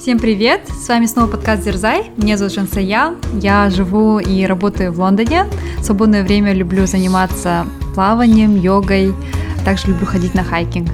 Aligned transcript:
Всем 0.00 0.18
привет! 0.18 0.62
С 0.66 0.88
вами 0.88 1.04
снова 1.04 1.26
подкаст 1.32 1.62
Дерзай. 1.62 2.10
Меня 2.16 2.38
зовут 2.38 2.54
Жансая. 2.54 3.16
Я 3.34 3.68
живу 3.68 4.18
и 4.18 4.46
работаю 4.46 4.92
в 4.92 4.98
Лондоне. 4.98 5.44
В 5.76 5.84
свободное 5.84 6.24
время 6.24 6.54
люблю 6.54 6.86
заниматься 6.86 7.66
плаванием, 7.94 8.56
йогой. 8.56 9.14
Также 9.62 9.88
люблю 9.88 10.06
ходить 10.06 10.34
на 10.34 10.42
хайкинг. 10.42 10.88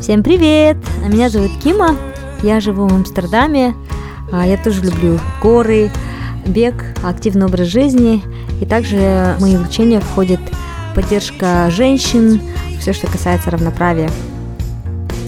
Всем 0.00 0.24
привет! 0.24 0.76
Меня 1.06 1.28
зовут 1.28 1.52
Кима. 1.62 1.94
Я 2.42 2.58
живу 2.58 2.88
в 2.88 2.92
Амстердаме. 2.92 3.76
А, 4.32 4.44
я 4.44 4.56
тоже 4.56 4.82
люблю 4.82 5.20
горы, 5.40 5.92
бег, 6.48 6.74
активный 7.04 7.46
образ 7.46 7.68
жизни. 7.68 8.24
И 8.60 8.66
также 8.66 9.36
в 9.38 9.42
мои 9.42 9.54
увлечения 9.54 10.00
входит 10.00 10.40
поддержка 10.96 11.70
женщин, 11.70 12.40
все, 12.80 12.92
что 12.92 13.06
касается 13.06 13.52
равноправия. 13.52 14.10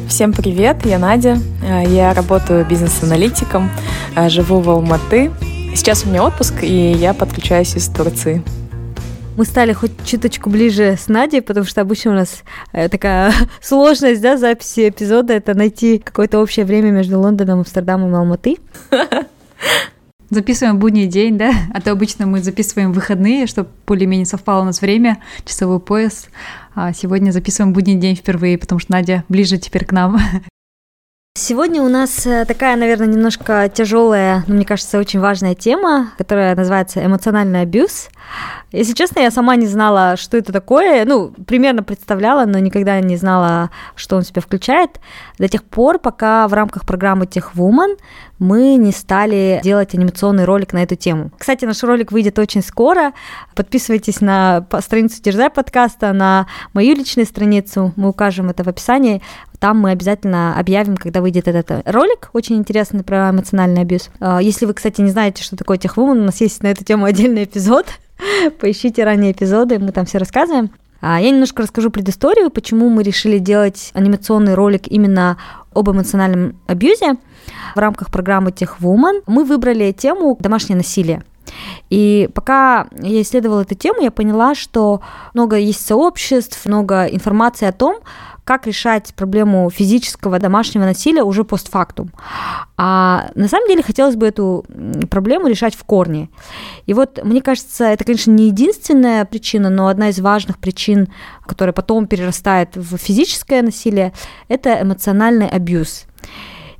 Всем 0.08 0.32
привет, 0.32 0.86
я 0.86 0.98
Надя. 0.98 1.36
Э, 1.62 1.84
я 1.86 2.14
работаю 2.14 2.64
бизнес-аналитиком, 2.64 3.70
э, 4.16 4.30
живу 4.30 4.60
в 4.60 4.70
Алматы. 4.70 5.30
Сейчас 5.74 6.04
у 6.04 6.08
меня 6.08 6.24
отпуск, 6.24 6.54
и 6.62 6.92
я 6.92 7.12
подключаюсь 7.12 7.76
из 7.76 7.88
Турции. 7.88 8.42
Мы 9.36 9.44
стали 9.44 9.74
хоть 9.74 9.92
чуточку 10.06 10.48
ближе 10.48 10.96
с 10.98 11.08
Надей, 11.08 11.42
потому 11.42 11.66
что 11.66 11.82
обычно 11.82 12.12
у 12.12 12.14
нас 12.14 12.42
э, 12.72 12.88
такая 12.88 13.34
сложность, 13.60 14.22
да, 14.22 14.38
записи 14.38 14.88
эпизода, 14.88 15.34
это 15.34 15.54
найти 15.54 15.98
какое-то 15.98 16.40
общее 16.40 16.64
время 16.64 16.90
между 16.90 17.20
Лондоном, 17.20 17.60
Амстердамом 17.60 18.10
и 18.14 18.16
Алматы. 18.16 18.56
Записываем 20.30 20.78
будний 20.78 21.06
день, 21.06 21.38
да? 21.38 21.52
А 21.72 21.80
то 21.80 21.92
обычно 21.92 22.26
мы 22.26 22.42
записываем 22.42 22.92
выходные, 22.92 23.46
чтобы 23.46 23.70
более-менее 23.86 24.26
совпало 24.26 24.62
у 24.62 24.64
нас 24.64 24.80
время, 24.80 25.18
часовой 25.44 25.80
пояс. 25.80 26.28
А 26.74 26.92
сегодня 26.92 27.30
записываем 27.30 27.72
будний 27.72 27.94
день 27.94 28.14
впервые, 28.14 28.58
потому 28.58 28.78
что 28.78 28.92
Надя 28.92 29.24
ближе 29.28 29.58
теперь 29.58 29.84
к 29.84 29.92
нам. 29.92 30.18
Сегодня 31.38 31.84
у 31.84 31.88
нас 31.88 32.26
э, 32.26 32.44
такая, 32.46 32.74
наверное, 32.74 33.06
немножко 33.06 33.70
тяжелая, 33.72 34.42
но 34.48 34.54
мне 34.56 34.64
кажется, 34.64 34.98
очень 34.98 35.20
важная 35.20 35.54
тема, 35.54 36.10
которая 36.18 36.56
называется 36.56 37.04
эмоциональный 37.04 37.62
абьюз. 37.62 38.08
Если 38.72 38.92
честно, 38.92 39.20
я 39.20 39.30
сама 39.30 39.54
не 39.54 39.66
знала, 39.66 40.16
что 40.16 40.36
это 40.36 40.52
такое. 40.52 41.04
Ну, 41.04 41.32
примерно 41.46 41.84
представляла, 41.84 42.44
но 42.44 42.58
никогда 42.58 43.00
не 43.00 43.16
знала, 43.16 43.70
что 43.94 44.16
он 44.16 44.22
в 44.22 44.26
себя 44.26 44.42
включает. 44.42 45.00
До 45.38 45.48
тех 45.48 45.62
пор, 45.62 46.00
пока 46.00 46.48
в 46.48 46.52
рамках 46.52 46.84
программы 46.84 47.24
Tech 47.24 47.54
Woman 47.54 47.96
мы 48.38 48.74
не 48.74 48.92
стали 48.92 49.60
делать 49.62 49.94
анимационный 49.94 50.44
ролик 50.44 50.72
на 50.72 50.82
эту 50.82 50.96
тему. 50.96 51.30
Кстати, 51.38 51.64
наш 51.64 51.82
ролик 51.82 52.12
выйдет 52.12 52.38
очень 52.38 52.62
скоро. 52.62 53.12
Подписывайтесь 53.54 54.20
на 54.20 54.66
страницу 54.80 55.22
Дерзай 55.22 55.50
подкаста, 55.50 56.12
на 56.12 56.46
мою 56.74 56.94
личную 56.94 57.26
страницу. 57.26 57.92
Мы 57.96 58.10
укажем 58.10 58.50
это 58.50 58.64
в 58.64 58.68
описании. 58.68 59.22
Там 59.60 59.80
мы 59.80 59.90
обязательно 59.90 60.56
объявим, 60.58 60.96
когда 60.96 61.20
выйдет 61.20 61.48
этот 61.48 61.82
ролик, 61.86 62.30
очень 62.32 62.56
интересный 62.56 63.02
про 63.02 63.30
эмоциональный 63.30 63.82
абьюз. 63.82 64.10
А, 64.20 64.40
если 64.40 64.66
вы, 64.66 64.74
кстати, 64.74 65.00
не 65.00 65.10
знаете, 65.10 65.42
что 65.42 65.56
такое 65.56 65.78
техвумен, 65.78 66.20
у 66.20 66.24
нас 66.24 66.40
есть 66.40 66.62
на 66.62 66.68
эту 66.68 66.84
тему 66.84 67.04
отдельный 67.04 67.44
эпизод. 67.44 67.86
Поищите 68.60 69.04
ранние 69.04 69.32
эпизоды, 69.32 69.78
мы 69.78 69.90
там 69.92 70.06
все 70.06 70.18
рассказываем. 70.18 70.70
А, 71.00 71.20
я 71.20 71.30
немножко 71.30 71.62
расскажу 71.62 71.90
предысторию, 71.90 72.50
почему 72.50 72.88
мы 72.88 73.02
решили 73.02 73.38
делать 73.38 73.90
анимационный 73.94 74.54
ролик 74.54 74.86
именно 74.86 75.38
об 75.74 75.90
эмоциональном 75.90 76.56
абьюзе 76.66 77.16
в 77.74 77.78
рамках 77.78 78.10
программы 78.10 78.52
Техвумен. 78.52 79.22
Мы 79.26 79.44
выбрали 79.44 79.92
тему 79.92 80.36
домашнее 80.40 80.76
насилие. 80.76 81.22
И 81.88 82.28
пока 82.34 82.88
я 83.00 83.22
исследовала 83.22 83.62
эту 83.62 83.74
тему, 83.74 84.02
я 84.02 84.10
поняла, 84.10 84.54
что 84.54 85.00
много 85.34 85.56
есть 85.56 85.84
сообществ, 85.84 86.66
много 86.66 87.06
информации 87.06 87.66
о 87.66 87.72
том, 87.72 87.96
как 88.48 88.66
решать 88.66 89.12
проблему 89.14 89.68
физического 89.68 90.38
домашнего 90.38 90.84
насилия 90.84 91.22
уже 91.22 91.44
постфактум. 91.44 92.10
А 92.78 93.28
на 93.34 93.46
самом 93.46 93.68
деле 93.68 93.82
хотелось 93.82 94.16
бы 94.16 94.26
эту 94.26 94.64
проблему 95.10 95.48
решать 95.48 95.74
в 95.74 95.84
корне. 95.84 96.30
И 96.86 96.94
вот, 96.94 97.22
мне 97.22 97.42
кажется, 97.42 97.84
это, 97.84 98.04
конечно, 98.04 98.30
не 98.30 98.46
единственная 98.46 99.26
причина, 99.26 99.68
но 99.68 99.88
одна 99.88 100.08
из 100.08 100.18
важных 100.20 100.56
причин, 100.56 101.08
которая 101.46 101.74
потом 101.74 102.06
перерастает 102.06 102.74
в 102.74 102.96
физическое 102.96 103.60
насилие, 103.60 104.14
это 104.48 104.80
эмоциональный 104.80 105.46
абьюз. 105.46 106.06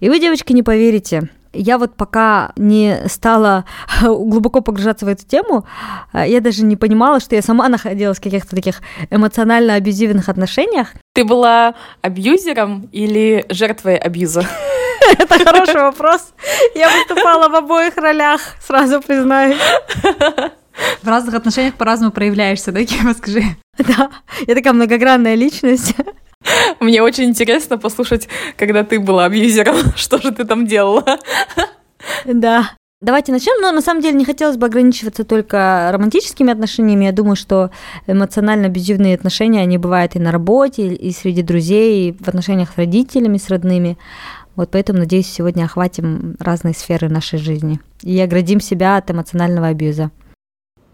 И 0.01 0.09
вы, 0.09 0.21
девочки, 0.21 0.55
не 0.55 0.63
поверите, 0.63 1.29
я 1.59 1.79
вот 1.79 1.95
пока 1.97 2.53
не 2.57 3.03
стала 3.09 3.65
глубоко 4.03 4.61
погружаться 4.61 5.05
в 5.05 5.09
эту 5.09 5.27
тему, 5.27 5.67
э, 6.13 6.25
я 6.29 6.41
даже 6.41 6.65
не 6.65 6.77
понимала, 6.77 7.21
что 7.21 7.35
я 7.35 7.43
сама 7.43 7.69
находилась 7.69 8.19
в 8.19 8.23
каких-то 8.23 8.55
таких 8.55 8.81
эмоционально 9.11 9.75
абьюзивных 9.75 10.29
отношениях. 10.29 10.89
Ты 11.15 11.25
была 11.25 11.75
абьюзером 12.01 12.89
или 12.93 13.45
жертвой 13.49 13.97
абьюза? 13.97 14.47
Это 15.19 15.45
хороший 15.45 15.81
вопрос. 15.81 16.33
Я 16.75 16.91
выступала 16.91 17.49
в 17.49 17.55
обоих 17.55 17.97
ролях, 17.97 18.41
сразу 18.61 19.01
признаюсь. 19.01 19.59
В 21.03 21.09
разных 21.09 21.35
отношениях 21.35 21.75
по-разному 21.75 22.13
проявляешься, 22.13 22.71
да, 22.71 22.85
Кима, 22.85 23.15
скажи? 23.15 23.43
Да, 23.79 24.11
я 24.47 24.55
такая 24.55 24.73
многогранная 24.73 25.35
личность. 25.35 25.95
Мне 26.81 27.03
очень 27.03 27.25
интересно 27.25 27.79
послушать, 27.79 28.29
когда 28.57 28.85
ты 28.85 29.01
была 29.01 29.25
абьюзером, 29.27 29.77
что 29.97 30.19
же 30.19 30.33
ты 30.33 30.45
там 30.45 30.67
делала. 30.67 31.05
Да. 32.25 32.71
Давайте 33.01 33.31
начнем. 33.31 33.61
Но 33.63 33.71
на 33.71 33.81
самом 33.81 34.03
деле 34.03 34.17
не 34.17 34.25
хотелось 34.25 34.57
бы 34.57 34.67
ограничиваться 34.67 35.23
только 35.25 35.91
романтическими 35.93 36.53
отношениями. 36.53 37.05
Я 37.05 37.13
думаю, 37.13 37.37
что 37.37 37.71
эмоционально 38.09 38.67
абьюзивные 38.67 39.15
отношения, 39.15 39.61
они 39.61 39.79
бывают 39.79 40.17
и 40.17 40.19
на 40.19 40.33
работе, 40.33 40.89
и 40.95 41.13
среди 41.13 41.43
друзей, 41.43 42.09
и 42.09 42.13
в 42.13 42.27
отношениях 42.27 42.71
с 42.73 42.77
родителями, 42.77 43.39
с 43.39 43.51
родными. 43.51 43.99
Вот 44.57 44.71
поэтому, 44.73 44.99
надеюсь, 44.99 45.29
сегодня 45.29 45.65
охватим 45.65 46.35
разные 46.41 46.75
сферы 46.75 47.09
нашей 47.09 47.39
жизни 47.39 47.79
и 48.03 48.19
оградим 48.21 48.61
себя 48.61 48.97
от 48.97 49.09
эмоционального 49.09 49.69
абьюза. 49.69 50.11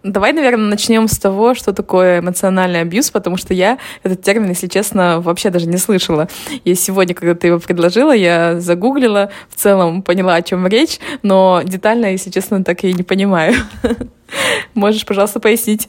Давай, 0.04 0.34
наверное, 0.34 0.68
начнем 0.68 1.08
с 1.08 1.18
того, 1.18 1.54
что 1.54 1.72
такое 1.72 2.20
эмоциональный 2.20 2.82
абьюз, 2.82 3.10
потому 3.10 3.38
что 3.38 3.54
я 3.54 3.78
этот 4.02 4.20
термин, 4.20 4.50
если 4.50 4.66
честно, 4.66 5.22
вообще 5.22 5.48
даже 5.48 5.66
не 5.66 5.78
слышала. 5.78 6.28
И 6.64 6.74
сегодня, 6.74 7.14
когда 7.14 7.34
ты 7.34 7.46
его 7.46 7.58
предложила, 7.58 8.12
я 8.12 8.60
загуглила, 8.60 9.30
в 9.48 9.56
целом 9.56 10.02
поняла, 10.02 10.34
о 10.34 10.42
чем 10.42 10.66
речь, 10.66 11.00
но 11.22 11.62
детально, 11.64 12.12
если 12.12 12.28
честно, 12.28 12.62
так 12.62 12.84
и 12.84 12.92
не 12.92 13.02
понимаю. 13.02 13.54
Можешь, 14.74 15.06
пожалуйста, 15.06 15.40
пояснить? 15.40 15.88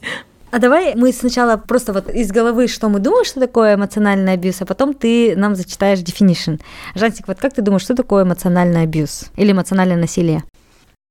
А 0.50 0.58
давай 0.60 0.94
мы 0.94 1.12
сначала 1.12 1.58
просто 1.58 1.92
вот 1.92 2.08
из 2.08 2.32
головы, 2.32 2.68
что 2.68 2.88
мы 2.88 3.00
думаем, 3.00 3.26
что 3.26 3.38
такое 3.38 3.74
эмоциональный 3.74 4.32
абьюз, 4.32 4.62
а 4.62 4.64
потом 4.64 4.94
ты 4.94 5.36
нам 5.36 5.54
зачитаешь 5.54 5.98
definition. 5.98 6.58
Жансик, 6.94 7.28
вот 7.28 7.36
как 7.38 7.52
ты 7.52 7.60
думаешь, 7.60 7.82
что 7.82 7.94
такое 7.94 8.24
эмоциональный 8.24 8.80
абьюз 8.80 9.26
или 9.36 9.52
эмоциональное 9.52 9.98
насилие? 9.98 10.42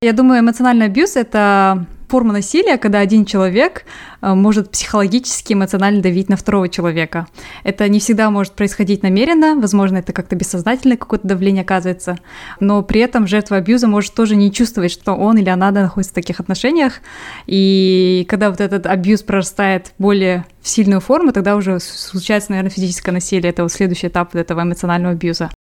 Я 0.02 0.14
думаю, 0.14 0.40
эмоциональный 0.42 0.88
абьюз— 0.88 1.16
это 1.16 1.86
форма 2.08 2.34
насилия, 2.34 2.78
когда 2.78 3.00
один 3.00 3.26
человек 3.26 3.86
э, 4.22 4.34
может 4.34 4.72
психологически, 4.72 5.54
эмоционально 5.54 6.02
давить 6.02 6.30
на 6.30 6.38
второго 6.38 6.70
человека. 6.70 7.28
Это 7.64 7.88
не 7.90 8.00
всегда 8.00 8.30
может 8.30 8.54
происходить 8.54 9.04
намеренно, 9.04 9.56
возможно, 9.56 9.98
это 9.98 10.14
как-то 10.14 10.36
бессознательное 10.36 10.98
какое-то 10.98 11.28
давление 11.28 11.64
оказывается, 11.64 12.18
но 12.60 12.82
при 12.84 13.02
этом 13.02 13.28
жертва 13.28 13.58
абьюза 13.58 13.88
может 13.88 14.14
тоже 14.14 14.36
не 14.36 14.52
чувствовать, 14.52 14.92
что 14.92 15.14
он 15.14 15.38
или 15.38 15.50
она 15.50 15.72
находится 15.72 16.12
в 16.12 16.16
таких 16.16 16.40
отношениях, 16.40 17.02
и 17.48 18.26
когда 18.30 18.50
вот 18.50 18.62
этот 18.62 18.86
абьюз 18.86 19.22
прорастает 19.22 19.94
более 19.98 20.46
в 20.62 20.68
сильную 20.68 21.00
форму, 21.00 21.32
тогда 21.32 21.56
уже 21.56 21.80
случается, 21.80 22.52
наверное, 22.52 22.72
физическое 22.72 23.12
насилие. 23.12 23.52
Это 23.52 23.64
вот 23.64 23.72
следующий 23.72 24.08
этап 24.08 24.34
вот 24.34 24.40
этого 24.40 24.64
эмоционального 24.64 25.14
абьюза. 25.14 25.52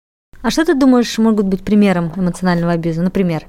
А 0.42 0.50
что 0.50 0.64
ты 0.64 0.74
думаешь 0.74 1.16
могут 1.18 1.46
быть 1.46 1.62
примером 1.64 2.12
эмоционального 2.16 2.72
абьюза? 2.72 3.02
Например? 3.02 3.46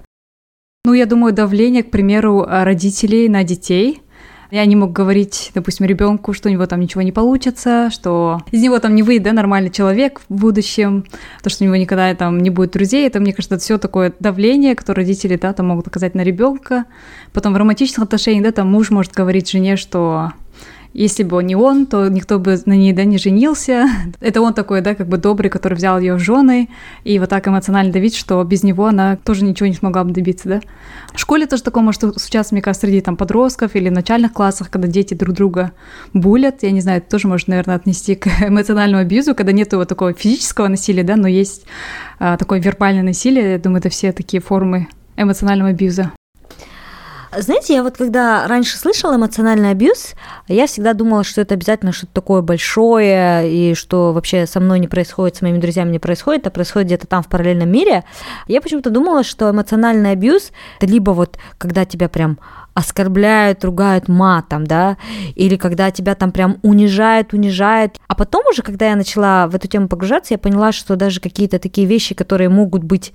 Ну, 0.86 0.94
я 0.94 1.08
думаю, 1.08 1.34
давление, 1.34 1.82
к 1.82 1.90
примеру, 1.90 2.46
родителей 2.48 3.28
на 3.28 3.44
детей. 3.44 4.04
Я 4.52 4.64
не 4.66 4.76
мог 4.76 4.92
говорить, 4.92 5.52
допустим, 5.56 5.88
ребенку, 5.88 6.32
что 6.32 6.48
у 6.48 6.52
него 6.52 6.68
там 6.68 6.80
ничего 6.80 7.02
не 7.02 7.12
получится, 7.12 7.90
что 7.92 8.42
из 8.52 8.62
него 8.62 8.78
там 8.78 8.94
не 8.94 9.02
выйдет 9.02 9.24
да, 9.24 9.34
нормальный 9.34 9.72
человек 9.72 10.22
в 10.30 10.36
будущем, 10.36 11.06
то, 11.42 11.50
что 11.50 11.64
у 11.64 11.66
него 11.66 11.76
никогда 11.76 12.14
там 12.14 12.38
не 12.38 12.52
будет 12.52 12.74
друзей. 12.74 13.08
Это, 13.08 13.20
мне 13.20 13.34
кажется, 13.34 13.56
это 13.56 13.64
все 13.64 13.80
такое 13.80 14.14
давление, 14.20 14.76
которое 14.76 15.02
родители 15.02 15.38
да, 15.38 15.54
там 15.54 15.70
могут 15.70 15.88
оказать 15.88 16.14
на 16.14 16.22
ребенка. 16.22 16.86
Потом 17.34 17.54
в 17.54 17.58
романтичных 17.58 18.04
отношениях, 18.04 18.44
да, 18.44 18.52
там 18.52 18.72
муж 18.72 18.92
может 18.92 19.12
говорить 19.12 19.50
жене, 19.50 19.78
что 19.78 20.34
если 20.96 21.24
бы 21.24 21.44
не 21.44 21.58
он, 21.58 21.88
то 21.88 22.08
никто 22.08 22.40
бы 22.40 22.58
на 22.66 22.72
ней, 22.72 22.94
да, 22.94 23.04
не 23.04 23.18
женился. 23.18 23.86
Это 24.22 24.42
он 24.42 24.54
такой, 24.54 24.80
да, 24.80 24.96
как 24.96 25.08
бы 25.08 25.18
добрый, 25.18 25.50
который 25.50 25.74
взял 25.74 26.00
ее 26.00 26.16
в 26.16 26.20
жены, 26.20 26.70
и 27.04 27.20
вот 27.20 27.30
так 27.30 27.46
эмоционально 27.48 27.92
давить, 27.92 28.16
что 28.16 28.42
без 28.46 28.64
него 28.64 28.86
она 28.88 29.18
тоже 29.18 29.44
ничего 29.44 29.68
не 29.68 29.74
смогла 29.74 30.06
бы 30.06 30.12
добиться, 30.12 30.48
да. 30.48 30.62
В 31.14 31.20
школе 31.20 31.48
тоже 31.48 31.64
такое 31.64 31.84
может 31.84 32.02
случаться, 32.02 32.56
мне 32.56 32.62
кажется, 32.62 32.88
среди 32.88 33.02
там 33.02 33.18
подростков 33.18 33.76
или 33.76 33.90
начальных 33.90 34.32
классах, 34.32 34.70
когда 34.70 34.88
дети 34.88 35.14
друг 35.14 35.36
друга 35.36 35.74
булят. 36.14 36.64
Я 36.64 36.72
не 36.72 36.80
знаю, 36.80 37.00
это 37.00 37.10
тоже 37.10 37.28
можно, 37.28 37.52
наверное, 37.52 37.76
отнести 37.76 38.16
к 38.16 38.28
эмоциональному 38.42 39.02
абьюзу, 39.02 39.36
когда 39.36 39.52
нет 39.52 39.74
вот 39.74 39.90
такого 39.90 40.14
физического 40.14 40.70
насилия, 40.70 41.04
да, 41.04 41.18
но 41.18 41.28
есть 41.28 41.66
а, 42.20 42.38
такое 42.38 42.62
вербальное 42.62 43.04
насилие. 43.04 43.52
Я 43.52 43.60
думаю, 43.60 43.80
это 43.80 43.90
все 43.90 44.14
такие 44.14 44.42
формы 44.42 44.88
эмоционального 45.18 45.72
абьюза. 45.72 46.12
Знаете, 47.38 47.74
я 47.74 47.84
вот 47.84 47.98
когда 47.98 48.48
раньше 48.48 48.78
слышала 48.78 49.16
эмоциональный 49.16 49.72
абьюз, 49.72 50.14
я 50.48 50.68
всегда 50.68 50.94
думала, 50.94 51.24
что 51.24 51.42
это 51.42 51.56
обязательно 51.56 51.92
что-то 51.92 52.14
такое 52.14 52.42
большое, 52.42 53.52
и 53.52 53.74
что 53.74 54.14
вообще 54.14 54.46
со 54.46 54.60
мной 54.60 54.80
не 54.80 54.88
происходит, 54.88 55.36
с 55.36 55.42
моими 55.42 55.58
друзьями 55.58 55.92
не 55.92 56.00
происходит, 56.00 56.48
а 56.48 56.50
происходит 56.50 56.88
где-то 56.88 57.08
там 57.08 57.24
в 57.24 57.28
параллельном 57.28 57.70
мире. 57.70 58.04
Я 58.48 58.62
почему-то 58.62 58.90
думала, 58.90 59.24
что 59.24 59.50
эмоциональный 59.50 60.12
абьюз– 60.12 60.52
это 60.80 60.90
либо 60.90 61.12
вот 61.12 61.38
когда 61.58 61.84
тебя 61.86 62.10
прям 62.10 62.40
оскорбляют, 62.74 63.64
ругают 63.64 64.08
матом, 64.08 64.66
да, 64.66 64.98
или 65.36 65.56
когда 65.56 65.92
тебя 65.92 66.16
там 66.16 66.32
прям 66.32 66.58
унижают, 66.62 67.34
унижают. 67.34 67.98
А 68.08 68.16
потом 68.16 68.46
уже, 68.48 68.62
когда 68.62 68.90
я 68.90 68.96
начала 68.96 69.48
в 69.48 69.56
эту 69.56 69.68
тему 69.68 69.88
погружаться, 69.88 70.34
я 70.34 70.38
поняла, 70.38 70.72
что 70.72 70.96
даже 70.96 71.20
какие-то 71.20 71.58
такие 71.60 71.88
вещи, 71.88 72.14
которые 72.16 72.50
могут 72.50 72.84
быть 72.84 73.14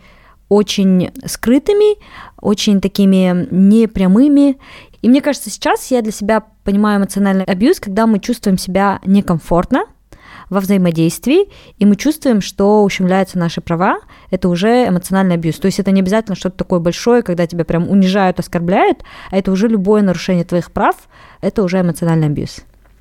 очень 0.51 1.13
скрытыми, 1.25 1.97
очень 2.43 2.83
такими 2.83 3.49
непрямыми. 3.51 4.59
И 5.01 5.09
мне 5.09 5.23
кажется, 5.23 5.49
сейчас 5.49 5.91
я 5.91 6.03
для 6.03 6.13
себя 6.13 6.43
понимаю 6.65 6.99
эмоциональный 6.99 7.45
абьюз, 7.45 7.81
когда 7.81 8.07
мы 8.07 8.19
чувствуем 8.19 8.59
себя 8.59 9.01
некомфортно 9.07 9.85
во 10.51 10.59
взаимодействии, 10.61 11.49
и 11.79 11.87
мы 11.87 11.95
чувствуем, 11.95 12.41
что 12.41 12.83
ущемляются 12.83 13.39
наши 13.39 13.61
права, 13.61 14.01
это 14.31 14.49
уже 14.49 14.89
эмоциональный 14.89 15.37
абьюз. 15.37 15.57
То 15.61 15.67
есть 15.67 15.79
это 15.79 15.93
не 15.93 16.01
обязательно 16.01 16.35
что-то 16.35 16.57
такое 16.59 16.81
большое, 16.81 17.23
когда 17.23 17.47
тебя 17.47 17.65
прям 17.65 17.89
унижают, 17.89 18.41
оскорбляют, 18.41 19.05
а 19.31 19.39
это 19.39 19.53
уже 19.53 19.69
любое 19.69 20.03
нарушение 20.03 20.45
твоих 20.45 20.73
прав, 20.73 20.97
это 21.41 21.63
уже 21.63 21.81
эмоциональный 21.81 22.27
абьюз. 22.27 22.59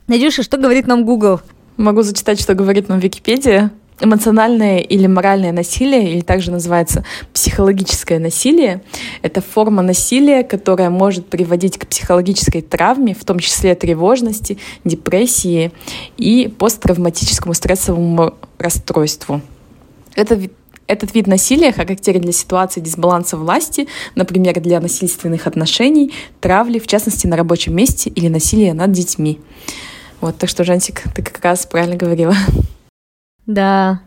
Надюша, 0.08 0.44
что 0.44 0.58
говорит 0.58 0.86
нам 0.86 1.04
Google? 1.04 1.42
Могу 1.76 2.04
зачитать, 2.04 2.40
что 2.40 2.54
говорит 2.54 2.88
нам 2.88 3.00
Википедия. 3.00 3.72
Эмоциональное 4.02 4.80
или 4.80 5.08
моральное 5.08 5.52
насилие, 5.52 6.14
или 6.14 6.22
также 6.22 6.52
называется 6.52 7.04
психологическое 7.34 8.20
насилие, 8.20 8.82
это 9.22 9.42
форма 9.42 9.82
насилия, 9.82 10.44
которая 10.44 10.90
может 10.90 11.28
приводить 11.28 11.78
к 11.78 11.86
психологической 11.88 12.62
травме, 12.62 13.14
в 13.14 13.26
том 13.26 13.40
числе 13.40 13.76
тревожности, 13.76 14.58
депрессии 14.86 15.72
и 16.18 16.48
посттравматическому 16.48 17.54
стрессовому 17.54 18.36
расстройству. 18.58 19.42
Это 20.16 20.40
этот 20.88 21.14
вид 21.14 21.28
насилия 21.28 21.72
характерен 21.72 22.22
для 22.22 22.32
ситуации 22.32 22.82
дисбаланса 22.82 23.38
власти, 23.38 23.88
например, 24.16 24.60
для 24.60 24.80
насильственных 24.80 25.46
отношений, 25.46 26.12
травли, 26.42 26.80
в 26.80 26.88
частности, 26.88 27.28
на 27.28 27.38
рабочем 27.38 27.76
месте 27.76 28.10
или 28.10 28.28
насилия 28.28 28.74
над 28.74 28.92
детьми. 28.92 29.40
Вот, 30.20 30.38
так 30.38 30.50
что, 30.50 30.64
Жансик, 30.64 31.04
ты 31.16 31.22
как 31.22 31.44
раз 31.44 31.68
правильно 31.68 31.96
говорила. 31.96 32.36
Да. 33.50 34.02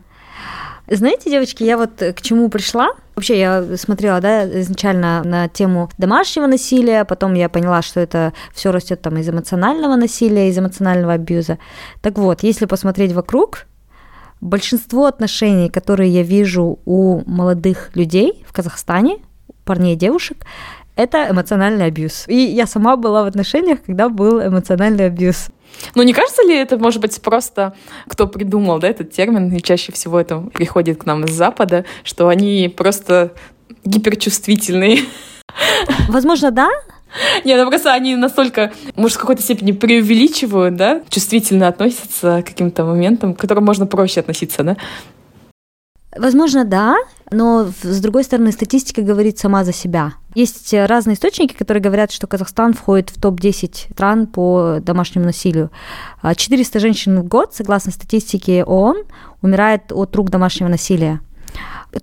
Знаете, 0.87 1.29
девочки, 1.29 1.63
я 1.63 1.77
вот 1.77 1.91
к 1.97 2.21
чему 2.21 2.47
пришла? 2.47 2.91
Вообще, 3.15 3.37
я 3.37 3.77
смотрела, 3.77 4.21
да, 4.21 4.61
изначально 4.61 5.21
на 5.23 5.49
тему 5.49 5.89
домашнего 5.97 6.47
насилия, 6.47 7.03
потом 7.03 7.33
я 7.33 7.49
поняла, 7.49 7.81
что 7.81 7.99
это 7.99 8.31
все 8.53 8.71
растет 8.71 9.01
там 9.01 9.17
из 9.17 9.27
эмоционального 9.29 9.97
насилия, 9.97 10.47
из 10.47 10.57
эмоционального 10.57 11.13
абьюза. 11.13 11.57
Так 12.01 12.17
вот, 12.17 12.41
если 12.41 12.65
посмотреть 12.65 13.11
вокруг, 13.11 13.65
большинство 14.39 15.07
отношений, 15.07 15.69
которые 15.69 16.09
я 16.09 16.23
вижу 16.23 16.79
у 16.85 17.21
молодых 17.29 17.91
людей 17.95 18.45
в 18.47 18.53
Казахстане, 18.53 19.17
парней 19.65 19.95
и 19.95 19.97
девушек, 19.97 20.37
это 20.95 21.27
эмоциональный 21.29 21.85
абьюз. 21.85 22.29
И 22.29 22.35
я 22.35 22.65
сама 22.65 22.95
была 22.95 23.23
в 23.23 23.27
отношениях, 23.27 23.79
когда 23.85 24.07
был 24.07 24.41
эмоциональный 24.41 25.07
абьюз. 25.07 25.47
Ну, 25.95 26.03
не 26.03 26.13
кажется 26.13 26.43
ли 26.43 26.55
это, 26.55 26.77
может 26.77 27.01
быть, 27.01 27.21
просто 27.21 27.73
кто 28.07 28.27
придумал 28.27 28.79
да, 28.79 28.87
этот 28.87 29.11
термин, 29.11 29.53
и 29.53 29.61
чаще 29.61 29.91
всего 29.91 30.19
это 30.19 30.39
приходит 30.39 31.01
к 31.01 31.05
нам 31.05 31.25
из 31.25 31.33
Запада, 31.33 31.85
что 32.03 32.27
они 32.27 32.73
просто 32.75 33.33
гиперчувствительные? 33.83 34.99
Возможно, 36.09 36.51
да, 36.51 36.69
нет, 37.45 37.63
ну 37.63 37.69
просто 37.69 37.93
они 37.93 38.15
настолько, 38.15 38.71
может, 38.95 39.17
в 39.17 39.21
какой-то 39.21 39.41
степени 39.41 39.71
преувеличивают, 39.71 40.75
да, 40.75 41.01
чувствительно 41.09 41.67
относятся 41.67 42.41
к 42.41 42.47
каким-то 42.47 42.85
моментам, 42.85 43.35
к 43.35 43.39
которым 43.39 43.65
можно 43.65 43.85
проще 43.85 44.21
относиться, 44.21 44.63
да? 44.63 44.77
Возможно, 46.15 46.63
да, 46.63 46.95
но 47.31 47.67
с 47.81 47.99
другой 47.99 48.23
стороны, 48.23 48.51
статистика 48.51 49.01
говорит 49.01 49.39
сама 49.39 49.63
за 49.63 49.73
себя. 49.73 50.13
Есть 50.35 50.73
разные 50.73 51.15
источники, 51.15 51.53
которые 51.53 51.81
говорят, 51.81 52.11
что 52.11 52.27
Казахстан 52.27 52.73
входит 52.73 53.09
в 53.09 53.21
топ-10 53.21 53.93
стран 53.93 54.27
по 54.27 54.79
домашнему 54.81 55.25
насилию. 55.25 55.69
400 56.35 56.79
женщин 56.79 57.19
в 57.19 57.27
год, 57.27 57.53
согласно 57.53 57.91
статистике 57.91 58.63
ООН, 58.63 59.03
умирает 59.41 59.91
от 59.91 60.15
рук 60.15 60.29
домашнего 60.29 60.69
насилия. 60.69 61.21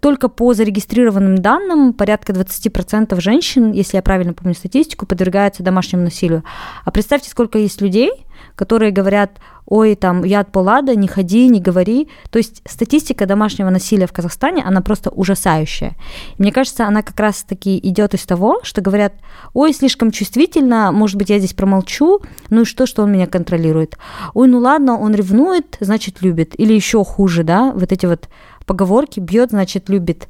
Только 0.01 0.29
по 0.29 0.55
зарегистрированным 0.55 1.39
данным 1.39 1.93
порядка 1.93 2.33
20% 2.33 3.21
женщин, 3.21 3.73
если 3.73 3.97
я 3.97 4.03
правильно 4.03 4.33
помню 4.33 4.55
статистику, 4.55 5.07
подвергаются 5.07 5.63
домашнему 5.63 6.05
насилию. 6.05 6.45
А 6.85 6.91
представьте, 6.91 7.31
сколько 7.31 7.59
есть 7.59 7.81
людей, 7.81 8.11
которые 8.55 8.93
говорят, 8.93 9.41
ой, 9.67 9.95
там, 9.95 10.25
я 10.25 10.41
от 10.41 10.53
полада, 10.53 10.95
не 10.95 11.09
ходи, 11.09 11.49
не 11.49 11.61
говори. 11.61 12.09
То 12.31 12.39
есть 12.39 12.63
статистика 12.69 13.27
домашнего 13.27 13.71
насилия 13.71 14.07
в 14.07 14.13
Казахстане, 14.13 14.63
она 14.65 14.81
просто 14.81 15.11
ужасающая. 15.11 15.97
И 16.37 16.43
мне 16.43 16.53
кажется, 16.53 16.87
она 16.87 17.03
как 17.03 17.19
раз-таки 17.19 17.79
идет 17.79 18.15
из 18.15 18.27
того, 18.27 18.61
что 18.63 18.81
говорят, 18.81 19.15
ой, 19.55 19.73
слишком 19.73 20.11
чувствительно, 20.11 20.93
может 20.93 21.17
быть, 21.17 21.31
я 21.31 21.39
здесь 21.39 21.55
промолчу, 21.55 22.21
ну 22.51 22.63
и 22.63 22.65
что, 22.65 22.87
что 22.87 23.03
он 23.03 23.13
меня 23.13 23.27
контролирует? 23.27 23.97
Ой, 24.35 24.49
ну 24.49 24.59
ладно, 24.59 24.99
он 24.99 25.15
ревнует, 25.15 25.77
значит, 25.81 26.21
любит. 26.23 26.59
Или 26.59 26.75
еще 26.75 27.05
хуже, 27.05 27.45
да, 27.45 27.73
вот 27.73 27.93
эти 27.93 28.07
вот 28.07 28.29
поговорки, 28.71 29.19
бьет, 29.19 29.51
значит, 29.51 29.89
любит. 29.89 30.29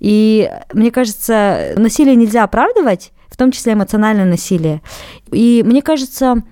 И 0.00 0.50
мне 0.72 0.90
кажется, 0.90 1.74
насилие 1.76 2.16
нельзя 2.16 2.42
оправдывать, 2.42 3.12
в 3.28 3.36
том 3.36 3.52
числе 3.52 3.74
эмоциональное 3.74 4.24
насилие. 4.24 4.82
И 5.30 5.62
мне 5.64 5.80
кажется, 5.80 6.42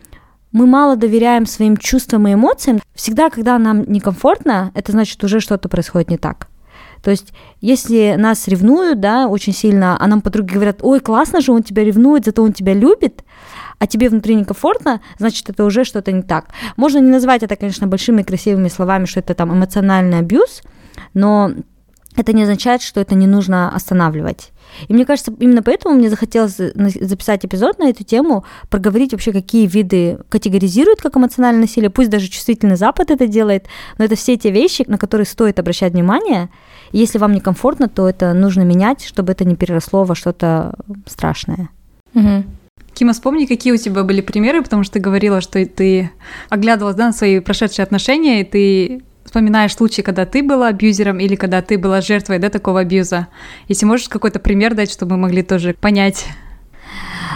мы 0.53 0.69
мало 0.69 0.95
доверяем 0.95 1.45
своим 1.45 1.77
чувствам 1.77 2.29
и 2.29 2.35
эмоциям. 2.35 2.79
Всегда, 2.95 3.29
когда 3.29 3.59
нам 3.59 3.83
некомфортно, 3.91 4.71
это 4.77 4.93
значит 4.93 5.25
уже 5.25 5.41
что-то 5.41 5.69
происходит 5.69 6.11
не 6.11 6.17
так. 6.17 6.47
То 7.03 7.11
есть, 7.11 7.33
если 7.61 8.15
нас 8.17 8.47
ревнуют, 8.47 9.01
да, 9.01 9.27
очень 9.27 9.53
сильно, 9.53 9.97
а 10.01 10.07
нам 10.07 10.21
подруги 10.21 10.55
говорят, 10.55 10.79
ой, 10.83 11.01
классно 11.01 11.41
же, 11.41 11.51
он 11.51 11.65
тебя 11.65 11.83
ревнует, 11.83 12.25
зато 12.25 12.41
он 12.41 12.53
тебя 12.53 12.73
любит, 12.73 13.25
а 13.81 13.89
тебе 13.89 14.09
внутри 14.09 14.37
некомфортно, 14.37 15.01
значит, 15.19 15.51
это 15.51 15.65
уже 15.65 15.83
что-то 15.83 16.13
не 16.13 16.23
так. 16.23 16.51
Можно 16.77 16.99
не 16.99 17.11
назвать 17.11 17.43
это, 17.43 17.57
конечно, 17.57 17.89
большими 17.89 18.23
красивыми 18.23 18.69
словами, 18.69 19.07
что 19.07 19.19
это 19.19 19.35
там 19.35 19.53
эмоциональный 19.53 20.21
абьюз, 20.21 20.63
но 21.17 21.51
это 22.15 22.33
не 22.33 22.43
означает, 22.43 22.83
что 22.83 23.01
это 23.01 23.15
не 23.15 23.27
нужно 23.27 23.75
останавливать. 23.75 24.53
И 24.89 24.93
мне 24.93 25.07
кажется, 25.07 25.33
именно 25.39 25.63
поэтому 25.63 25.95
мне 25.95 26.11
захотелось 26.11 26.57
записать 26.57 27.45
эпизод 27.47 27.79
на 27.79 27.89
эту 27.89 28.05
тему, 28.05 28.45
проговорить 28.69 29.13
вообще, 29.13 29.33
какие 29.33 29.67
виды 29.67 30.19
категоризируют 30.29 31.01
как 31.01 31.17
эмоциональное 31.17 31.63
насилие, 31.63 31.89
пусть 31.89 32.11
даже 32.11 32.29
чувствительный 32.29 32.77
Запад 32.77 33.11
это 33.11 33.27
делает, 33.27 33.67
но 33.97 34.05
это 34.05 34.15
все 34.15 34.37
те 34.37 34.51
вещи, 34.51 34.85
на 34.87 34.99
которые 34.99 35.27
стоит 35.27 35.59
обращать 35.59 35.95
внимание. 35.95 36.51
И 36.93 36.99
если 36.99 37.19
вам 37.19 37.33
некомфортно, 37.33 37.89
то 37.89 38.09
это 38.09 38.35
нужно 38.35 38.63
менять, 38.63 39.05
чтобы 39.05 39.33
это 39.33 39.45
не 39.45 39.57
переросло 39.57 40.05
во 40.05 40.15
что-то 40.15 40.75
страшное. 41.07 41.71
Угу. 42.15 42.45
Кима, 42.93 43.15
вспомни, 43.15 43.47
какие 43.47 43.73
у 43.73 43.79
тебя 43.79 44.05
были 44.05 44.21
примеры, 44.21 44.63
потому 44.63 44.83
что 44.83 44.95
ты 44.95 45.01
говорила, 45.01 45.41
что 45.41 45.65
ты 45.65 46.11
оглядывалась 46.51 46.97
да, 46.97 47.07
на 47.07 47.13
свои 47.13 47.41
прошедшие 47.41 47.85
отношения, 47.85 48.43
и 48.43 48.45
ты 48.45 49.03
вспоминаешь 49.37 49.75
случаи, 49.75 50.01
когда 50.01 50.25
ты 50.25 50.43
была 50.43 50.69
абьюзером 50.69 51.19
или 51.19 51.35
когда 51.35 51.61
ты 51.61 51.77
была 51.77 52.01
жертвой 52.01 52.39
да, 52.39 52.49
такого 52.49 52.81
абьюза. 52.81 53.29
Если 53.69 53.85
можешь 53.85 54.09
какой-то 54.09 54.39
пример 54.39 54.75
дать, 54.75 54.91
чтобы 54.91 55.17
мы 55.17 55.25
могли 55.25 55.43
тоже 55.43 55.75
понять. 55.79 56.25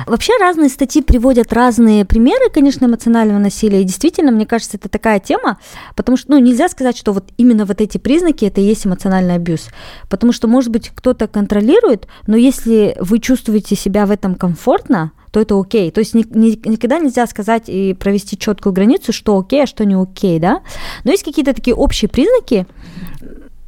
Вообще 0.07 0.33
разные 0.41 0.71
статьи 0.71 1.03
приводят 1.03 1.53
разные 1.53 2.07
примеры, 2.07 2.49
конечно, 2.49 2.87
эмоционального 2.87 3.39
насилия. 3.39 3.83
И 3.83 3.85
действительно, 3.85 4.33
мне 4.33 4.47
кажется, 4.47 4.79
это 4.79 4.89
такая 4.89 5.21
тема, 5.21 5.59
потому 5.95 6.17
что, 6.17 6.31
ну, 6.31 6.39
нельзя 6.39 6.71
сказать, 6.71 6.97
что 6.97 7.13
вот 7.13 7.29
именно 7.37 7.67
вот 7.67 7.83
эти 7.83 7.99
признаки 7.99 8.47
это 8.47 8.63
и 8.63 8.65
есть 8.65 8.87
эмоциональный 8.87 9.35
абьюз. 9.35 9.69
Потому 10.09 10.33
что, 10.33 10.49
может 10.49 10.71
быть, 10.71 10.91
кто-то 10.95 11.29
контролирует, 11.29 12.09
но 12.27 12.39
если 12.39 12.97
вы 12.99 13.19
чувствуете 13.19 13.77
себя 13.77 14.07
в 14.07 14.11
этом 14.11 14.37
комфортно, 14.37 15.13
то 15.31 15.41
это 15.41 15.59
окей. 15.59 15.91
То 15.91 16.01
есть 16.01 16.15
ни, 16.15 16.25
ни, 16.31 16.69
никогда 16.69 16.99
нельзя 16.99 17.27
сказать 17.27 17.65
и 17.69 17.95
провести 17.95 18.39
четкую 18.39 18.73
границу, 18.73 19.13
что 19.13 19.39
окей, 19.39 19.65
а 19.65 19.67
что 19.67 19.85
не 19.85 19.95
окей, 19.95 20.39
да. 20.39 20.63
Но 21.05 21.11
есть 21.11 21.25
какие-то 21.25 21.53
такие 21.53 21.75
общие 21.75 22.09
признаки, 22.09 22.67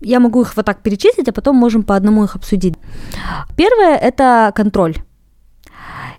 я 0.01 0.21
могу 0.21 0.43
их 0.43 0.57
вот 0.57 0.67
так 0.67 0.83
перечислить, 0.83 1.29
а 1.29 1.33
потом 1.33 1.57
можем 1.57 1.85
по 1.85 1.95
одному 1.95 2.25
их 2.25 2.35
обсудить. 2.37 2.75
Первое– 3.57 3.97
это 4.03 4.53
контроль. 4.55 4.97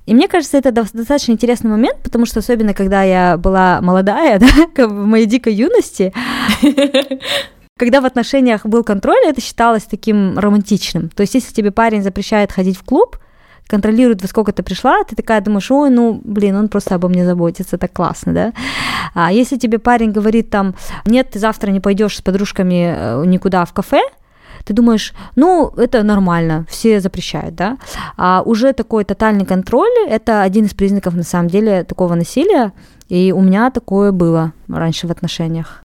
И 0.06 0.14
мне 0.14 0.28
кажется, 0.28 0.58
это 0.58 0.72
достаточно 0.72 1.32
интересный 1.32 1.70
момент, 1.70 1.98
потому 2.04 2.26
что 2.26 2.40
особенно, 2.40 2.74
когда 2.74 3.04
я 3.04 3.38
была 3.38 3.80
молодая, 3.82 4.40
да, 4.76 4.88
в 4.88 5.06
моей 5.06 5.26
дикой 5.26 5.54
юности, 5.54 6.14
когда 7.78 8.02
в 8.02 8.06
отношениях 8.06 8.66
был 8.66 8.84
контроль, 8.84 9.26
это 9.26 9.42
считалось 9.42 9.84
таким 9.84 10.38
романтичным. 10.38 11.10
То 11.10 11.22
есть, 11.22 11.36
если 11.36 11.54
тебе 11.54 11.72
парень 11.72 12.04
запрещает 12.04 12.52
ходить 12.52 12.78
в 12.78 12.84
клуб, 12.84 13.18
контролирует, 13.74 14.22
во 14.22 14.28
сколько 14.28 14.52
ты 14.52 14.62
пришла, 14.62 15.04
ты 15.04 15.16
такая 15.16 15.42
думаешь, 15.42 15.72
ой, 15.72 15.90
ну, 15.90 16.22
блин, 16.24 16.56
он 16.56 16.68
просто 16.68 16.96
обо 16.96 17.08
мне 17.08 17.26
заботится, 17.26 17.78
так 17.78 17.92
классно, 17.92 18.34
да. 18.34 18.54
А 19.16 19.32
если 19.32 19.58
тебе 19.58 19.80
парень 19.80 20.12
говорит 20.12 20.50
там, 20.50 20.76
нет, 21.06 21.32
ты 21.32 21.40
завтра 21.40 21.72
не 21.72 21.80
пойдешь 21.80 22.18
с 22.18 22.22
подружками 22.22 22.96
э, 22.96 23.26
никуда 23.26 23.66
в 23.66 23.74
кафе, 23.74 24.02
ты 24.66 24.74
думаешь, 24.74 25.14
ну, 25.36 25.74
это 25.78 26.04
нормально, 26.04 26.66
все 26.70 27.00
запрещают, 27.00 27.56
да, 27.56 27.78
а 28.16 28.44
уже 28.46 28.74
такой 28.74 29.06
тотальный 29.06 29.46
контроль– 29.46 29.92
это 30.08 30.44
один 30.44 30.66
из 30.66 30.74
признаков, 30.74 31.16
на 31.16 31.24
самом 31.24 31.48
деле, 31.50 31.84
такого 31.84 32.16
насилия, 32.16 32.72
и 33.10 33.32
у 33.32 33.42
меня 33.42 33.72
такое 33.72 34.12
было 34.12 34.52
раньше 34.68 35.08
в 35.08 35.12
отношениях. 35.12 35.84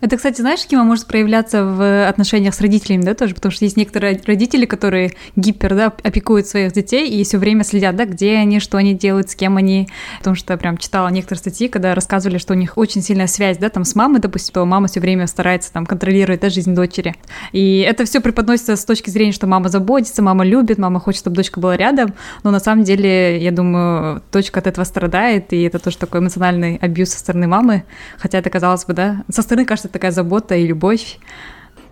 Это, 0.00 0.16
кстати, 0.16 0.40
знаешь, 0.40 0.64
Кима 0.64 0.84
может 0.84 1.06
проявляться 1.06 1.64
в 1.64 2.08
отношениях 2.08 2.54
с 2.54 2.60
родителями, 2.60 3.02
да, 3.02 3.14
тоже, 3.14 3.34
потому 3.34 3.50
что 3.50 3.64
есть 3.64 3.76
некоторые 3.76 4.20
родители, 4.26 4.64
которые 4.64 5.12
гипер, 5.34 5.74
да, 5.74 5.86
опекуют 5.86 6.46
своих 6.46 6.72
детей 6.72 7.08
и 7.08 7.24
все 7.24 7.38
время 7.38 7.64
следят, 7.64 7.96
да, 7.96 8.04
где 8.04 8.36
они, 8.36 8.60
что 8.60 8.78
они 8.78 8.94
делают, 8.94 9.30
с 9.30 9.34
кем 9.34 9.56
они, 9.56 9.88
потому 10.18 10.36
что 10.36 10.56
прям 10.56 10.78
читала 10.78 11.08
некоторые 11.08 11.40
статьи, 11.40 11.68
когда 11.68 11.94
рассказывали, 11.94 12.38
что 12.38 12.52
у 12.54 12.56
них 12.56 12.78
очень 12.78 13.02
сильная 13.02 13.26
связь, 13.26 13.58
да, 13.58 13.70
там 13.70 13.84
с 13.84 13.94
мамой, 13.96 14.20
допустим, 14.20 14.54
то 14.54 14.64
мама 14.64 14.86
все 14.86 15.00
время 15.00 15.26
старается 15.26 15.72
там 15.72 15.84
контролировать, 15.84 16.40
да, 16.40 16.48
жизнь 16.48 16.74
дочери. 16.74 17.16
И 17.52 17.80
это 17.80 18.04
все 18.04 18.20
преподносится 18.20 18.76
с 18.76 18.84
точки 18.84 19.10
зрения, 19.10 19.32
что 19.32 19.46
мама 19.46 19.68
заботится, 19.68 20.22
мама 20.22 20.44
любит, 20.44 20.78
мама 20.78 21.00
хочет, 21.00 21.20
чтобы 21.20 21.36
дочка 21.36 21.58
была 21.58 21.76
рядом, 21.76 22.14
но 22.44 22.50
на 22.50 22.60
самом 22.60 22.84
деле, 22.84 23.42
я 23.42 23.50
думаю, 23.50 24.22
дочка 24.32 24.60
от 24.60 24.68
этого 24.68 24.84
страдает, 24.84 25.52
и 25.52 25.62
это 25.62 25.80
тоже 25.80 25.98
такой 25.98 26.20
эмоциональный 26.20 26.76
абьюз 26.76 27.10
со 27.10 27.18
стороны 27.18 27.48
мамы, 27.48 27.82
хотя 28.18 28.38
это, 28.38 28.48
казалось 28.48 28.84
бы, 28.84 28.92
да, 28.92 29.24
со 29.28 29.42
стороны 29.42 29.66
кажется 29.66 29.87
такая 29.92 30.10
забота 30.10 30.54
и 30.54 30.66
любовь. 30.66 31.18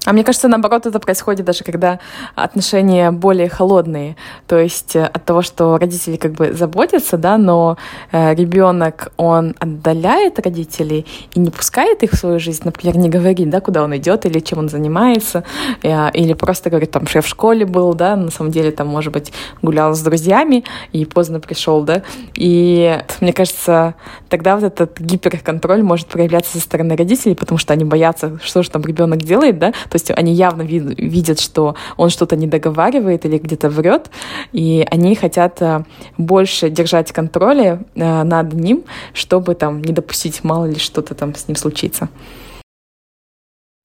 А 0.07 0.13
мне 0.13 0.23
кажется, 0.23 0.47
наоборот, 0.47 0.87
это 0.87 1.01
происходит 1.01 1.45
даже 1.45 1.65
когда 1.65 1.99
отношения 2.37 3.11
более 3.11 3.49
холодные. 3.49 4.17
То 4.47 4.57
есть 4.57 4.95
э, 4.95 5.05
от 5.05 5.25
того, 5.25 5.43
что 5.43 5.77
родители 5.79 6.15
как 6.17 6.33
бы 6.33 6.53
заботятся, 6.53 7.19
да, 7.19 7.37
но 7.37 7.77
э, 8.13 8.33
ребенок, 8.37 9.13
он 9.17 9.57
отдаляет 9.59 10.39
родителей 10.39 11.07
и 11.35 11.41
не 11.41 11.51
пускает 11.51 12.05
их 12.05 12.13
в 12.13 12.17
свою 12.17 12.39
жизнь, 12.39 12.63
например, 12.65 12.97
не 12.97 13.09
говорит, 13.09 13.51
да, 13.51 13.61
куда 13.61 13.83
он 13.83 13.97
идет 13.97 14.27
или 14.27 14.39
чем 14.39 14.61
он 14.61 14.69
занимается, 14.69 15.43
э, 15.83 16.11
или 16.13 16.35
просто 16.35 16.71
говорит, 16.71 16.93
там, 16.93 17.09
что 17.09 17.19
я 17.19 17.23
в 17.23 17.27
школе 17.27 17.67
был, 17.67 17.93
да, 17.93 18.15
на 18.15 18.31
самом 18.31 18.53
деле 18.53 18.71
там, 18.71 18.87
может 18.87 19.13
быть, 19.13 19.33
гулял 19.61 19.93
с 19.93 20.01
друзьями 20.03 20.63
и 20.93 21.05
поздно 21.05 21.41
пришел, 21.41 21.83
да. 21.83 22.03
И 22.35 22.97
мне 23.21 23.33
кажется, 23.33 23.95
тогда 24.29 24.55
вот 24.55 24.65
этот 24.65 25.01
гиперконтроль 25.01 25.83
может 25.83 26.07
проявляться 26.07 26.53
со 26.53 26.61
стороны 26.61 26.95
родителей, 26.95 27.35
потому 27.35 27.59
что 27.59 27.73
они 27.73 27.85
боятся, 27.85 28.39
что 28.41 28.63
же 28.63 28.71
там 28.71 28.83
ребенок 28.83 29.19
делает, 29.19 29.59
да, 29.59 29.73
то 29.97 29.99
есть 29.99 30.11
они 30.11 30.35
явно 30.35 30.61
видят, 30.61 31.41
что 31.41 31.75
он 31.97 32.11
что-то 32.11 32.37
не 32.37 32.47
договаривает 32.47 33.25
или 33.25 33.39
где-то 33.39 33.71
врет, 33.71 34.11
и 34.53 34.87
они 34.91 35.15
хотят 35.15 35.63
э, 35.63 35.85
больше 36.19 36.69
держать 36.69 37.13
контроля 37.13 37.83
э, 37.95 38.23
над 38.23 38.53
ним, 38.53 38.85
чтобы 39.15 39.55
там 39.55 39.81
не 39.81 39.95
допустить 39.95 40.45
мало 40.45 40.67
ли 40.67 40.79
что-то 40.79 41.15
там 41.15 41.35
с 41.35 41.49
ним 41.49 41.57
случится. 41.57 42.11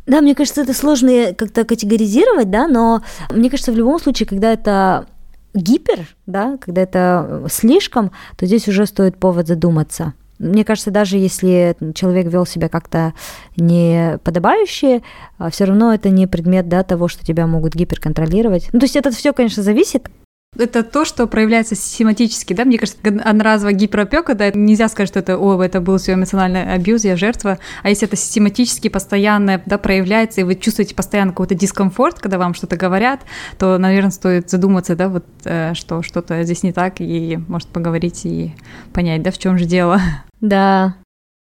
Да, 0.06 0.20
мне 0.20 0.36
кажется, 0.36 0.64
это 0.64 0.74
сложно 0.74 1.34
как-то 1.34 1.64
категоризировать, 1.64 2.50
да, 2.50 2.68
но 2.68 3.02
мне 3.30 3.50
кажется, 3.50 3.72
в 3.72 3.78
любом 3.78 3.98
случае, 3.98 4.28
когда 4.28 4.52
это 4.52 5.06
гипер, 5.54 6.08
да, 6.26 6.58
когда 6.58 6.82
это 6.82 7.46
слишком, 7.50 8.12
то 8.38 8.46
здесь 8.46 8.68
уже 8.68 8.86
стоит 8.86 9.18
повод 9.18 9.48
задуматься. 9.48 10.14
Мне 10.42 10.66
кажется, 10.66 10.92
даже 10.92 11.18
если 11.18 11.76
человек 11.94 12.28
вел 12.28 12.46
себя 12.46 12.68
как-то 12.68 13.14
не 13.58 14.18
подобающе, 14.24 15.04
а 15.38 15.50
все 15.52 15.66
равно 15.66 15.94
это 15.94 16.10
не 16.10 16.28
предмет 16.28 16.68
да, 16.68 16.84
того, 16.84 17.08
что 17.08 17.26
тебя 17.26 17.46
могут 17.46 17.76
гиперконтролировать. 17.76 18.70
Ну, 18.74 18.80
то 18.80 18.86
есть 18.86 18.96
это 18.96 19.12
все, 19.12 19.34
конечно, 19.34 19.62
зависит 19.62 20.10
это 20.58 20.84
то, 20.84 21.06
что 21.06 21.28
проявляется 21.28 21.76
систематически, 21.76 22.54
да, 22.54 22.66
мне 22.66 22.78
кажется, 22.78 23.00
одноразово 23.24 23.72
гиперопека, 23.72 24.36
да, 24.36 24.52
нельзя 24.52 24.90
сказать, 24.90 25.08
что 25.08 25.20
это, 25.20 25.38
о, 25.38 25.62
это 25.64 25.80
был 25.80 25.98
все 25.98 26.14
эмоциональный 26.14 26.74
абьюз, 26.74 27.06
я 27.06 27.16
жертва, 27.16 27.58
а 27.84 27.90
если 27.90 28.06
это 28.06 28.18
систематически, 28.18 28.90
постоянно, 28.90 29.62
да, 29.66 29.78
проявляется, 29.78 30.42
и 30.42 30.44
вы 30.44 30.56
чувствуете 30.56 30.94
постоянно 30.94 31.32
какой-то 31.32 31.56
дискомфорт, 31.56 32.20
когда 32.20 32.38
вам 32.38 32.54
что-то 32.54 32.76
говорят, 32.76 33.22
то, 33.58 33.78
наверное, 33.78 34.12
стоит 34.12 34.50
задуматься, 34.50 34.98
да, 34.98 35.08
вот, 35.08 35.26
э, 35.46 35.74
что 35.74 36.02
что-то 36.02 36.44
здесь 36.44 36.64
не 36.64 36.74
так, 36.74 36.96
и, 37.00 37.40
может, 37.48 37.70
поговорить 37.70 38.26
и 38.26 38.54
понять, 38.92 39.24
да, 39.24 39.32
в 39.32 39.38
чем 39.38 39.58
же 39.58 39.64
дело. 39.64 40.02
Да, 40.42 40.96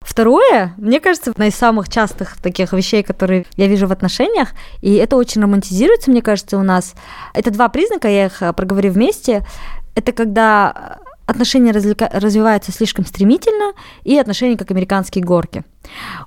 Второе, 0.05 0.75
мне 0.77 0.99
кажется, 0.99 1.31
одна 1.31 1.47
из 1.47 1.55
самых 1.55 1.89
частых 1.89 2.37
таких 2.37 2.73
вещей, 2.73 3.01
которые 3.01 3.47
я 3.57 3.65
вижу 3.67 3.87
в 3.87 3.91
отношениях, 3.91 4.49
и 4.81 4.93
это 4.93 5.15
очень 5.15 5.41
романтизируется, 5.41 6.11
мне 6.11 6.21
кажется, 6.21 6.59
у 6.59 6.63
нас. 6.63 6.93
Это 7.33 7.49
два 7.49 7.69
признака, 7.69 8.07
я 8.07 8.27
их 8.27 8.43
проговорю 8.55 8.91
вместе. 8.91 9.43
Это 9.95 10.11
когда 10.11 10.99
отношения 11.25 11.71
развлека- 11.71 12.09
развиваются 12.13 12.71
слишком 12.71 13.03
стремительно, 13.03 13.73
и 14.03 14.15
отношения 14.17 14.57
как 14.57 14.69
американские 14.69 15.23
горки. 15.23 15.63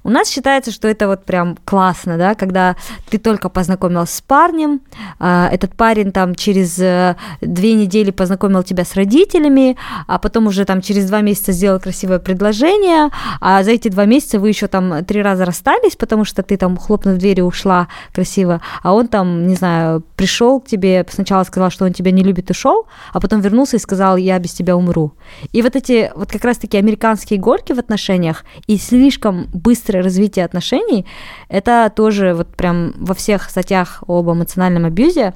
У 0.03 0.11
нас 0.11 0.29
считается, 0.29 0.71
что 0.71 0.89
это 0.89 1.09
вот 1.09 1.25
прям 1.25 1.57
классно, 1.65 2.17
да, 2.17 2.35
когда 2.35 2.77
ты 3.11 3.19
только 3.19 3.49
познакомился 3.49 4.17
с 4.17 4.21
парнем, 4.21 4.81
э, 5.21 5.49
этот 5.53 5.75
парень 5.75 6.13
там 6.13 6.35
через 6.35 6.79
э, 6.79 7.17
две 7.41 7.75
недели 7.75 8.11
познакомил 8.11 8.63
тебя 8.63 8.85
с 8.85 8.95
родителями, 8.95 9.77
а 10.07 10.19
потом 10.19 10.47
уже 10.47 10.65
там 10.65 10.81
через 10.81 11.07
два 11.07 11.21
месяца 11.21 11.53
сделал 11.53 11.81
красивое 11.81 12.19
предложение, 12.19 13.11
а 13.41 13.63
за 13.63 13.73
эти 13.73 13.89
два 13.89 14.05
месяца 14.05 14.39
вы 14.39 14.49
еще 14.49 14.67
там 14.67 15.05
три 15.05 15.23
раза 15.23 15.45
расстались, 15.45 15.97
потому 15.97 16.25
что 16.25 16.43
ты 16.43 16.57
там 16.57 16.77
хлопнув 16.77 17.19
дверью 17.19 17.47
ушла 17.47 17.89
красиво, 18.13 18.61
а 18.83 18.93
он 18.95 19.09
там, 19.09 19.47
не 19.47 19.55
знаю, 19.55 20.03
пришел 20.17 20.61
к 20.61 20.67
тебе, 20.67 21.05
сначала 21.11 21.45
сказал, 21.45 21.71
что 21.71 21.85
он 21.85 21.93
тебя 21.93 22.11
не 22.11 22.23
любит, 22.23 22.51
ушел, 22.51 22.87
а 23.13 23.21
потом 23.21 23.41
вернулся 23.41 23.77
и 23.77 23.81
сказал, 23.81 24.17
я 24.17 24.39
без 24.39 24.53
тебя 24.53 24.77
умру. 24.77 25.13
И 25.53 25.63
вот 25.63 25.77
эти 25.77 26.11
вот 26.15 26.31
как 26.31 26.45
раз-таки 26.45 26.77
американские 26.77 27.39
горки 27.39 27.73
в 27.73 27.79
отношениях 27.79 28.45
и 28.67 28.77
слишком 28.79 29.48
быстрое 29.53 30.03
развитие 30.03 30.45
отношений, 30.45 31.07
это 31.49 31.93
тоже 31.95 32.35
вот 32.35 32.49
прям 32.49 32.93
во 32.97 33.15
всех 33.15 33.51
статьях 33.51 34.03
об 34.07 34.31
эмоциональном 34.31 34.85
абьюзе 34.85 35.35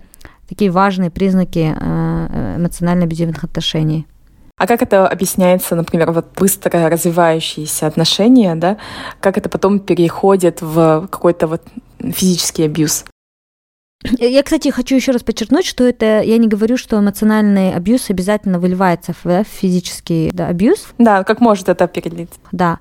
такие 0.49 0.71
важные 0.71 1.11
признаки 1.11 1.75
э, 1.75 2.57
эмоционально-абьюзивных 2.59 3.45
отношений. 3.45 4.07
А 4.59 4.67
как 4.67 4.83
это 4.83 5.09
объясняется, 5.09 5.75
например, 5.75 6.13
вот 6.13 6.27
быстро 6.37 6.89
развивающиеся 6.89 7.87
отношения, 7.87 8.55
да? 8.55 8.77
Как 9.21 9.39
это 9.39 9.49
потом 9.49 9.81
переходит 9.81 10.61
в 10.61 11.09
какой-то 11.11 11.47
вот 11.47 11.63
физический 11.99 12.65
абьюз? 12.65 13.05
Я, 14.19 14.43
кстати, 14.43 14.71
хочу 14.71 14.97
еще 14.97 15.13
раз 15.13 15.23
подчеркнуть, 15.23 15.65
что 15.65 15.85
это 15.85 16.21
я 16.21 16.39
не 16.39 16.49
говорю, 16.49 16.77
что 16.77 16.99
эмоциональный 16.99 17.73
абьюз 17.73 18.11
обязательно 18.11 18.59
выливается 18.59 19.13
в, 19.13 19.25
да, 19.25 19.45
физический 19.45 20.31
да, 20.33 20.49
абьюз. 20.49 20.89
Да, 20.99 21.25
как 21.25 21.41
может 21.41 21.69
это 21.69 21.87
перелиться. 21.87 22.39
Да. 22.51 22.79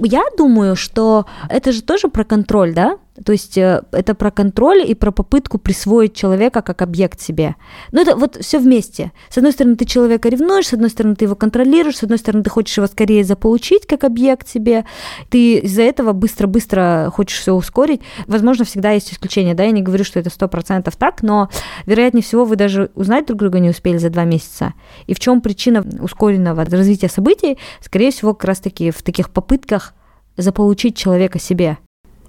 Я 0.00 0.24
думаю, 0.36 0.76
что 0.76 1.26
это 1.48 1.72
же 1.72 1.82
тоже 1.82 2.08
про 2.08 2.24
контроль, 2.24 2.74
да? 2.74 2.98
То 3.22 3.32
есть 3.32 3.56
э, 3.56 3.82
это 3.92 4.14
про 4.14 4.30
контроль 4.30 4.82
и 4.84 4.94
про 4.94 5.12
попытку 5.12 5.58
присвоить 5.58 6.14
человека 6.14 6.62
как 6.62 6.82
объект 6.82 7.20
себе. 7.20 7.54
Ну, 7.92 8.00
это 8.00 8.16
вот 8.16 8.36
все 8.40 8.58
вместе. 8.58 9.12
С 9.28 9.38
одной 9.38 9.52
стороны, 9.52 9.76
ты 9.76 9.84
человека 9.84 10.28
ревнуешь, 10.28 10.66
с 10.66 10.72
одной 10.72 10.90
стороны, 10.90 11.14
ты 11.14 11.26
его 11.26 11.36
контролируешь, 11.36 11.98
с 11.98 12.02
одной 12.02 12.18
стороны, 12.18 12.42
ты 12.42 12.50
хочешь 12.50 12.76
его 12.76 12.88
скорее 12.88 13.22
заполучить 13.22 13.86
как 13.86 14.02
объект 14.02 14.48
себе. 14.48 14.84
Ты 15.30 15.58
из-за 15.58 15.82
этого 15.82 16.12
быстро-быстро 16.12 17.12
хочешь 17.14 17.38
все 17.38 17.52
ускорить. 17.52 18.00
Возможно, 18.26 18.64
всегда 18.64 18.90
есть 18.90 19.12
исключения, 19.12 19.54
да, 19.54 19.62
я 19.62 19.70
не 19.70 19.82
говорю, 19.82 20.02
что 20.02 20.18
это 20.18 20.30
сто 20.30 20.48
процентов 20.48 20.96
так, 20.96 21.22
но 21.22 21.50
вероятнее 21.86 22.22
всего 22.22 22.44
вы 22.44 22.56
даже 22.56 22.90
узнать 22.96 23.26
друг 23.26 23.38
друга 23.38 23.60
не 23.60 23.70
успели 23.70 23.98
за 23.98 24.10
два 24.10 24.24
месяца. 24.24 24.74
И 25.06 25.14
в 25.14 25.20
чем 25.20 25.40
причина 25.40 25.84
ускоренного 26.00 26.64
развития 26.64 27.08
событий? 27.08 27.58
Скорее 27.80 28.10
всего, 28.10 28.34
как 28.34 28.44
раз-таки 28.48 28.90
в 28.90 29.02
таких 29.04 29.30
попытках 29.30 29.94
заполучить 30.36 30.96
человека 30.96 31.38
себе. 31.38 31.78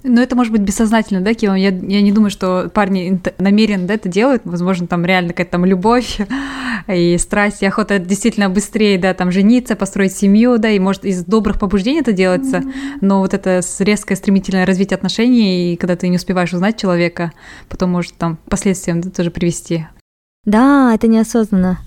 Но 0.07 0.21
это 0.21 0.35
может 0.35 0.51
быть 0.51 0.61
бессознательно, 0.61 1.21
да, 1.21 1.33
Кима? 1.33 1.57
Я, 1.57 1.69
я 1.69 2.01
не 2.01 2.11
думаю, 2.11 2.29
что 2.29 2.69
парни 2.71 3.19
намеренно 3.39 3.87
да, 3.87 3.95
это 3.95 4.07
делают. 4.07 4.43
Возможно, 4.45 4.85
там 4.85 5.03
реально 5.03 5.29
какая-то 5.29 5.53
там 5.53 5.65
любовь 5.65 6.19
и 6.87 7.17
страсть, 7.17 7.63
и 7.63 7.65
охота 7.65 7.97
действительно 7.97 8.49
быстрее, 8.49 8.99
да, 8.99 9.15
там 9.15 9.31
жениться, 9.31 9.75
построить 9.75 10.15
семью, 10.15 10.59
да, 10.59 10.69
и 10.69 10.77
может 10.77 11.05
из 11.05 11.25
добрых 11.25 11.59
побуждений 11.59 12.01
это 12.01 12.13
делается, 12.13 12.57
mm-hmm. 12.57 12.97
но 13.01 13.19
вот 13.19 13.33
это 13.33 13.61
резкое 13.79 14.15
стремительное 14.15 14.65
развитие 14.65 14.95
отношений, 14.95 15.73
и 15.73 15.77
когда 15.77 15.95
ты 15.95 16.07
не 16.07 16.17
успеваешь 16.17 16.53
узнать 16.53 16.79
человека, 16.79 17.31
потом 17.67 17.91
может 17.91 18.13
там 18.15 18.37
последствиям 18.49 19.01
да, 19.01 19.09
тоже 19.09 19.31
привести. 19.31 19.87
Да, 20.45 20.93
это 20.93 21.07
неосознанно 21.07 21.79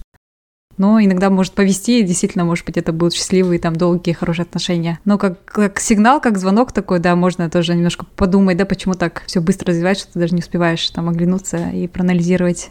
но 0.79 1.01
иногда 1.01 1.31
может 1.31 1.53
повести, 1.53 2.01
и 2.01 2.03
действительно, 2.03 2.45
может 2.45 2.65
быть, 2.65 2.77
это 2.77 2.93
будут 2.93 3.15
счастливые, 3.15 3.59
там, 3.59 3.77
долгие, 3.77 4.13
хорошие 4.13 4.45
отношения. 4.45 4.99
Но 5.05 5.19
как, 5.19 5.45
как 5.45 5.81
сигнал, 5.81 6.21
как 6.21 6.39
звонок 6.39 6.73
такой, 6.73 7.01
да, 7.01 7.15
можно 7.17 7.51
тоже 7.51 7.75
немножко 7.75 8.07
подумать, 8.17 8.57
да, 8.57 8.65
почему 8.65 8.95
так 8.95 9.23
все 9.27 9.41
быстро 9.41 9.69
развивается, 9.69 10.05
что 10.05 10.15
ты 10.15 10.21
даже 10.21 10.35
не 10.35 10.41
успеваешь 10.41 10.89
там 10.91 11.09
оглянуться 11.09 11.71
и 11.71 11.87
проанализировать. 11.87 12.71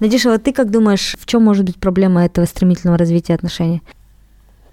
Надежда, 0.00 0.30
вот 0.30 0.44
ты 0.44 0.52
как 0.52 0.70
думаешь, 0.70 1.16
в 1.18 1.26
чем 1.26 1.42
может 1.42 1.64
быть 1.64 1.76
проблема 1.76 2.24
этого 2.24 2.44
стремительного 2.44 2.98
развития 2.98 3.34
отношений? 3.34 3.82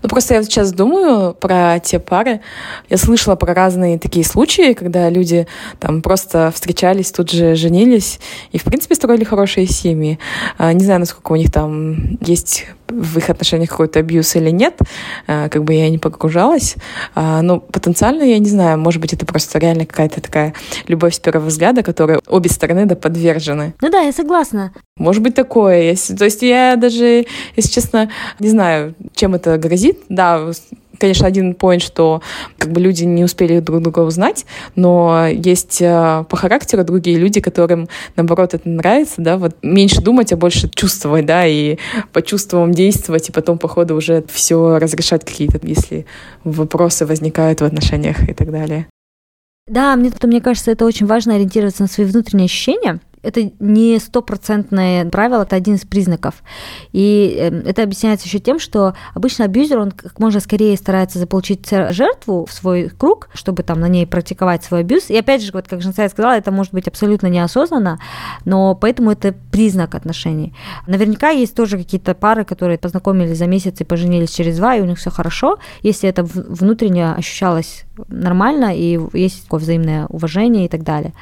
Ну, 0.02 0.10
просто 0.10 0.36
я 0.36 0.44
сейчас 0.44 0.72
думаю 0.72 1.34
про 1.34 1.80
те 1.80 2.00
пары. 2.00 2.42
Я 2.90 2.98
слышала 2.98 3.36
про 3.36 3.54
разные 3.54 3.98
такие 3.98 4.26
случаи, 4.26 4.74
когда 4.74 5.10
люди 5.10 5.48
там 5.80 6.02
просто 6.02 6.52
встречались, 6.54 7.12
тут 7.12 7.32
же 7.32 7.56
женились 7.56 8.20
и, 8.52 8.58
в 8.58 8.64
принципе, 8.64 8.96
строили 8.96 9.24
хорошие 9.24 9.68
семьи. 9.68 10.20
А, 10.58 10.74
не 10.74 10.86
знаю, 10.86 11.00
насколько 11.00 11.32
у 11.32 11.36
них 11.36 11.52
там 11.52 12.18
есть 12.22 12.68
в 12.90 13.18
их 13.18 13.30
отношениях 13.30 13.70
какой-то 13.70 14.00
абьюз 14.00 14.36
или 14.36 14.50
нет, 14.50 14.80
э, 15.28 15.50
как 15.50 15.64
бы 15.64 15.74
я 15.74 15.90
не 15.90 15.98
погружалась. 15.98 16.76
А, 17.14 17.42
но 17.42 17.60
потенциально, 17.60 18.24
я 18.24 18.38
не 18.40 18.50
знаю, 18.50 18.78
может 18.78 19.02
быть, 19.02 19.14
это 19.14 19.26
просто 19.26 19.60
реально 19.60 19.86
какая-то 19.86 20.22
такая 20.22 20.54
любовь 20.88 21.16
с 21.16 21.20
первого 21.20 21.48
взгляда, 21.48 21.84
которой 21.84 22.20
обе 22.28 22.50
стороны 22.50 22.86
да, 22.86 22.96
подвержены. 22.96 23.74
Ну 23.82 23.90
да, 23.90 24.02
я 24.02 24.12
согласна. 24.12 24.74
Может 24.98 25.22
быть 25.22 25.36
такое. 25.36 25.96
То 25.96 26.26
есть 26.26 26.42
я 26.42 26.76
даже, 26.76 27.26
если 27.56 27.72
честно, 27.72 28.10
не 28.40 28.50
знаю, 28.50 28.96
чем 29.14 29.36
это 29.36 29.58
грозит. 29.58 30.00
Да, 30.10 30.52
конечно, 31.00 31.28
один 31.28 31.54
поинт, 31.54 31.84
что 31.84 32.22
как 32.58 32.72
бы 32.72 32.82
люди 32.82 33.04
не 33.04 33.24
успели 33.24 33.60
друг 33.60 33.82
друга 33.82 34.00
узнать, 34.00 34.46
но 34.76 35.28
есть 35.28 35.82
э, 35.82 36.26
по 36.30 36.38
характеру 36.38 36.84
другие 36.84 37.18
люди, 37.18 37.42
которым, 37.42 37.88
наоборот, 38.16 38.54
это 38.54 38.68
нравится, 38.68 39.16
да, 39.18 39.38
вот 39.38 39.56
меньше 39.62 40.02
думать, 40.02 40.34
а 40.34 40.38
больше 40.38 40.70
чувствовать, 40.70 41.26
да, 41.26 41.46
и 41.46 41.78
по 42.12 42.22
чувствам 42.22 42.72
действовать, 42.72 43.30
и 43.30 43.32
потом, 43.32 43.58
по 43.58 43.68
ходу, 43.68 43.96
уже 43.96 44.24
все 44.32 44.78
разрешать 44.78 45.26
какие-то, 45.26 45.60
если 45.62 46.06
вопросы 46.44 47.06
возникают 47.06 47.62
в 47.62 47.66
отношениях 47.66 48.28
и 48.28 48.34
так 48.34 48.52
далее. 48.52 48.88
Да, 49.68 49.96
мне, 49.96 50.12
мне 50.22 50.42
кажется, 50.42 50.72
это 50.72 50.86
очень 50.86 51.08
важно 51.08 51.36
ориентироваться 51.36 51.82
на 51.82 51.88
свои 51.88 52.06
внутренние 52.06 52.46
ощущения, 52.46 53.00
это 53.26 53.52
не 53.60 54.00
стопроцентное 54.00 55.06
правило, 55.10 55.44
это 55.44 55.56
один 55.56 55.76
из 55.76 55.86
признаков. 55.86 56.36
И 56.92 57.38
эм, 57.40 57.64
это 57.66 57.84
объясняется 57.84 58.28
еще 58.28 58.40
тем, 58.40 58.60
что 58.60 58.94
обычно 59.14 59.46
абьюзер, 59.46 59.80
он 59.80 59.92
как 59.92 60.20
можно 60.20 60.40
скорее 60.40 60.78
старается 60.78 61.20
заполучить 61.20 61.68
жертву 61.70 62.46
в 62.46 62.54
свой 62.54 62.90
круг, 62.90 63.30
чтобы 63.34 63.64
там 63.64 63.80
на 63.80 63.88
ней 63.88 64.06
практиковать 64.06 64.64
свой 64.64 64.82
абьюз. 64.82 65.10
И 65.10 65.18
опять 65.18 65.42
же, 65.44 65.52
вот 65.54 65.68
как 65.68 65.82
Жансая 65.82 66.10
сказала, 66.10 66.34
это 66.34 66.52
может 66.52 66.74
быть 66.74 66.88
абсолютно 66.88 67.28
неосознанно, 67.28 68.00
но 68.46 68.76
поэтому 68.76 69.12
это 69.12 69.34
признак 69.52 69.96
отношений. 69.96 70.54
Наверняка 70.88 71.30
есть 71.30 71.56
тоже 71.56 71.78
какие-то 71.78 72.14
пары, 72.14 72.46
которые 72.46 72.78
познакомились 72.78 73.38
за 73.38 73.48
месяц 73.48 73.82
и 73.82 73.84
поженились 73.84 74.32
через 74.32 74.58
два, 74.58 74.76
и 74.76 74.82
у 74.82 74.86
них 74.86 74.98
все 74.98 75.10
хорошо, 75.10 75.58
если 75.82 76.08
это 76.10 76.24
внутренне 76.24 77.14
ощущалось 77.14 77.86
нормально, 78.08 78.76
и 78.76 79.00
есть 79.14 79.44
такое 79.44 79.60
взаимное 79.60 80.06
уважение 80.08 80.66
и 80.66 80.70
так 80.70 80.84
далее. 80.84 81.14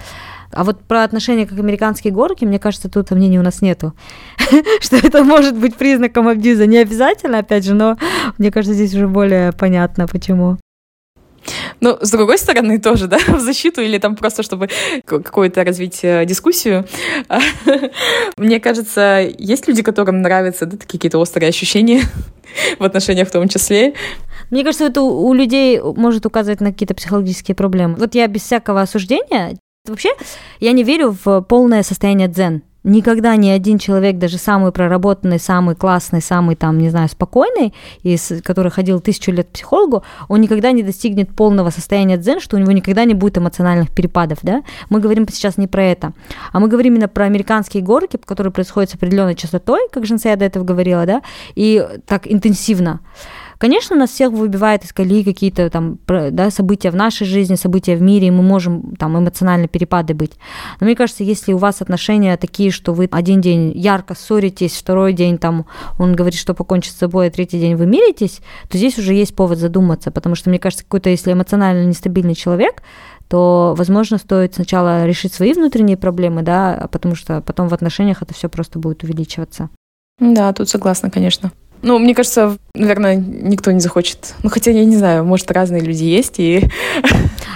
А 0.54 0.64
вот 0.64 0.82
про 0.84 1.04
отношения 1.04 1.46
как 1.46 1.60
американские 1.60 2.14
горки, 2.14 2.46
мне 2.46 2.60
кажется, 2.60 2.90
тут 2.90 3.10
сомнений 3.10 3.40
у 3.40 3.44
нас 3.44 3.62
нету. 3.62 3.94
что 4.82 4.98
это 4.98 5.24
может 5.24 5.58
быть 5.58 5.76
признаком 5.76 6.28
абьюза. 6.28 6.66
Не 6.66 6.78
обязательно, 6.78 7.40
опять 7.40 7.66
же, 7.66 7.74
но 7.74 7.98
мне 8.38 8.52
кажется, 8.52 8.74
здесь 8.74 8.94
уже 8.94 9.08
более 9.08 9.52
понятно, 9.52 10.08
почему. 10.08 10.58
Ну, 11.82 11.98
с 12.00 12.12
другой 12.12 12.38
стороны, 12.38 12.80
тоже, 12.80 13.08
да, 13.08 13.18
в 13.18 13.40
защиту 13.40 13.82
или 13.82 13.98
там 13.98 14.16
просто, 14.16 14.44
чтобы 14.44 14.70
какое-то 15.06 15.64
развить 15.64 16.00
дискуссию. 16.02 16.86
Мне 18.38 18.60
кажется, 18.60 19.28
есть 19.38 19.68
люди, 19.68 19.82
которым 19.82 20.22
нравятся 20.22 20.66
да, 20.66 20.78
такие 20.78 21.00
какие-то 21.00 21.20
острые 21.20 21.50
ощущения 21.50 22.02
в 22.80 22.84
отношениях 22.84 23.28
в 23.28 23.32
том 23.32 23.50
числе. 23.50 23.94
Мне 24.50 24.64
кажется, 24.64 24.86
это 24.86 25.02
у 25.02 25.34
людей 25.34 25.82
может 25.82 26.26
указывать 26.26 26.62
на 26.62 26.72
какие-то 26.72 26.94
психологические 26.94 27.56
проблемы. 27.56 27.96
Вот 27.96 28.16
я 28.16 28.28
без 28.28 28.44
всякого 28.44 28.82
осуждения 28.82 29.58
Вообще, 29.86 30.12
я 30.62 30.72
не 30.72 30.82
верю 30.86 31.14
в 31.26 31.42
полное 31.42 31.84
состояние 31.84 32.30
дзен. 32.30 32.62
Никогда 32.86 33.36
ни 33.36 33.50
один 33.50 33.80
человек, 33.80 34.18
даже 34.18 34.38
самый 34.38 34.72
проработанный, 34.72 35.40
самый 35.40 35.76
классный, 35.76 36.22
самый 36.22 36.56
там, 36.56 36.78
не 36.78 36.90
знаю, 36.90 37.10
спокойный, 37.10 37.74
из, 38.02 38.32
который 38.46 38.72
ходил 38.72 39.02
тысячу 39.02 39.32
лет 39.32 39.48
к 39.48 39.52
психологу, 39.52 40.04
он 40.30 40.40
никогда 40.40 40.72
не 40.72 40.84
достигнет 40.84 41.36
полного 41.36 41.70
состояния 41.70 42.16
дзен, 42.16 42.40
что 42.40 42.56
у 42.56 42.60
него 42.60 42.72
никогда 42.72 43.04
не 43.04 43.14
будет 43.14 43.38
эмоциональных 43.38 43.94
перепадов, 43.94 44.40
да? 44.42 44.64
Мы 44.90 45.02
говорим 45.02 45.28
сейчас 45.28 45.58
не 45.58 45.68
про 45.68 45.84
это, 45.84 46.14
а 46.54 46.62
мы 46.62 46.70
говорим 46.70 46.94
именно 46.94 47.10
про 47.10 47.26
американские 47.26 47.84
горки, 47.84 48.18
которые 48.24 48.54
происходят 48.54 48.90
с 48.90 48.96
определенной 48.96 49.36
частотой, 49.36 49.90
как 49.92 50.06
Женсея 50.06 50.38
до 50.38 50.46
этого 50.46 50.64
говорила, 50.64 51.06
да, 51.06 51.24
и 51.56 51.86
так 52.08 52.32
интенсивно. 52.32 53.02
Конечно, 53.64 53.96
нас 53.96 54.10
всех 54.10 54.34
выбивает 54.34 54.84
из 54.84 54.92
колеи 54.92 55.24
какие-то 55.24 55.70
там 55.70 55.98
да, 56.06 56.52
события 56.52 56.92
в 56.92 56.98
нашей 56.98 57.26
жизни, 57.26 57.56
события 57.56 57.96
в 57.96 58.02
мире, 58.02 58.28
и 58.28 58.30
мы 58.30 58.44
можем 58.44 58.94
там 58.98 59.18
эмоционально 59.18 59.70
перепады 59.70 60.14
быть. 60.14 60.34
Но 60.82 60.86
мне 60.86 60.98
кажется, 60.98 61.24
если 61.24 61.54
у 61.54 61.58
вас 61.58 61.82
отношения 61.82 62.36
такие, 62.36 62.72
что 62.72 62.92
вы 62.92 63.08
один 63.10 63.40
день 63.40 63.72
ярко 63.74 64.16
ссоритесь, 64.16 64.74
второй 64.74 65.14
день 65.14 65.38
там 65.38 65.66
он 65.98 66.14
говорит, 66.14 66.38
что 66.38 66.54
покончит 66.54 66.94
с 66.94 66.98
собой, 66.98 67.28
а 67.28 67.32
третий 67.32 67.58
день 67.58 67.76
вы 67.76 67.86
миритесь, 67.86 68.42
то 68.68 68.78
здесь 68.78 69.00
уже 69.00 69.14
есть 69.14 69.34
повод 69.34 69.60
задуматься, 69.60 70.12
потому 70.12 70.36
что 70.36 70.50
мне 70.50 70.60
кажется, 70.60 70.84
какой-то, 70.84 71.10
если 71.10 71.32
эмоционально 71.32 71.86
нестабильный 71.86 72.36
человек, 72.36 72.84
то, 73.30 73.76
возможно, 73.78 74.18
стоит 74.18 74.56
сначала 74.56 75.06
решить 75.06 75.34
свои 75.34 75.54
внутренние 75.54 75.96
проблемы, 75.96 76.42
да, 76.42 76.90
потому 76.92 77.16
что 77.16 77.40
потом 77.40 77.70
в 77.70 77.74
отношениях 77.74 78.24
это 78.24 78.34
все 78.34 78.50
просто 78.50 78.78
будет 78.78 79.04
увеличиваться. 79.04 79.70
Да, 80.20 80.52
тут 80.52 80.68
согласна, 80.68 81.10
конечно. 81.10 81.54
Ну, 81.84 82.00
мне 82.00 82.16
кажется, 82.16 82.58
наверное, 82.74 83.18
никто 83.18 83.72
не 83.72 83.82
захочет. 83.82 84.36
Ну, 84.42 84.50
хотя, 84.50 84.72
я 84.72 84.86
не 84.86 84.96
знаю, 84.96 85.26
может, 85.26 85.52
разные 85.52 85.82
люди 85.82 86.06
есть, 86.06 86.40
и... 86.40 86.70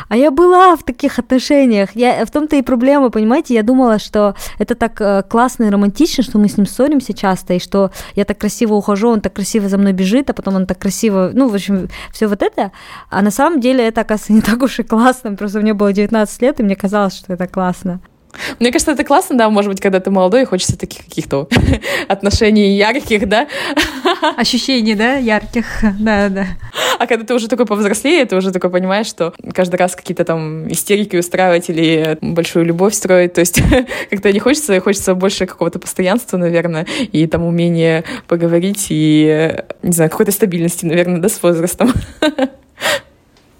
А 0.10 0.16
я 0.16 0.32
была 0.32 0.76
в 0.76 0.84
таких 0.84 1.20
отношениях. 1.20 1.90
Я, 1.94 2.26
в 2.26 2.32
том-то 2.32 2.56
и 2.56 2.62
проблема, 2.62 3.10
понимаете? 3.10 3.54
Я 3.54 3.64
думала, 3.64 4.00
что 4.00 4.36
это 4.58 4.76
так 4.76 5.02
э, 5.02 5.24
классно 5.24 5.66
и 5.66 5.70
романтично, 5.70 6.24
что 6.24 6.38
мы 6.38 6.48
с 6.48 6.56
ним 6.56 6.66
ссоримся 6.66 7.14
часто, 7.14 7.56
и 7.56 7.60
что 7.60 7.92
я 8.16 8.24
так 8.24 8.38
красиво 8.38 8.76
ухожу, 8.76 9.10
он 9.10 9.20
так 9.22 9.34
красиво 9.34 9.68
за 9.68 9.78
мной 9.78 9.94
бежит, 9.94 10.30
а 10.30 10.34
потом 10.34 10.56
он 10.56 10.66
так 10.66 10.80
красиво... 10.80 11.32
Ну, 11.34 11.50
в 11.50 11.56
общем, 11.56 11.90
все 12.14 12.28
вот 12.28 12.42
это. 12.42 12.72
А 13.10 13.22
на 13.22 13.32
самом 13.32 13.60
деле 13.60 13.86
это, 13.86 14.02
оказывается, 14.02 14.34
не 14.34 14.42
так 14.42 14.62
уж 14.62 14.80
и 14.80 14.84
классно. 14.84 15.36
Просто 15.36 15.60
мне 15.60 15.74
было 15.74 15.92
19 15.92 16.42
лет, 16.42 16.60
и 16.60 16.64
мне 16.64 16.76
казалось, 16.76 17.18
что 17.18 17.34
это 17.34 17.48
классно. 17.48 18.00
Мне 18.60 18.72
кажется, 18.72 18.92
это 18.92 19.04
классно, 19.04 19.38
да, 19.38 19.50
может 19.50 19.70
быть, 19.72 19.82
когда 19.82 20.00
ты 20.00 20.12
молодой, 20.12 20.44
и 20.44 20.46
хочется 20.46 20.78
таких 20.78 21.06
каких-то 21.06 21.48
отношений 22.08 22.78
ярких, 22.78 23.28
да? 23.28 23.48
Ощущений, 24.38 24.96
да, 24.96 25.16
ярких, 25.16 25.66
да, 26.00 26.30
да. 26.30 26.46
А 27.00 27.08
когда 27.08 27.26
ты 27.26 27.34
уже 27.34 27.48
такой 27.48 27.66
повзрослее, 27.66 28.26
ты 28.26 28.36
уже 28.36 28.52
такой 28.52 28.70
понимаешь, 28.70 29.08
что 29.08 29.34
каждый 29.54 29.76
раз 29.76 29.96
какие-то 29.96 30.24
там 30.24 30.68
истерики 30.72 31.16
устраивать 31.16 31.70
или 31.70 32.18
большую 32.22 32.66
любовь 32.66 32.94
строить, 32.94 33.34
то 33.34 33.42
есть 33.42 33.62
как-то 34.10 34.32
не 34.32 34.40
хочется, 34.40 34.80
хочется 34.82 35.16
больше 35.16 35.46
какого-то 35.46 35.80
постоянства, 35.80 36.38
наверное, 36.38 36.86
и 37.12 37.28
там 37.28 37.44
умения 37.44 38.04
поговорить, 38.28 38.88
и, 38.90 39.64
не 39.84 39.92
знаю, 39.92 40.10
какой-то 40.10 40.32
стабильности, 40.32 40.86
наверное, 40.86 41.20
да, 41.20 41.30
с 41.30 41.42
возрастом. 41.42 41.94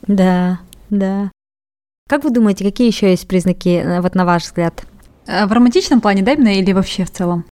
Да, 0.08 0.60
да. 0.90 1.32
Как 2.08 2.24
вы 2.24 2.30
думаете, 2.30 2.64
какие 2.64 2.88
еще 2.88 3.10
есть 3.10 3.28
признаки, 3.28 3.82
э, 3.84 4.02
вот 4.02 4.16
на 4.16 4.26
ваш 4.26 4.44
взгляд? 4.44 4.86
Э, 5.26 5.46
в 5.46 5.52
романтичном 5.52 6.00
плане, 6.00 6.22
да, 6.22 6.32
именно 6.32 6.58
или 6.58 6.72
вообще 6.72 7.04
в 7.04 7.12
целом? 7.12 7.46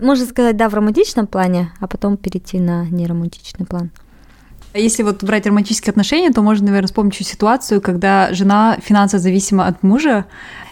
Можно 0.00 0.24
сказать, 0.24 0.56
да, 0.56 0.70
в 0.70 0.74
романтичном 0.74 1.26
плане, 1.26 1.72
а 1.78 1.86
потом 1.86 2.16
перейти 2.16 2.58
на 2.58 2.86
неромантичный 2.86 3.66
план. 3.66 3.90
Если 4.72 5.02
вот 5.02 5.22
брать 5.24 5.46
романтические 5.46 5.90
отношения, 5.90 6.30
то 6.30 6.40
можно, 6.40 6.66
наверное, 6.66 6.86
вспомнить 6.86 7.14
ситуацию, 7.16 7.82
когда 7.82 8.32
жена 8.32 8.78
финансово 8.82 9.20
зависима 9.20 9.66
от 9.66 9.82
мужа, 9.82 10.24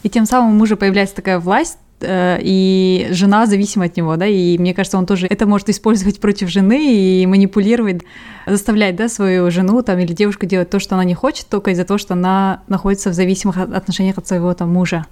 и 0.03 0.09
тем 0.09 0.25
самым 0.25 0.55
у 0.55 0.59
мужа 0.59 0.77
появляется 0.77 1.17
такая 1.17 1.39
власть, 1.39 1.79
и 2.01 3.09
жена 3.11 3.47
зависима 3.47 3.87
от 3.87 3.97
него, 3.97 4.17
да, 4.17 4.27
и 4.27 4.59
мне 4.59 4.75
кажется, 4.75 4.99
он 4.99 5.07
тоже 5.07 5.27
это 5.29 5.47
может 5.47 5.69
использовать 5.69 6.21
против 6.21 6.49
жены 6.49 6.95
и 6.95 7.27
манипулировать, 7.27 8.03
заставлять, 8.47 8.97
да, 8.97 9.09
свою 9.09 9.51
жену 9.51 9.83
там 9.83 9.99
или 9.99 10.13
девушку 10.13 10.47
делать 10.47 10.71
то, 10.71 10.79
что 10.79 10.95
она 10.95 11.05
не 11.05 11.15
хочет, 11.15 11.47
только 11.49 11.71
из-за 11.71 11.85
того, 11.85 11.99
что 11.99 12.15
она 12.15 12.63
находится 12.69 13.11
в 13.11 13.15
зависимых 13.15 13.57
отношениях 13.59 14.19
от 14.19 14.29
своего 14.29 14.53
там 14.55 14.73
мужа. 14.73 15.07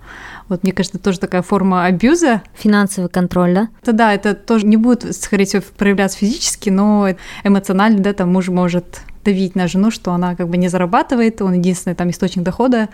Вот 0.48 0.62
мне 0.62 0.72
кажется, 0.72 0.98
тоже 0.98 1.18
такая 1.18 1.42
форма 1.42 1.86
абьюза. 1.86 2.42
Финансовый 2.54 3.08
контроль, 3.08 3.54
да? 3.54 3.68
Это 3.82 3.92
да, 3.92 4.12
это 4.12 4.34
тоже 4.34 4.66
не 4.66 4.76
будет, 4.76 5.14
скорее 5.16 5.46
всего, 5.46 5.62
проявляться 5.76 6.18
физически, 6.18 6.68
но 6.70 7.08
эмоционально, 7.44 8.00
да, 8.00 8.12
там 8.12 8.32
муж 8.32 8.48
может 8.48 9.00
давить 9.24 9.54
на 9.54 9.66
жену, 9.68 9.90
что 9.90 10.12
она 10.12 10.36
как 10.36 10.48
бы 10.48 10.56
не 10.56 10.68
зарабатывает, 10.68 11.42
он 11.42 11.54
единственный 11.54 11.94
там 11.94 12.10
источник 12.10 12.44
дохода, 12.44 12.88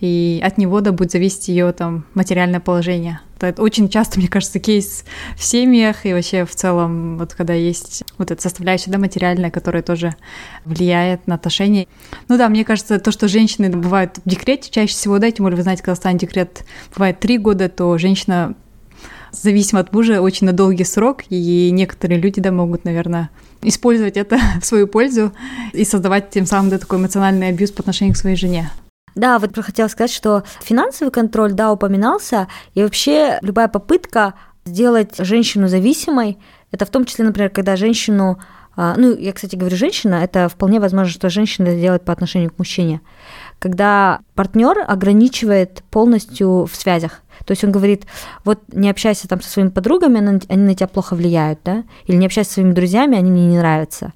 и 0.00 0.40
от 0.44 0.58
него 0.58 0.80
да 0.80 0.92
будет 0.92 1.12
зависеть 1.12 1.48
ее 1.48 1.72
там 1.72 2.04
материальное 2.14 2.60
положение. 2.60 3.20
Это 3.40 3.62
очень 3.62 3.88
часто, 3.88 4.18
мне 4.18 4.28
кажется, 4.28 4.58
кейс 4.58 5.04
в 5.36 5.44
семьях 5.44 6.06
и 6.06 6.12
вообще 6.12 6.44
в 6.44 6.54
целом, 6.54 7.18
вот 7.18 7.34
когда 7.34 7.54
есть 7.54 8.04
вот 8.18 8.30
эта 8.30 8.40
составляющая, 8.42 8.90
да, 8.90 8.98
материальная, 8.98 9.50
которая 9.50 9.82
тоже 9.82 10.14
влияет 10.64 11.26
на 11.26 11.34
отношения. 11.34 11.86
Ну 12.28 12.38
да, 12.38 12.48
мне 12.48 12.64
кажется, 12.64 12.98
то, 12.98 13.12
что 13.12 13.28
женщины 13.28 13.70
бывают 13.70 14.18
в 14.24 14.28
декрете 14.28 14.70
чаще 14.70 14.92
всего, 14.92 15.18
да, 15.18 15.30
тем 15.30 15.44
более 15.44 15.56
вы 15.56 15.62
знаете, 15.62 15.82
когда 15.82 15.96
станет 15.96 16.20
декрет 16.20 16.64
бывает 16.94 17.20
три 17.20 17.38
года, 17.38 17.68
то 17.68 17.96
женщина 17.98 18.54
зависима 19.42 19.80
от 19.80 19.92
мужа 19.92 20.20
очень 20.20 20.46
на 20.46 20.52
долгий 20.52 20.84
срок, 20.84 21.24
и 21.28 21.70
некоторые 21.70 22.20
люди, 22.20 22.40
да, 22.40 22.52
могут, 22.52 22.84
наверное, 22.84 23.30
использовать 23.62 24.16
это 24.16 24.38
в 24.60 24.64
свою 24.64 24.86
пользу 24.86 25.32
и 25.72 25.84
создавать 25.84 26.30
тем 26.30 26.46
самым 26.46 26.70
да, 26.70 26.78
такой 26.78 26.98
эмоциональный 26.98 27.48
абьюз 27.48 27.70
по 27.70 27.80
отношению 27.80 28.14
к 28.14 28.18
своей 28.18 28.36
жене. 28.36 28.70
Да, 29.14 29.38
вот 29.38 29.56
хотела 29.56 29.88
сказать, 29.88 30.10
что 30.10 30.42
финансовый 30.60 31.10
контроль, 31.10 31.52
да, 31.52 31.72
упоминался, 31.72 32.48
и 32.74 32.82
вообще 32.82 33.38
любая 33.42 33.68
попытка 33.68 34.34
сделать 34.64 35.16
женщину 35.18 35.68
зависимой, 35.68 36.38
это 36.72 36.84
в 36.84 36.90
том 36.90 37.04
числе, 37.04 37.24
например, 37.24 37.50
когда 37.50 37.76
женщину 37.76 38.38
а, 38.76 38.94
ну, 38.96 39.16
я, 39.16 39.32
кстати, 39.32 39.54
говорю 39.54 39.76
женщина, 39.76 40.16
это 40.16 40.48
вполне 40.48 40.80
возможно, 40.80 41.12
что 41.12 41.30
женщина 41.30 41.68
это 41.68 41.80
делает 41.80 42.04
по 42.04 42.12
отношению 42.12 42.50
к 42.50 42.58
мужчине. 42.58 43.00
когда 43.60 44.20
партнер 44.34 44.84
ограничивает 44.86 45.84
полностью 45.90 46.66
в 46.66 46.74
связях. 46.74 47.22
То 47.44 47.52
есть 47.52 47.64
он 47.64 47.72
говорит, 47.72 48.06
вот 48.44 48.60
не 48.72 48.90
общайся 48.90 49.28
там 49.28 49.40
со 49.42 49.50
своими 49.50 49.70
подругами, 49.70 50.40
они 50.48 50.62
на 50.62 50.74
тебя 50.74 50.86
плохо 50.86 51.14
влияют, 51.14 51.60
да, 51.64 51.84
или 52.06 52.16
не 52.16 52.26
общайся 52.26 52.50
со 52.50 52.54
своими 52.54 52.72
друзьями, 52.72 53.18
они 53.18 53.30
мне 53.30 53.46
не 53.46 53.58
нравятся. 53.58 54.12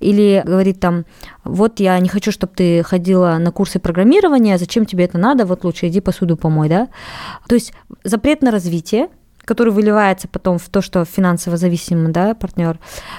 Или 0.00 0.42
говорит 0.44 0.80
там, 0.80 1.04
вот 1.44 1.80
я 1.80 1.98
не 1.98 2.08
хочу, 2.08 2.32
чтобы 2.32 2.52
ты 2.54 2.82
ходила 2.82 3.38
на 3.38 3.50
курсы 3.50 3.78
программирования, 3.78 4.58
зачем 4.58 4.86
тебе 4.86 5.04
это 5.04 5.18
надо, 5.18 5.46
вот 5.46 5.64
лучше 5.64 5.88
иди 5.88 6.00
посуду 6.00 6.36
помой, 6.36 6.68
да. 6.68 6.88
То 7.48 7.54
есть 7.54 7.72
запрет 8.04 8.42
на 8.42 8.50
развитие, 8.50 9.08
который 9.44 9.72
выливается 9.72 10.28
потом 10.28 10.58
в 10.58 10.68
то, 10.68 10.82
что 10.82 11.04
финансово 11.04 11.56
зависимый 11.56 12.12
да, 12.12 12.34
партнер, 12.34 12.78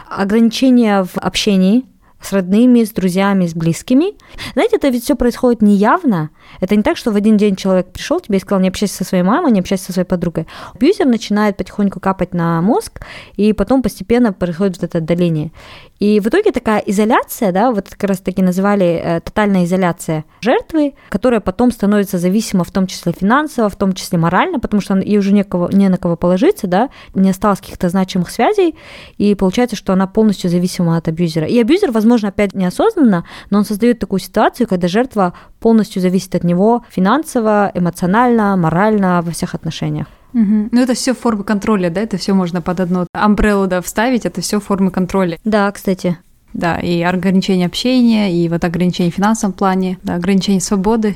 ограничения 0.09 1.03
в 1.03 1.17
общении, 1.17 1.85
с 2.21 2.33
родными, 2.33 2.83
с 2.83 2.91
друзьями, 2.91 3.45
с 3.45 3.53
близкими. 3.53 4.13
Знаете, 4.53 4.77
это 4.77 4.89
ведь 4.89 5.03
все 5.03 5.15
происходит 5.15 5.61
неявно. 5.61 6.31
Это 6.59 6.75
не 6.75 6.83
так, 6.83 6.97
что 6.97 7.11
в 7.11 7.15
один 7.15 7.37
день 7.37 7.55
человек 7.55 7.91
пришел 7.91 8.19
тебе 8.19 8.37
и 8.37 8.41
сказал, 8.41 8.61
не 8.61 8.69
общайся 8.69 8.95
со 8.95 9.03
своей 9.03 9.23
мамой, 9.23 9.51
не 9.51 9.59
общайся 9.59 9.85
со 9.85 9.93
своей 9.93 10.07
подругой. 10.07 10.47
Абьюзер 10.75 11.05
начинает 11.05 11.57
потихоньку 11.57 11.99
капать 11.99 12.33
на 12.33 12.61
мозг, 12.61 13.01
и 13.35 13.53
потом 13.53 13.81
постепенно 13.81 14.33
происходит 14.33 14.77
вот 14.77 14.85
это 14.85 14.97
отдаление. 14.97 15.51
И 15.99 16.19
в 16.19 16.27
итоге 16.27 16.51
такая 16.51 16.79
изоляция, 16.79 17.51
да, 17.51 17.71
вот 17.71 17.89
как 17.89 18.09
раз 18.09 18.19
таки 18.19 18.41
называли 18.41 19.01
э, 19.03 19.19
тотальная 19.19 19.65
изоляция 19.65 20.25
жертвы, 20.41 20.93
которая 21.09 21.39
потом 21.39 21.71
становится 21.71 22.17
зависима 22.17 22.63
в 22.63 22.71
том 22.71 22.87
числе 22.87 23.13
финансово, 23.13 23.69
в 23.69 23.75
том 23.75 23.93
числе 23.93 24.17
морально, 24.17 24.59
потому 24.59 24.81
что 24.81 24.97
ей 24.97 25.17
уже 25.17 25.33
некого, 25.33 25.69
не 25.71 25.89
на 25.89 25.97
кого 25.97 26.15
положиться, 26.15 26.67
да, 26.67 26.89
не 27.13 27.29
осталось 27.29 27.59
каких-то 27.59 27.89
значимых 27.89 28.29
связей, 28.29 28.75
и 29.17 29.33
получается, 29.35 29.75
что 29.75 29.93
она 29.93 30.07
полностью 30.07 30.49
зависима 30.49 30.97
от 30.97 31.07
абьюзера. 31.07 31.47
И 31.47 31.59
абьюзер, 31.59 31.91
возможно, 31.91 32.06
опять 32.27 32.53
неосознанно, 32.53 33.25
но 33.49 33.59
он 33.59 33.65
создает 33.65 33.99
такую 33.99 34.19
ситуацию, 34.19 34.67
когда 34.67 34.87
жертва 34.87 35.33
полностью 35.59 36.01
зависит 36.01 36.35
от 36.35 36.43
него 36.43 36.83
финансово, 36.89 37.71
эмоционально, 37.73 38.55
морально, 38.55 39.21
во 39.21 39.31
всех 39.31 39.55
отношениях. 39.55 40.07
Угу. 40.33 40.69
Ну, 40.71 40.81
это 40.81 40.93
все 40.93 41.13
формы 41.13 41.43
контроля, 41.43 41.89
да? 41.89 42.01
Это 42.01 42.17
все 42.17 42.33
можно 42.33 42.61
под 42.61 42.79
одну 42.79 43.07
амбреллу 43.13 43.67
да, 43.67 43.81
вставить, 43.81 44.25
это 44.25 44.41
все 44.41 44.59
формы 44.59 44.91
контроля. 44.91 45.39
Да, 45.43 45.71
кстати. 45.71 46.17
Да, 46.53 46.79
и 46.79 47.01
ограничение 47.01 47.67
общения, 47.67 48.33
и 48.33 48.49
вот 48.49 48.63
ограничение 48.63 49.11
в 49.11 49.15
финансовом 49.15 49.53
плане, 49.53 49.99
да, 50.03 50.15
ограничение 50.15 50.61
свободы. 50.61 51.15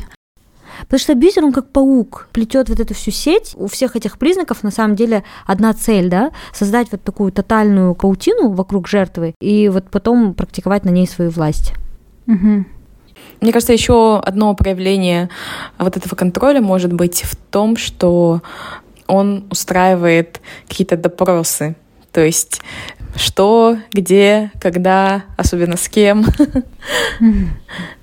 Потому 0.82 1.00
что 1.00 1.13
абьюзер, 1.13 1.44
он 1.46 1.54
как 1.54 1.70
паук, 1.70 2.30
плетет 2.32 2.70
вот 2.70 2.80
эту 2.80 2.94
всю 2.94 3.12
сеть. 3.12 3.54
У 3.56 3.67
всех 3.67 3.96
этих 3.96 4.17
признаков 4.17 4.63
на 4.63 4.72
самом 4.72 4.96
деле 4.96 5.24
одна 5.46 5.74
цель, 5.74 6.10
да, 6.10 6.32
создать 6.54 6.91
вот 6.91 7.04
такую 7.04 7.32
тотальную 7.32 7.96
паутину 7.96 8.50
вокруг 8.50 8.88
жертвы 8.88 9.34
и 9.41 9.70
вот 9.70 9.89
потом 9.89 10.34
практиковать 10.34 10.86
на 10.86 10.89
ней 10.89 11.08
свою 11.08 11.32
власть. 11.32 11.74
Угу. 12.28 12.65
Мне 13.41 13.52
кажется, 13.52 13.74
еще 13.74 14.20
одно 14.20 14.54
проявление 14.54 15.30
вот 15.80 15.98
этого 15.98 16.15
контроля 16.15 16.62
может 16.62 16.94
быть 16.94 17.24
в 17.24 17.36
том, 17.36 17.76
что 17.76 18.41
он 19.08 19.46
устраивает 19.50 20.41
какие-то 20.67 20.96
допросы. 20.98 21.76
То 22.12 22.22
есть 22.22 22.62
что, 23.15 23.78
где, 23.91 24.52
когда, 24.62 25.24
особенно 25.38 25.78
с 25.78 25.89
кем. 25.89 26.26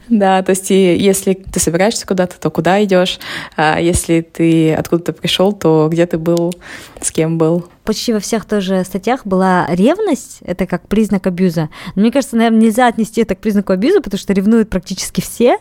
Да, 0.08 0.42
то 0.42 0.50
есть 0.50 0.70
и 0.70 0.96
если 0.96 1.34
ты 1.34 1.60
собираешься 1.60 2.06
куда-то, 2.06 2.40
то 2.40 2.50
куда 2.50 2.82
идешь? 2.82 3.18
А 3.56 3.78
если 3.78 4.22
ты 4.22 4.74
откуда-то 4.74 5.12
пришел, 5.12 5.52
то 5.52 5.88
где 5.90 6.06
ты 6.06 6.18
был, 6.18 6.54
с 7.00 7.10
кем 7.10 7.36
был? 7.36 7.66
Почти 7.84 8.12
во 8.12 8.20
всех 8.20 8.44
тоже 8.44 8.84
статьях 8.84 9.26
была 9.26 9.66
ревность, 9.68 10.38
это 10.42 10.66
как 10.66 10.88
признак 10.88 11.26
абьюза. 11.26 11.68
Мне 11.94 12.10
кажется, 12.10 12.36
наверное, 12.36 12.60
нельзя 12.60 12.86
отнести 12.86 13.22
это 13.22 13.34
к 13.34 13.40
признаку 13.40 13.72
абьюза, 13.72 14.00
потому 14.00 14.18
что 14.18 14.32
ревнуют 14.32 14.70
практически 14.70 15.20
все. 15.20 15.58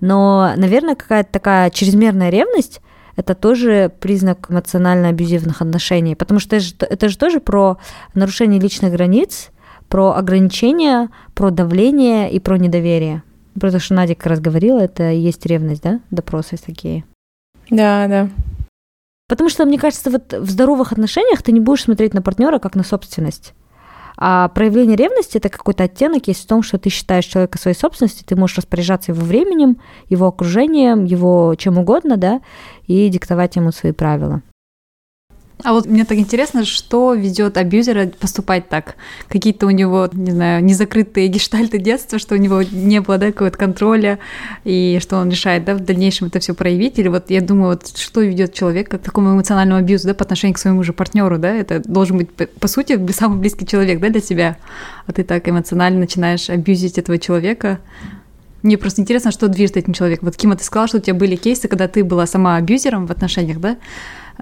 Но, 0.00 0.52
наверное, 0.56 0.94
какая-то 0.94 1.30
такая 1.32 1.70
чрезмерная 1.70 2.30
ревность 2.30 2.80
это 3.16 3.34
тоже 3.34 3.90
признак 3.98 4.46
эмоционально-абьюзивных 4.48 5.60
отношений, 5.60 6.14
потому 6.14 6.38
что 6.38 6.54
это 6.54 6.64
же, 6.64 6.74
это 6.78 7.08
же 7.08 7.18
тоже 7.18 7.40
про 7.40 7.78
нарушение 8.14 8.60
личных 8.60 8.92
границ, 8.92 9.50
про 9.88 10.12
ограничения, 10.12 11.08
про 11.34 11.50
давление 11.50 12.30
и 12.30 12.38
про 12.38 12.58
недоверие. 12.58 13.24
Про 13.58 13.70
то, 13.70 13.78
что 13.78 13.94
Надя 13.94 14.14
как 14.14 14.26
раз 14.26 14.40
говорила, 14.40 14.78
это 14.78 15.10
и 15.10 15.18
есть 15.18 15.44
ревность, 15.46 15.82
да? 15.82 16.00
Допросы 16.10 16.56
такие. 16.56 17.04
Да, 17.70 18.06
да. 18.06 18.28
Потому 19.28 19.50
что, 19.50 19.66
мне 19.66 19.78
кажется, 19.78 20.10
вот 20.10 20.32
в 20.32 20.50
здоровых 20.50 20.92
отношениях 20.92 21.42
ты 21.42 21.52
не 21.52 21.60
будешь 21.60 21.82
смотреть 21.82 22.14
на 22.14 22.22
партнера 22.22 22.58
как 22.58 22.74
на 22.74 22.82
собственность. 22.82 23.54
А 24.20 24.48
проявление 24.48 24.96
ревности 24.96 25.36
это 25.36 25.48
какой-то 25.48 25.84
оттенок 25.84 26.26
есть 26.26 26.42
в 26.42 26.48
том, 26.48 26.62
что 26.62 26.78
ты 26.78 26.90
считаешь 26.90 27.26
человека 27.26 27.56
своей 27.56 27.76
собственностью, 27.76 28.26
ты 28.26 28.34
можешь 28.34 28.56
распоряжаться 28.56 29.12
его 29.12 29.24
временем, 29.24 29.80
его 30.08 30.26
окружением, 30.26 31.04
его 31.04 31.54
чем 31.56 31.78
угодно, 31.78 32.16
да, 32.16 32.40
и 32.86 33.08
диктовать 33.10 33.54
ему 33.54 33.70
свои 33.70 33.92
правила. 33.92 34.42
А 35.64 35.72
вот 35.72 35.86
мне 35.86 36.04
так 36.04 36.18
интересно, 36.18 36.64
что 36.64 37.14
ведет 37.14 37.56
абьюзера 37.56 38.06
поступать 38.06 38.68
так? 38.68 38.94
Какие-то 39.28 39.66
у 39.66 39.70
него, 39.70 40.08
не 40.12 40.30
знаю, 40.30 40.64
незакрытые 40.64 41.26
гештальты 41.26 41.78
детства, 41.78 42.20
что 42.20 42.36
у 42.36 42.38
него 42.38 42.62
не 42.62 43.00
было, 43.00 43.18
да, 43.18 43.32
какого-то 43.32 43.58
контроля, 43.58 44.20
и 44.62 44.98
что 45.02 45.16
он 45.16 45.30
решает, 45.30 45.64
да, 45.64 45.74
в 45.74 45.80
дальнейшем 45.80 46.28
это 46.28 46.38
все 46.38 46.54
проявить? 46.54 47.00
Или 47.00 47.08
вот 47.08 47.30
я 47.30 47.40
думаю, 47.40 47.70
вот 47.70 47.98
что 47.98 48.20
ведет 48.20 48.54
человека 48.54 48.98
к 48.98 49.02
такому 49.02 49.34
эмоциональному 49.34 49.80
абьюзу, 49.80 50.06
да, 50.06 50.14
по 50.14 50.22
отношению 50.22 50.54
к 50.54 50.58
своему 50.58 50.84
же 50.84 50.92
партнеру, 50.92 51.38
да? 51.38 51.52
Это 51.52 51.80
должен 51.80 52.18
быть, 52.18 52.30
по 52.30 52.68
сути, 52.68 53.10
самый 53.10 53.40
близкий 53.40 53.66
человек, 53.66 53.98
да, 53.98 54.10
для 54.10 54.20
тебя. 54.20 54.58
А 55.06 55.12
ты 55.12 55.24
так 55.24 55.48
эмоционально 55.48 55.98
начинаешь 55.98 56.50
абьюзить 56.50 56.98
этого 56.98 57.18
человека. 57.18 57.80
Мне 58.62 58.78
просто 58.78 59.00
интересно, 59.02 59.32
что 59.32 59.48
движет 59.48 59.76
этим 59.76 59.92
человеком. 59.92 60.26
Вот, 60.26 60.36
Кима, 60.36 60.56
ты 60.56 60.64
сказала, 60.64 60.88
что 60.88 60.98
у 60.98 61.00
тебя 61.00 61.14
были 61.14 61.36
кейсы, 61.36 61.66
когда 61.68 61.88
ты 61.88 62.04
была 62.04 62.26
сама 62.26 62.56
абьюзером 62.56 63.06
в 63.06 63.10
отношениях, 63.10 63.58
да? 63.58 63.76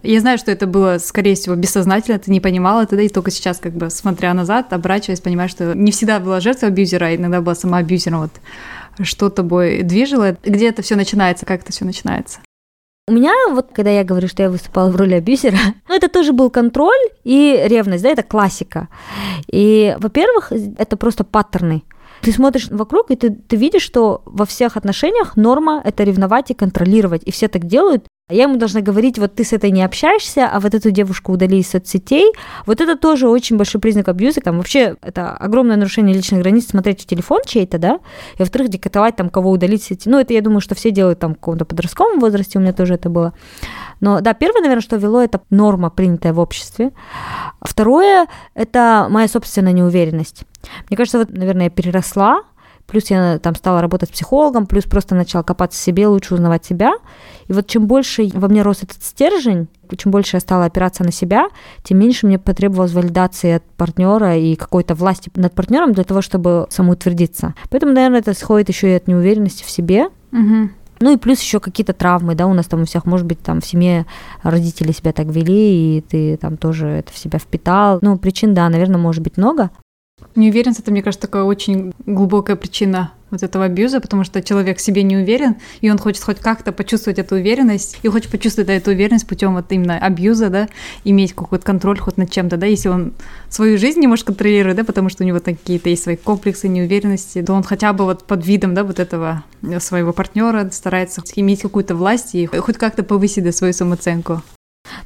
Я 0.03 0.21
знаю, 0.21 0.39
что 0.39 0.51
это 0.51 0.67
было, 0.67 0.99
скорее 0.99 1.35
всего, 1.35 1.55
бессознательно, 1.55 2.19
ты 2.19 2.31
не 2.31 2.41
понимала 2.41 2.87
тогда, 2.87 3.03
и 3.03 3.09
только 3.09 3.31
сейчас, 3.31 3.59
как 3.59 3.73
бы, 3.73 3.91
смотря 3.91 4.35
назад, 4.35 4.73
оборачиваясь, 4.73 5.21
понимаешь, 5.21 5.51
что 5.51 5.75
не 5.75 5.91
всегда 5.91 6.21
была 6.21 6.41
жертва 6.41 6.69
абьюзера, 6.69 7.07
а 7.07 7.17
иногда 7.17 7.41
была 7.41 7.55
сама 7.55 7.79
абьюзером. 7.79 8.21
Вот 8.21 8.33
что 9.03 9.31
тобой 9.31 9.83
движило, 9.83 10.37
где 10.43 10.69
это 10.69 10.83
все 10.83 10.97
начинается, 10.97 11.47
как 11.47 11.63
это 11.63 11.73
все 11.73 11.85
начинается? 11.85 12.41
У 13.09 13.13
меня 13.13 13.33
вот, 13.51 13.69
когда 13.73 13.91
я 13.91 14.03
говорю, 14.03 14.27
что 14.27 14.43
я 14.43 14.51
выступала 14.51 14.91
в 14.91 14.97
роли 14.97 15.15
абьюзера, 15.15 15.57
ну, 15.89 15.95
это 15.95 16.09
тоже 16.09 16.33
был 16.33 16.51
контроль 16.51 16.99
и 17.25 17.63
ревность, 17.67 18.03
да, 18.03 18.11
это 18.11 18.23
классика. 18.23 18.89
И, 19.51 19.97
во-первых, 20.01 20.51
это 20.51 20.97
просто 20.97 21.25
паттерны. 21.25 21.85
Ты 22.23 22.33
смотришь 22.33 22.69
вокруг, 22.71 23.11
и 23.11 23.17
ты, 23.17 23.31
ты 23.31 23.57
видишь, 23.57 23.83
что 23.83 24.23
во 24.25 24.45
всех 24.47 24.77
отношениях 24.77 25.37
норма— 25.37 25.81
это 25.85 26.03
ревновать 26.03 26.51
и 26.51 26.55
контролировать. 26.55 27.23
И 27.25 27.31
все 27.31 27.47
так 27.47 27.67
делают, 27.67 28.07
я 28.29 28.43
ему 28.43 28.57
должна 28.57 28.81
говорить, 28.81 29.21
вот 29.21 29.37
ты 29.37 29.45
с 29.45 29.53
этой 29.53 29.71
не 29.71 29.85
общаешься, 29.85 30.49
а 30.49 30.59
вот 30.59 30.75
эту 30.75 30.91
девушку 30.91 31.31
удали 31.31 31.59
из 31.59 31.71
соцсетей. 31.71 32.33
Вот 32.67 32.81
это 32.81 32.97
тоже 32.97 33.29
очень 33.29 33.57
большой 33.57 33.81
признак 33.81 34.09
абьюза. 34.09 34.41
Там 34.41 34.57
вообще 34.57 34.97
это 35.01 35.31
огромное 35.37 35.77
нарушение 35.77 36.13
личных 36.13 36.41
границ, 36.41 36.67
смотреть 36.67 37.03
в 37.03 37.07
телефон 37.07 37.43
чей-то, 37.47 37.79
да, 37.79 38.01
и 38.35 38.39
во-вторых, 38.41 38.69
диктовать 38.69 39.15
там, 39.15 39.31
кого 39.31 39.53
удалить 39.53 39.83
в 39.85 39.87
сети. 39.87 40.09
Ну, 40.09 40.19
это 40.19 40.35
я 40.35 40.41
думаю, 40.41 40.61
что 40.61 40.75
все 40.75 40.91
делают 40.91 41.21
там 41.21 41.35
в 41.35 41.37
каком-то 41.37 41.65
подростковом 41.65 42.19
возрасте, 42.19 42.59
у 42.59 42.63
меня 42.63 42.73
тоже 42.73 42.95
это 42.95 43.09
было. 43.09 43.33
Но 44.01 44.21
да, 44.21 44.35
первое, 44.35 44.61
наверное, 44.61 44.83
что 44.83 44.97
вело, 44.97 45.23
это 45.23 45.41
норма, 45.51 45.91
принятая 45.91 46.33
в 46.33 46.41
обществе. 46.41 46.91
Второе, 47.61 48.27
это 48.55 49.07
моя 49.09 49.29
собственная 49.29 49.73
неуверенность. 49.73 50.43
Мне 50.89 50.97
кажется, 50.97 51.19
вот, 51.19 51.31
наверное, 51.31 51.65
я 51.65 51.71
переросла 51.71 52.43
плюс 52.87 53.11
я 53.11 53.39
там 53.39 53.55
стала 53.55 53.81
работать 53.81 54.11
психологом, 54.11 54.67
плюс 54.67 54.85
просто 54.85 55.15
начала 55.15 55.43
копаться 55.43 55.79
в 55.79 55.83
себе, 55.83 56.07
лучше 56.07 56.35
узнавать 56.35 56.65
себя. 56.65 56.95
И 57.49 57.53
вот 57.53 57.67
чем 57.67 57.87
больше 57.87 58.29
во 58.35 58.49
мне 58.49 58.63
рос 58.63 58.83
этот 58.83 59.03
стержень, 59.03 59.69
чем 59.97 60.11
больше 60.13 60.37
я 60.37 60.41
стала 60.41 60.65
опираться 60.65 61.05
на 61.05 61.13
себя, 61.13 61.49
тем 61.83 61.99
меньше 61.99 62.27
мне 62.27 62.39
потребовалось 62.39 62.93
валидации 62.93 63.53
от 63.53 63.63
партнера 63.77 64.37
и 64.37 64.57
какой-то 64.57 64.95
власти 64.95 65.31
над 65.37 65.53
партнером 65.53 65.93
для 65.93 66.05
того, 66.05 66.23
чтобы 66.23 66.67
самоутвердиться. 66.71 67.55
Поэтому, 67.71 67.93
наверное, 67.93 68.21
это 68.21 68.35
сходит 68.35 68.69
еще 68.69 68.91
и 68.91 68.97
от 68.97 69.07
неуверенности 69.07 69.65
в 69.65 69.71
себе. 69.71 70.09
Угу. 70.33 70.71
Ну 71.01 71.13
и 71.13 71.19
плюс 71.19 71.41
еще 71.41 71.61
какие-то 71.61 71.93
травмы, 71.93 72.35
да, 72.35 72.47
у 72.47 72.55
нас 72.55 72.67
там 72.67 72.83
у 72.83 72.85
всех, 72.87 73.05
может 73.05 73.27
быть, 73.27 73.41
там 73.41 73.61
в 73.61 73.67
семье 73.67 74.07
родители 74.43 74.93
себя 74.93 75.13
так 75.13 75.27
вели, 75.27 75.99
и 75.99 76.01
ты 76.01 76.37
там 76.39 76.57
тоже 76.57 76.87
это 76.87 77.13
в 77.13 77.19
себя 77.19 77.39
впитал. 77.39 77.99
Ну, 78.01 78.17
причин, 78.19 78.55
да, 78.55 78.69
наверное, 78.69 78.99
может 78.99 79.23
быть 79.23 79.37
много. 79.37 79.71
Неуверенность 80.35 80.81
это, 80.81 80.91
мне 80.91 81.03
кажется, 81.03 81.27
такая 81.27 81.45
очень 81.45 81.93
глубокая 82.05 82.57
причина 82.57 83.13
вот 83.31 83.43
этого 83.43 83.65
абьюза, 83.65 84.01
потому 84.01 84.23
что 84.23 84.43
человек 84.43 84.79
в 84.79 84.81
себе 84.81 85.03
не 85.03 85.17
уверен, 85.17 85.57
и 85.81 85.91
он 85.91 85.99
хочет 85.99 86.23
хоть 86.23 86.39
как-то 86.39 86.73
почувствовать 86.73 87.19
эту 87.19 87.35
уверенность, 87.37 87.99
и 88.03 88.09
хочет 88.09 88.31
почувствовать 88.31 88.71
эту 88.71 88.93
уверенность 88.93 89.27
путем 89.27 89.55
вот 89.55 89.67
именно 89.71 89.99
абьюза, 89.99 90.49
да, 90.49 90.69
иметь 91.05 91.33
какой-то 91.33 91.65
контроль 91.65 91.99
хоть 91.99 92.19
над 92.19 92.31
чем-то, 92.31 92.57
да, 92.57 92.67
если 92.67 92.89
он 92.89 93.15
свою 93.49 93.79
жизнь 93.79 94.01
не 94.01 94.07
может 94.07 94.27
контролировать, 94.27 94.77
да, 94.77 94.85
потому 94.85 95.09
что 95.09 95.25
у 95.25 95.27
него 95.27 95.41
какие-то 95.41 95.89
есть 95.91 96.05
свои 96.05 96.17
комплексы, 96.17 96.69
неуверенности, 96.69 97.43
то 97.43 97.53
он 97.53 97.63
хотя 97.63 97.93
бы 97.93 98.05
вот 98.05 98.25
под 98.25 98.47
видом, 98.47 98.75
да, 98.75 98.85
вот 98.85 99.01
этого 99.01 99.43
своего 99.81 100.13
партнера 100.13 100.71
старается 100.71 101.23
иметь 101.35 101.63
какую-то 101.63 101.95
власть 101.95 102.35
и 102.35 102.47
хоть 102.47 102.79
как-то 102.79 103.03
повысить 103.03 103.45
да, 103.45 103.53
свою 103.53 103.73
самооценку. 103.73 104.43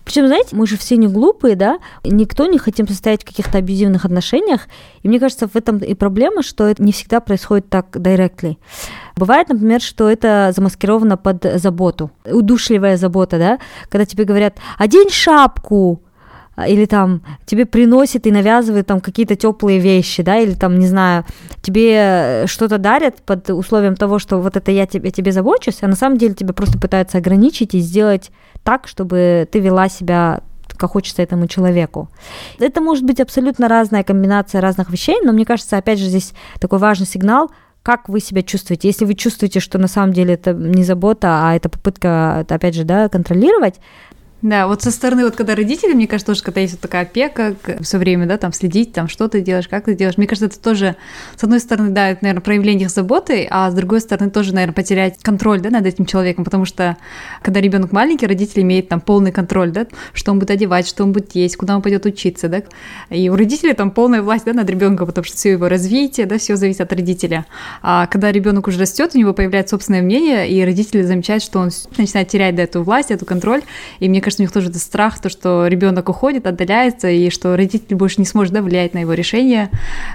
Причем, 0.05 0.27
знаете, 0.27 0.57
мы 0.57 0.67
же 0.67 0.77
все 0.77 0.97
не 0.97 1.07
глупые, 1.07 1.57
да, 1.57 1.79
никто 2.05 2.47
не 2.47 2.59
хотим 2.59 2.89
состоять 2.89 3.23
в 3.23 3.27
каких-то 3.27 3.59
абьюзивных 3.59 4.05
отношениях, 4.05 4.69
и 5.03 5.09
мне 5.09 5.21
кажется, 5.21 5.49
в 5.49 5.57
этом 5.57 5.79
и 5.79 5.95
проблема, 5.95 6.43
что 6.43 6.67
это 6.67 6.83
не 6.83 6.93
всегда 6.93 7.21
происходит 7.21 7.69
так 7.69 7.97
directly. 7.97 8.57
Бывает, 9.17 9.49
например, 9.49 9.81
что 9.81 10.09
это 10.09 10.53
замаскировано 10.55 11.17
под 11.17 11.45
заботу, 11.57 12.11
удушливая 12.25 12.97
забота, 12.97 13.39
да, 13.39 13.59
когда 13.89 14.05
тебе 14.05 14.25
говорят, 14.25 14.57
одень 14.79 15.11
шапку, 15.11 16.03
или 16.67 16.85
там 16.85 17.23
тебе 17.47 17.67
приносит 17.67 18.27
и 18.27 18.31
навязывает 18.31 18.87
там 18.87 19.01
какие-то 19.01 19.37
теплые 19.37 19.79
вещи, 19.79 20.23
да, 20.23 20.39
или 20.39 20.55
там, 20.55 20.79
не 20.79 20.87
знаю, 20.87 21.25
тебе 21.63 22.45
что-то 22.47 22.79
дарят 22.79 23.23
под 23.23 23.51
условием 23.51 23.97
того, 23.97 24.19
что 24.19 24.39
вот 24.39 24.57
это 24.57 24.71
я 24.71 24.87
тебе, 24.87 25.11
тебе 25.11 25.33
забочусь, 25.33 25.79
а 25.83 25.89
на 25.89 25.97
самом 25.97 26.19
деле 26.19 26.35
тебя 26.35 26.53
просто 26.53 26.79
пытаются 26.79 27.19
ограничить 27.19 27.75
и 27.75 27.81
сделать 27.81 28.31
так, 28.65 28.89
чтобы 28.89 29.49
ты 29.51 29.61
вела 29.61 29.89
себя 29.89 30.41
как 30.77 30.93
хочется 30.93 31.21
этому 31.23 31.47
человеку. 31.47 32.09
Это 32.59 32.81
может 32.81 33.05
быть 33.05 33.21
абсолютно 33.21 33.69
разная 33.69 34.03
комбинация 34.03 34.61
разных 34.61 34.91
вещей, 34.91 35.17
но 35.23 35.33
мне 35.33 35.45
кажется, 35.45 35.77
опять 35.77 35.99
же, 35.99 36.07
здесь 36.07 36.33
такой 36.59 36.79
важный 36.79 37.07
сигнал, 37.07 37.51
как 37.83 38.09
вы 38.09 38.21
себя 38.21 38.43
чувствуете. 38.43 38.89
Если 38.89 39.05
вы 39.05 39.15
чувствуете, 39.15 39.61
что 39.61 39.79
на 39.79 39.89
самом 39.89 40.13
деле 40.13 40.35
это 40.35 40.53
не 40.53 40.85
забота, 40.85 41.49
а 41.49 41.55
это 41.55 41.69
попытка, 41.69 42.47
опять 42.49 42.75
же, 42.75 42.85
да, 42.85 43.09
контролировать, 43.09 43.81
да, 44.43 44.67
вот 44.67 44.83
со 44.83 44.91
стороны, 44.91 45.25
вот 45.25 45.37
когда 45.37 45.55
родители, 45.55 45.93
мне 45.93 46.07
кажется, 46.07 46.33
тоже, 46.33 46.43
когда 46.43 46.61
есть 46.61 46.75
вот 46.75 46.81
такая 46.81 47.03
опека, 47.03 47.57
все 47.81 47.99
время, 47.99 48.27
да, 48.27 48.39
там 48.39 48.53
следить, 48.53 48.93
там, 48.93 49.09
что 49.09 49.29
ты 49.29 49.43
делаешь, 49.43 49.69
как 49.69 49.85
ты 49.85 49.95
делаешь, 49.95 50.17
мне 50.17 50.27
кажется, 50.27 50.47
это 50.47 50.59
тоже, 50.59 50.97
с 51.37 51.45
одной 51.45 51.61
стороны, 51.61 51.91
да, 51.91 52.09
это, 52.09 52.25
наверное, 52.25 52.43
проявление 52.43 52.87
их 52.87 52.91
заботы, 52.91 53.47
а 53.51 53.71
с 53.71 53.75
другой 53.75 54.01
стороны, 54.01 54.31
тоже, 54.31 54.55
наверное, 54.55 54.75
потерять 54.75 55.19
контроль, 55.23 55.61
да, 55.61 55.69
над 55.69 55.85
этим 55.85 56.07
человеком, 56.07 56.45
потому 56.45 56.65
что, 56.65 56.97
когда 57.43 57.61
ребенок 57.61 57.93
маленький, 57.93 58.27
родители 58.27 58.63
имеют 58.63 58.89
там 58.89 59.01
полный 59.01 59.31
контроль, 59.31 59.73
да, 59.73 59.87
что 60.15 60.33
он 60.33 60.39
будет 60.39 60.51
одевать, 60.51 60.89
что 60.89 61.05
он 61.05 61.13
будет 61.13 61.35
есть, 61.35 61.57
куда 61.57 61.77
он 61.77 61.83
пойдет 61.83 62.07
учиться, 62.07 62.49
да, 62.49 62.63
и 63.11 63.29
у 63.29 63.37
родителей 63.37 63.75
там 63.75 63.91
полная 63.91 64.23
власть, 64.23 64.47
да, 64.47 64.55
над 64.55 64.71
ребенком, 64.71 65.07
потому 65.07 65.25
что 65.25 65.37
все 65.37 65.51
его 65.51 65.69
развитие, 65.69 66.25
да, 66.25 66.39
все 66.39 66.57
зависит 66.57 66.81
от 66.81 66.93
родителя. 66.93 67.45
А 67.83 68.07
когда 68.07 68.33
ребенок 68.33 68.69
уже 68.69 68.79
растет, 68.79 69.11
у 69.15 69.19
него 69.19 69.35
появляется 69.35 69.77
собственное 69.77 70.03
мнение, 70.03 70.49
и 70.49 70.65
родители 70.65 71.03
замечают, 71.03 71.43
что 71.43 71.59
он 71.59 71.71
начинает 71.99 72.29
терять 72.29 72.55
да, 72.55 72.63
эту 72.63 72.83
власть, 72.83 73.11
эту 73.11 73.27
контроль, 73.27 73.63
и 73.99 74.09
мне 74.09 74.21
кажется, 74.21 74.30
у 74.39 74.43
них 74.43 74.53
тоже 74.53 74.69
этот 74.69 74.81
страх, 74.81 75.21
то, 75.21 75.29
что 75.29 75.67
ребенок 75.67 76.09
уходит, 76.09 76.47
отдаляется, 76.47 77.09
и 77.09 77.31
что 77.31 77.57
родитель 77.57 77.97
больше 77.97 78.21
не 78.21 78.27
сможет 78.27 78.53
да, 78.55 78.63
влиять 78.63 78.95
на 78.95 78.99
его 78.99 79.13
решение. 79.13 79.71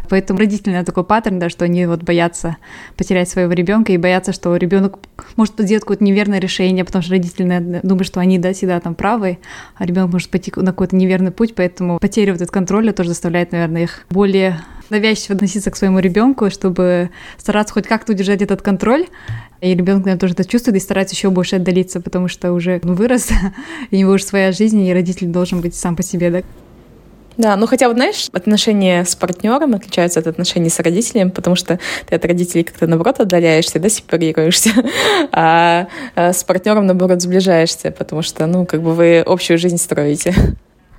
Поэтому 0.10 0.40
родители 0.40 0.82
такой 0.84 1.04
паттерн, 1.04 1.40
да, 1.40 1.50
что 1.50 1.66
они 1.66 1.86
вот 1.86 2.04
боятся 2.04 2.58
потерять 2.98 3.30
своего 3.30 3.54
ребенка 3.54 3.92
и 3.92 3.98
боятся, 3.98 4.32
что 4.32 4.56
ребенок 4.56 5.00
может 5.36 5.56
сделать 5.60 5.84
какое-то 5.84 6.04
неверное 6.04 6.40
решение, 6.40 6.86
потому 6.86 7.02
что 7.02 7.12
родители 7.12 7.82
думают, 7.84 8.08
что 8.08 8.20
они 8.20 8.40
да, 8.40 8.54
всегда 8.54 8.80
там 8.80 8.96
правы, 8.96 9.40
а 9.76 9.86
ребенок 9.86 10.12
может 10.12 10.30
пойти 10.30 10.52
на 10.56 10.68
какой-то 10.68 10.96
неверный 10.96 11.32
путь, 11.32 11.56
поэтому 11.56 12.00
потеря 12.00 12.32
вот 12.32 12.42
этого 12.42 12.54
контроля 12.54 12.94
тоже 12.94 13.10
заставляет, 13.10 13.52
наверное, 13.52 13.84
их 13.84 14.06
более 14.10 14.60
навязчиво 14.90 15.36
относиться 15.36 15.72
к 15.72 15.76
своему 15.76 16.00
ребенку, 16.00 16.50
чтобы 16.50 17.10
стараться 17.38 17.74
хоть 17.74 17.88
как-то 17.88 18.14
удержать 18.14 18.42
этот 18.42 18.62
контроль. 18.62 19.08
И 19.62 19.74
ребенок, 19.74 20.06
наверное, 20.06 20.20
тоже 20.20 20.34
это 20.34 20.46
чувствует 20.46 20.78
и 20.78 20.80
старается 20.80 21.16
еще 21.16 21.30
больше 21.30 21.56
отдалиться, 21.56 22.02
потому 22.02 22.28
что 22.28 22.52
уже 22.52 22.80
ну, 22.84 22.94
вырос, 22.94 23.30
у 23.92 23.96
него 23.96 24.12
уже 24.12 24.24
своя 24.24 24.52
жизнь, 24.52 24.82
и 24.82 24.94
родитель 24.94 25.28
должен 25.28 25.62
быть 25.62 25.76
сам 25.76 25.96
по 25.96 26.04
себе, 26.04 26.30
да. 26.30 26.42
Да, 27.38 27.58
ну 27.58 27.68
хотя 27.68 27.88
вот, 27.88 27.98
знаешь, 27.98 28.30
отношения 28.32 29.04
с 29.04 29.16
партнером 29.16 29.76
отличаются 29.76 30.22
от 30.22 30.28
отношений 30.28 30.70
с 30.70 30.80
родителем, 30.80 31.32
потому 31.32 31.58
что 31.58 31.80
ты 32.08 32.16
от 32.16 32.24
родителей 32.24 32.64
как-то, 32.64 32.88
наоборот, 32.88 33.20
отдаляешься, 33.20 33.80
да, 33.80 33.90
сепарируешься, 33.90 34.72
а, 35.32 35.88
а 36.16 36.32
с 36.32 36.44
партнером, 36.46 36.86
наоборот, 36.86 37.22
сближаешься, 37.22 37.92
потому 37.92 38.22
что, 38.22 38.46
ну, 38.46 38.66
как 38.66 38.82
бы 38.82 38.94
вы 38.94 39.20
общую 39.20 39.58
жизнь 39.58 39.78
строите. 39.78 40.34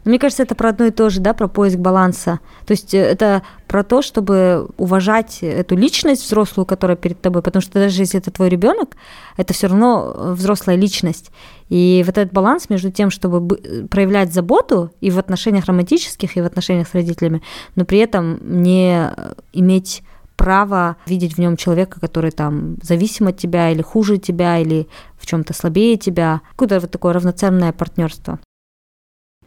Мне 0.06 0.20
кажется, 0.20 0.44
это 0.44 0.54
про 0.54 0.68
одно 0.68 0.86
и 0.86 0.90
то 0.92 1.10
же, 1.10 1.20
да, 1.20 1.34
про 1.34 1.48
поиск 1.48 1.78
баланса. 1.78 2.38
То 2.64 2.70
есть 2.70 2.94
э, 2.94 2.98
это 2.98 3.42
про 3.66 3.82
то, 3.82 4.02
чтобы 4.02 4.68
уважать 4.76 5.38
эту 5.42 5.74
личность 5.76 6.24
взрослую, 6.24 6.64
которая 6.64 6.96
перед 6.96 7.20
тобой, 7.20 7.42
потому 7.42 7.60
что 7.60 7.74
даже 7.74 8.02
если 8.02 8.20
это 8.20 8.30
твой 8.30 8.48
ребенок, 8.48 8.96
это 9.36 9.52
все 9.52 9.66
равно 9.66 10.14
э, 10.14 10.32
взрослая 10.34 10.76
личность. 10.76 11.32
И 11.68 12.04
вот 12.06 12.16
этот 12.18 12.32
баланс 12.32 12.70
между 12.70 12.92
тем, 12.92 13.10
чтобы 13.10 13.56
проявлять 13.90 14.32
заботу 14.32 14.92
и 15.00 15.10
в 15.10 15.18
отношениях 15.18 15.64
романтических, 15.64 16.36
и 16.36 16.40
в 16.40 16.46
отношениях 16.46 16.86
с 16.86 16.94
родителями, 16.94 17.42
но 17.74 17.84
при 17.84 17.98
этом 17.98 18.38
не 18.42 19.10
э, 19.10 19.34
иметь 19.52 20.04
право 20.36 20.96
видеть 21.06 21.34
в 21.34 21.38
нем 21.38 21.56
человека, 21.56 21.98
который 21.98 22.30
там 22.30 22.76
зависим 22.80 23.26
от 23.26 23.38
тебя 23.38 23.70
или 23.70 23.82
хуже 23.82 24.18
тебя, 24.18 24.58
или 24.58 24.86
в 25.18 25.26
чем-то 25.26 25.52
слабее 25.52 25.96
тебя. 25.96 26.42
Какое-то 26.52 26.78
вот 26.78 26.90
такое 26.92 27.12
равноценное 27.12 27.72
партнерство. 27.72 28.38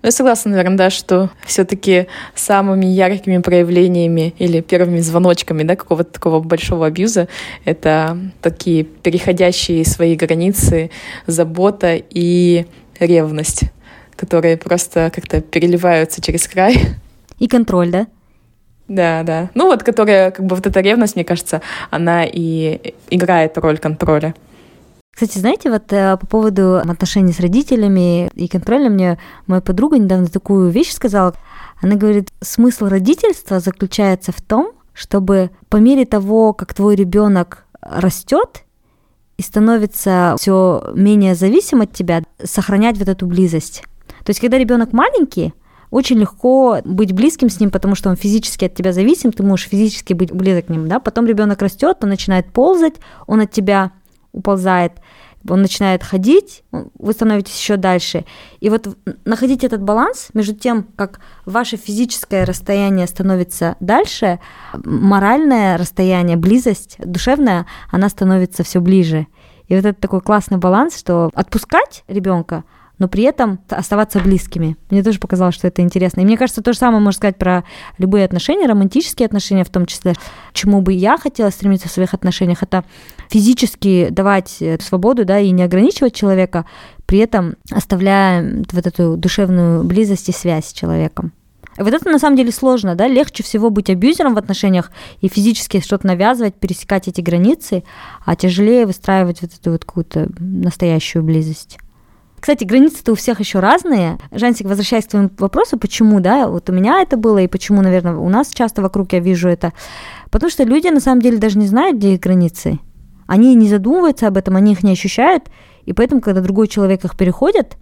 Я 0.02 0.12
согласна, 0.12 0.52
наверное, 0.52 0.78
да, 0.78 0.90
что 0.90 1.30
все-таки 1.46 2.08
самыми 2.34 2.86
яркими 2.86 3.40
проявлениями 3.40 4.34
или 4.40 4.62
первыми 4.62 5.00
звоночками 5.00 5.64
да, 5.64 5.76
какого-то 5.76 6.12
такого 6.14 6.40
большого 6.40 6.88
абьюза 6.88 7.28
это 7.66 8.18
такие 8.42 8.86
переходящие 8.86 9.84
свои 9.84 10.16
границы 10.16 10.90
забота 11.28 12.00
и 12.10 12.66
ревность, 12.98 13.64
которые 14.16 14.56
просто 14.56 15.12
как-то 15.14 15.42
переливаются 15.42 16.22
через 16.22 16.48
край. 16.48 16.80
И 17.40 17.48
контроль, 17.48 17.90
да? 17.90 18.08
Да, 18.88 19.24
да. 19.24 19.50
Ну 19.54 19.68
вот, 19.68 19.84
которая, 19.84 20.32
как 20.32 20.46
бы 20.46 20.56
вот 20.56 20.66
эта 20.66 20.80
ревность, 20.80 21.16
мне 21.16 21.26
кажется, 21.26 21.62
она 21.90 22.24
и 22.26 22.94
играет 23.10 23.58
роль 23.58 23.78
контроля. 23.78 24.34
Кстати, 25.14 25.38
знаете, 25.38 25.70
вот 25.70 25.92
э, 25.92 26.18
по 26.18 26.28
поводу 26.28 26.78
отношений 26.78 27.34
с 27.34 27.40
родителями 27.40 28.30
и 28.36 28.48
контроля, 28.48 28.90
мне 28.90 29.20
моя 29.48 29.62
подруга 29.62 29.98
недавно 29.98 30.28
такую 30.28 30.70
вещь 30.70 30.94
сказала. 30.94 31.36
Она 31.82 31.96
говорит, 31.96 32.30
смысл 32.42 32.86
родительства 32.86 33.60
заключается 33.60 34.32
в 34.32 34.42
том, 34.42 34.72
чтобы 34.94 35.52
по 35.70 35.78
мере 35.78 36.06
того, 36.06 36.54
как 36.54 36.74
твой 36.74 36.96
ребенок 36.96 37.66
растет 37.82 38.64
и 39.38 39.42
становится 39.42 40.36
все 40.38 40.92
менее 40.94 41.36
зависим 41.36 41.82
от 41.82 41.94
тебя, 41.94 42.24
сохранять 42.44 42.98
вот 42.98 43.08
эту 43.08 43.26
близость. 43.26 43.84
То 44.26 44.32
есть, 44.32 44.42
когда 44.42 44.58
ребенок 44.58 44.92
маленький, 44.92 45.54
очень 45.92 46.20
легко 46.20 46.80
быть 46.84 47.14
близким 47.14 47.50
с 47.50 47.60
ним, 47.60 47.72
потому 47.72 47.96
что 47.96 48.10
он 48.10 48.16
физически 48.16 48.66
от 48.66 48.76
тебя 48.76 48.94
зависим, 48.94 49.32
ты 49.32 49.44
можешь 49.44 49.70
физически 49.70 50.14
быть 50.14 50.32
близок 50.32 50.68
к 50.68 50.70
нему, 50.70 50.88
да, 50.88 51.00
потом 51.00 51.26
ребенок 51.26 51.62
растет, 51.62 51.98
он 52.02 52.10
начинает 52.10 52.52
ползать, 52.52 52.96
он 53.26 53.40
от 53.40 53.52
тебя 53.52 53.92
уползает, 54.32 54.94
он 55.48 55.62
начинает 55.62 56.04
ходить, 56.04 56.64
вы 56.72 57.14
становитесь 57.14 57.58
еще 57.58 57.78
дальше. 57.78 58.26
И 58.60 58.70
вот 58.70 58.98
находить 59.26 59.64
этот 59.64 59.82
баланс 59.82 60.30
между 60.34 60.54
тем, 60.54 60.86
как 60.96 61.22
ваше 61.46 61.78
физическое 61.78 62.44
расстояние 62.44 63.08
становится 63.08 63.78
дальше, 63.80 64.40
моральное 64.74 65.78
расстояние, 65.78 66.36
близость, 66.36 66.98
душевная, 67.00 67.66
она 67.90 68.10
становится 68.10 68.64
все 68.64 68.82
ближе. 68.82 69.28
И 69.68 69.76
вот 69.76 69.86
это 69.86 70.00
такой 70.00 70.22
классный 70.22 70.58
баланс, 70.58 70.98
что 70.98 71.30
отпускать 71.34 72.04
ребенка– 72.08 72.64
но 73.00 73.08
при 73.08 73.24
этом 73.24 73.60
оставаться 73.70 74.20
близкими. 74.20 74.78
Мне 74.90 75.04
тоже 75.04 75.20
показалось, 75.20 75.56
что 75.56 75.68
это 75.68 75.82
интересно. 75.82 76.22
И 76.22 76.26
мне 76.26 76.38
кажется, 76.38 76.62
то 76.62 76.74
же 76.74 76.80
самое 76.80 77.02
можно 77.02 77.18
сказать 77.18 77.38
про 77.38 77.64
любые 77.98 78.26
отношения, 78.26 78.68
романтические 78.68 79.26
отношения 79.26 79.64
в 79.64 79.70
том 79.70 79.86
числе. 79.86 80.14
Чему 80.54 80.82
бы 80.82 80.94
я 80.94 81.18
хотела 81.18 81.50
стремиться 81.50 81.88
в 81.88 81.92
своих 81.92 82.14
отношениях, 82.14 82.62
это 82.62 82.84
физически 83.30 84.10
давать 84.12 84.58
э, 84.60 84.78
свободу, 84.82 85.26
да, 85.26 85.40
и 85.40 85.50
не 85.52 85.64
ограничивать 85.64 86.14
человека, 86.14 86.66
при 87.06 87.20
этом 87.20 87.56
оставляя 87.72 88.64
вот 88.72 88.86
эту 88.86 89.18
душевную 89.18 89.84
близость 89.84 90.30
и 90.30 90.34
связь 90.34 90.68
с 90.68 90.74
человеком. 90.74 91.32
Вот 91.78 91.94
это 91.94 92.10
на 92.10 92.20
самом 92.20 92.36
деле 92.36 92.52
сложно, 92.52 92.96
да, 92.96 93.08
легче 93.08 93.42
всего 93.42 93.70
быть 93.70 93.90
абьюзером 93.90 94.36
в 94.36 94.38
отношениях 94.38 94.92
и 95.22 95.30
физически 95.30 95.80
что-то 95.80 96.08
навязывать, 96.08 96.56
пересекать 96.56 97.08
эти 97.08 97.22
границы, 97.22 97.84
а 98.26 98.36
тяжелее 98.36 98.86
выстраивать 98.86 99.42
вот 99.42 99.52
эту 99.54 99.72
вот 99.72 99.86
какую-то 99.86 100.30
настоящую 100.40 101.24
близость. 101.24 101.78
Кстати, 102.40 102.64
границы-то 102.64 103.12
у 103.12 103.16
всех 103.16 103.40
еще 103.40 103.60
разные. 103.60 104.18
Жансик, 104.32 104.68
возвращаясь 104.68 105.06
к 105.06 105.10
твоему 105.10 105.30
вопросу, 105.38 105.78
почему, 105.78 106.20
да, 106.20 106.48
вот 106.48 106.70
у 106.70 106.74
меня 106.74 107.02
это 107.02 107.18
было, 107.18 107.40
и 107.40 107.48
почему, 107.48 107.82
наверное, 107.82 108.16
у 108.16 108.30
нас 108.30 108.50
часто 108.50 108.82
вокруг 108.82 109.14
я 109.14 109.20
вижу 109.20 109.50
это. 109.50 109.74
Потому 110.32 110.50
что 110.50 110.64
люди 110.64 110.88
на 110.88 111.00
самом 111.00 111.22
деле 111.22 111.38
даже 111.38 111.58
не 111.58 111.68
знают, 111.68 111.98
где 111.98 112.14
их 112.14 112.20
границы. 112.20 112.80
Они 113.28 113.54
не 113.56 113.68
задумываются 113.68 114.28
об 114.28 114.38
этом, 114.38 114.56
они 114.56 114.72
их 114.72 114.84
не 114.84 114.92
ощущают, 114.92 115.46
и 115.86 115.94
поэтому, 115.94 116.22
когда 116.22 116.42
другой 116.42 116.68
человек 116.68 117.06
их 117.06 117.16
переходит, 117.16 117.78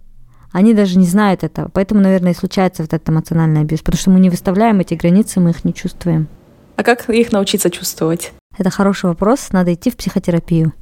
они 0.52 0.74
даже 0.74 0.98
не 0.98 1.06
знают 1.06 1.44
этого. 1.44 1.68
Поэтому, 1.72 2.00
наверное, 2.00 2.32
и 2.32 2.34
случается 2.34 2.82
вот 2.82 2.92
этот 2.92 3.08
эмоциональный 3.08 3.62
абьюз, 3.62 3.80
потому 3.80 3.98
что 3.98 4.10
мы 4.10 4.20
не 4.20 4.30
выставляем 4.30 4.80
эти 4.80 4.94
границы, 4.94 5.40
мы 5.40 5.50
их 5.50 5.64
не 5.64 5.72
чувствуем. 5.72 6.28
А 6.76 6.82
как 6.82 7.08
их 7.10 7.32
научиться 7.32 7.70
чувствовать? 7.70 8.32
Это 8.56 8.70
хороший 8.70 9.06
вопрос, 9.06 9.48
надо 9.52 9.74
идти 9.74 9.90
в 9.90 9.96
психотерапию. 9.96 10.72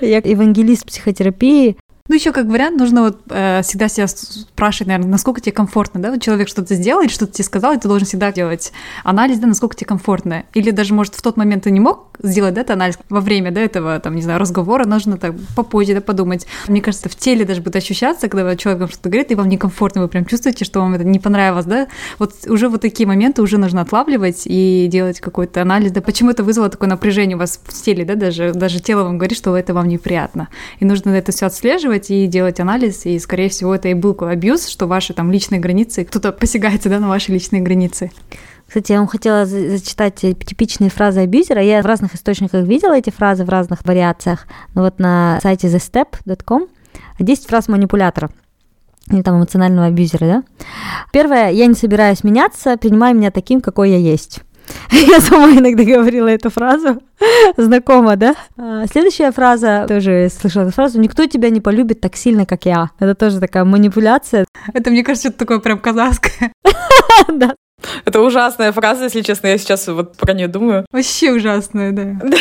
Я 0.00 0.18
евангелист 0.18 0.86
психотерапии. 0.86 1.76
Ну, 2.06 2.16
еще 2.16 2.32
как 2.32 2.46
вариант, 2.46 2.78
нужно 2.78 3.02
вот 3.02 3.20
э, 3.30 3.62
всегда 3.62 3.88
себя 3.88 4.06
спрашивать, 4.06 4.88
наверное, 4.88 5.10
насколько 5.10 5.40
тебе 5.40 5.52
комфортно, 5.52 6.02
да, 6.02 6.10
вот 6.10 6.20
человек 6.20 6.48
что-то 6.48 6.74
сделал 6.74 7.00
или 7.00 7.08
что-то 7.08 7.32
тебе 7.32 7.44
сказал, 7.44 7.72
и 7.72 7.78
ты 7.78 7.88
должен 7.88 8.06
всегда 8.06 8.30
делать 8.30 8.72
анализ, 9.04 9.38
да, 9.38 9.46
насколько 9.46 9.74
тебе 9.74 9.86
комфортно. 9.86 10.44
Или 10.52 10.70
даже, 10.70 10.92
может, 10.92 11.14
в 11.14 11.22
тот 11.22 11.38
момент 11.38 11.64
ты 11.64 11.70
не 11.70 11.80
мог 11.80 12.13
сделать 12.22 12.54
да, 12.54 12.62
этот 12.62 12.72
анализ 12.72 12.98
во 13.08 13.20
время 13.20 13.50
да, 13.50 13.60
этого, 13.60 13.98
там, 14.00 14.14
не 14.14 14.22
знаю, 14.22 14.40
разговора, 14.40 14.84
нужно 14.84 15.16
так 15.16 15.34
попозже 15.56 15.94
да, 15.94 16.00
подумать. 16.00 16.46
Мне 16.68 16.80
кажется, 16.80 17.08
в 17.08 17.16
теле 17.16 17.44
даже 17.44 17.60
будет 17.60 17.76
ощущаться, 17.76 18.28
когда 18.28 18.56
человек 18.56 18.80
вам 18.80 18.88
что-то 18.90 19.08
говорит, 19.08 19.30
и 19.30 19.34
вам 19.34 19.48
некомфортно, 19.48 20.02
вы 20.02 20.08
прям 20.08 20.24
чувствуете, 20.24 20.64
что 20.64 20.80
вам 20.80 20.94
это 20.94 21.04
не 21.04 21.18
понравилось, 21.18 21.66
да, 21.66 21.88
вот 22.18 22.32
уже 22.46 22.68
вот 22.68 22.80
такие 22.80 23.06
моменты 23.06 23.42
уже 23.42 23.58
нужно 23.58 23.80
отлавливать 23.80 24.42
и 24.44 24.88
делать 24.90 25.20
какой-то 25.20 25.62
анализ, 25.62 25.92
да, 25.92 26.00
почему 26.00 26.30
это 26.30 26.42
вызвало 26.42 26.68
такое 26.68 26.88
напряжение 26.88 27.36
у 27.36 27.40
вас 27.40 27.60
в 27.62 27.72
теле, 27.72 28.04
да, 28.04 28.14
даже, 28.14 28.52
даже 28.52 28.80
тело 28.80 29.04
вам 29.04 29.18
говорит, 29.18 29.36
что 29.36 29.56
это 29.56 29.74
вам 29.74 29.88
неприятно. 29.88 30.48
И 30.80 30.84
нужно 30.84 31.10
это 31.10 31.32
все 31.32 31.46
отслеживать 31.46 32.10
и 32.10 32.26
делать 32.26 32.60
анализ, 32.60 33.06
и, 33.06 33.18
скорее 33.18 33.48
всего, 33.48 33.74
это 33.74 33.88
и 33.88 33.94
был 33.94 34.16
абьюз, 34.20 34.68
что 34.68 34.86
ваши 34.86 35.12
там 35.12 35.30
личные 35.30 35.60
границы, 35.60 36.04
кто-то 36.04 36.32
посягается, 36.32 36.88
да, 36.88 37.00
на 37.00 37.08
ваши 37.08 37.32
личные 37.32 37.62
границы. 37.62 38.10
Кстати, 38.66 38.92
я 38.92 38.98
вам 38.98 39.06
хотела 39.06 39.46
зачитать 39.46 40.16
типичные 40.16 40.90
фразы 40.90 41.20
абьюзера. 41.20 41.62
Я 41.62 41.82
в 41.82 41.86
разных 41.86 42.14
источниках 42.14 42.64
видела 42.64 42.96
эти 42.96 43.10
фразы 43.10 43.44
в 43.44 43.48
разных 43.48 43.84
вариациях. 43.84 44.46
Но 44.74 44.82
вот 44.82 44.98
на 44.98 45.38
сайте 45.42 45.68
thestep.com 45.68 46.66
10 47.18 47.46
фраз 47.46 47.68
манипулятора 47.68 48.30
или 49.10 49.22
там 49.22 49.36
эмоционального 49.36 49.88
абьюзера, 49.88 50.26
да? 50.26 50.44
Первое, 51.12 51.50
я 51.50 51.66
не 51.66 51.74
собираюсь 51.74 52.24
меняться, 52.24 52.76
принимай 52.76 53.12
меня 53.12 53.30
таким, 53.30 53.60
какой 53.60 53.90
я 53.90 53.98
есть. 53.98 54.40
Я 54.90 55.20
сама 55.20 55.50
иногда 55.50 55.84
говорила 55.84 56.28
эту 56.28 56.48
фразу, 56.48 57.02
знакома, 57.58 58.16
да? 58.16 58.34
А, 58.56 58.86
следующая 58.86 59.30
фраза, 59.30 59.84
тоже 59.86 60.30
слышала 60.30 60.62
эту 60.62 60.72
фразу, 60.72 60.98
никто 60.98 61.26
тебя 61.26 61.50
не 61.50 61.60
полюбит 61.60 62.00
так 62.00 62.16
сильно, 62.16 62.46
как 62.46 62.64
я. 62.64 62.90
Это 62.98 63.14
тоже 63.14 63.40
такая 63.40 63.64
манипуляция. 63.64 64.46
Это, 64.72 64.90
мне 64.90 65.04
кажется, 65.04 65.28
это 65.28 65.38
такое 65.38 65.58
прям 65.58 65.78
казахское. 65.78 66.52
Да. 67.28 67.54
Это 68.04 68.20
ужасная 68.20 68.72
фраза, 68.72 69.04
если 69.04 69.22
честно, 69.22 69.48
я 69.48 69.58
сейчас 69.58 69.86
вот 69.88 70.16
про 70.16 70.32
нее 70.32 70.48
думаю. 70.48 70.86
Вообще 70.90 71.32
ужасная, 71.32 71.92
да. 71.92 72.16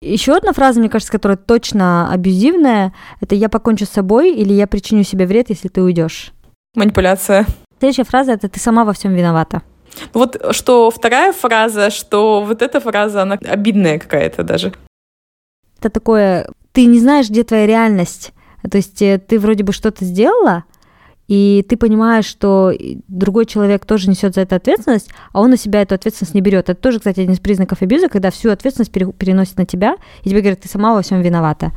Еще 0.00 0.36
одна 0.36 0.52
фраза, 0.52 0.78
мне 0.78 0.88
кажется, 0.88 1.10
которая 1.10 1.36
точно 1.36 2.12
абьюзивная, 2.12 2.94
это 3.20 3.34
«я 3.34 3.48
покончу 3.48 3.84
с 3.84 3.90
собой» 3.90 4.32
или 4.32 4.52
«я 4.52 4.68
причиню 4.68 5.02
себе 5.02 5.26
вред, 5.26 5.50
если 5.50 5.66
ты 5.66 5.82
уйдешь». 5.82 6.32
Манипуляция. 6.76 7.46
Следующая 7.80 8.04
фраза– 8.04 8.32
это 8.34 8.48
«ты 8.48 8.60
сама 8.60 8.84
во 8.84 8.92
всем 8.92 9.12
виновата». 9.14 9.62
Вот 10.12 10.40
что 10.52 10.90
вторая 10.90 11.32
фраза, 11.32 11.90
что 11.90 12.44
вот 12.44 12.62
эта 12.62 12.78
фраза, 12.78 13.22
она 13.22 13.34
обидная 13.34 13.98
какая-то 13.98 14.44
даже. 14.44 14.72
Это 15.80 15.90
такое, 15.90 16.48
ты 16.72 16.86
не 16.86 17.00
знаешь, 17.00 17.28
где 17.28 17.42
твоя 17.42 17.66
реальность. 17.66 18.32
То 18.70 18.76
есть 18.76 19.02
э, 19.02 19.18
ты 19.18 19.38
вроде 19.38 19.64
бы 19.64 19.72
что-то 19.72 20.04
сделала, 20.04 20.64
и 21.28 21.64
ты 21.68 21.76
понимаешь, 21.76 22.24
что 22.24 22.72
другой 23.06 23.46
человек 23.46 23.84
тоже 23.84 24.08
несет 24.08 24.34
за 24.34 24.40
это 24.40 24.56
ответственность, 24.56 25.10
а 25.32 25.40
он 25.40 25.50
на 25.50 25.56
себя 25.56 25.82
эту 25.82 25.94
ответственность 25.94 26.34
не 26.34 26.40
берет. 26.40 26.70
Это 26.70 26.80
тоже, 26.80 26.98
кстати, 26.98 27.20
один 27.20 27.34
из 27.34 27.40
признаков 27.40 27.82
абьюза, 27.82 28.08
когда 28.08 28.30
всю 28.30 28.50
ответственность 28.50 28.90
переносит 28.92 29.58
на 29.58 29.66
тебя, 29.66 29.96
и 30.24 30.30
тебе 30.30 30.40
говорят, 30.40 30.60
ты 30.60 30.68
сама 30.68 30.94
во 30.94 31.02
всем 31.02 31.20
виновата. 31.20 31.72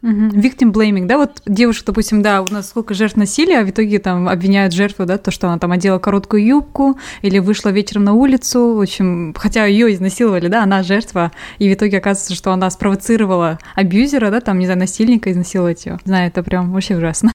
Угу. 0.00 0.10
Victim 0.10 0.72
blaming, 0.72 1.06
да, 1.06 1.18
вот 1.18 1.42
девушка, 1.44 1.86
допустим, 1.86 2.22
да, 2.22 2.40
у 2.40 2.46
нас 2.46 2.68
сколько 2.68 2.94
жертв 2.94 3.16
насилия, 3.16 3.60
а 3.60 3.64
в 3.64 3.70
итоге 3.70 3.98
там 3.98 4.28
обвиняют 4.28 4.72
жертву, 4.72 5.06
да, 5.06 5.18
то, 5.18 5.32
что 5.32 5.48
она 5.48 5.58
там 5.58 5.72
одела 5.72 5.98
короткую 5.98 6.46
юбку 6.46 6.96
или 7.22 7.40
вышла 7.40 7.70
вечером 7.70 8.04
на 8.04 8.14
улицу, 8.14 8.74
в 8.76 8.80
общем, 8.80 9.34
хотя 9.36 9.66
ее 9.66 9.92
изнасиловали, 9.92 10.46
да, 10.46 10.62
она 10.62 10.84
жертва, 10.84 11.32
и 11.58 11.68
в 11.68 11.74
итоге 11.74 11.98
оказывается, 11.98 12.36
что 12.36 12.52
она 12.52 12.70
спровоцировала 12.70 13.58
абьюзера, 13.74 14.30
да, 14.30 14.40
там, 14.40 14.60
не 14.60 14.66
знаю, 14.66 14.78
насильника 14.78 15.32
изнасиловать 15.32 15.84
ее. 15.84 15.98
Знаю, 16.04 16.28
это 16.28 16.44
прям 16.44 16.72
вообще 16.72 16.96
ужасно. 16.96 17.32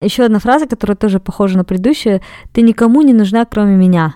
Еще 0.00 0.24
одна 0.24 0.38
фраза, 0.38 0.66
которая 0.66 0.96
тоже 0.96 1.20
похожа 1.20 1.58
на 1.58 1.64
предыдущую. 1.64 2.20
Ты 2.52 2.62
никому 2.62 3.02
не 3.02 3.12
нужна, 3.12 3.44
кроме 3.44 3.76
меня. 3.76 4.14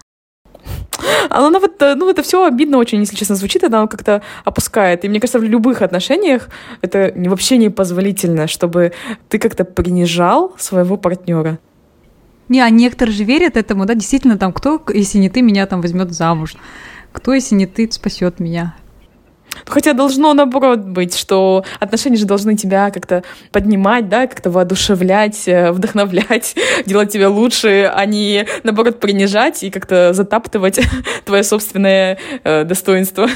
Она, 1.28 1.48
она 1.48 1.58
вот, 1.58 1.80
э, 1.82 1.94
ну, 1.94 2.08
это 2.08 2.22
все 2.22 2.46
обидно 2.46 2.78
очень, 2.78 3.00
если 3.00 3.16
честно, 3.16 3.34
звучит, 3.34 3.64
она 3.64 3.86
как-то 3.86 4.22
опускает. 4.44 5.04
И 5.04 5.08
мне 5.08 5.20
кажется, 5.20 5.38
в 5.38 5.44
любых 5.44 5.82
отношениях 5.82 6.48
это 6.80 7.12
вообще 7.14 7.58
непозволительно, 7.58 8.46
чтобы 8.46 8.92
ты 9.28 9.38
как-то 9.38 9.64
принижал 9.64 10.54
своего 10.58 10.96
партнера. 10.96 11.58
Не, 12.48 12.60
а 12.60 12.70
некоторые 12.70 13.14
же 13.14 13.24
верят 13.24 13.56
этому, 13.56 13.86
да, 13.86 13.94
действительно, 13.94 14.38
там, 14.38 14.52
кто, 14.52 14.82
если 14.92 15.18
не 15.18 15.30
ты, 15.30 15.42
меня 15.42 15.66
там 15.66 15.80
возьмет 15.80 16.12
замуж, 16.12 16.56
кто, 17.12 17.32
если 17.32 17.54
не 17.54 17.66
ты, 17.66 17.90
спасет 17.90 18.40
меня. 18.40 18.74
Хотя 19.66 19.92
должно 19.92 20.34
наоборот 20.34 20.80
быть, 20.80 21.16
что 21.16 21.64
отношения 21.80 22.16
же 22.16 22.26
должны 22.26 22.56
тебя 22.56 22.90
как-то 22.90 23.22
поднимать, 23.52 24.08
да, 24.08 24.26
как-то 24.26 24.50
воодушевлять, 24.50 25.46
э, 25.46 25.72
вдохновлять, 25.72 26.54
делать 26.86 27.12
тебя 27.12 27.28
лучше, 27.28 27.90
а 27.92 28.04
не 28.06 28.46
наоборот 28.62 29.00
принижать 29.00 29.62
и 29.62 29.70
как-то 29.70 30.12
затаптывать 30.12 30.80
твое 31.24 31.44
собственное 31.44 32.18
э, 32.42 32.64
достоинство. 32.64 33.28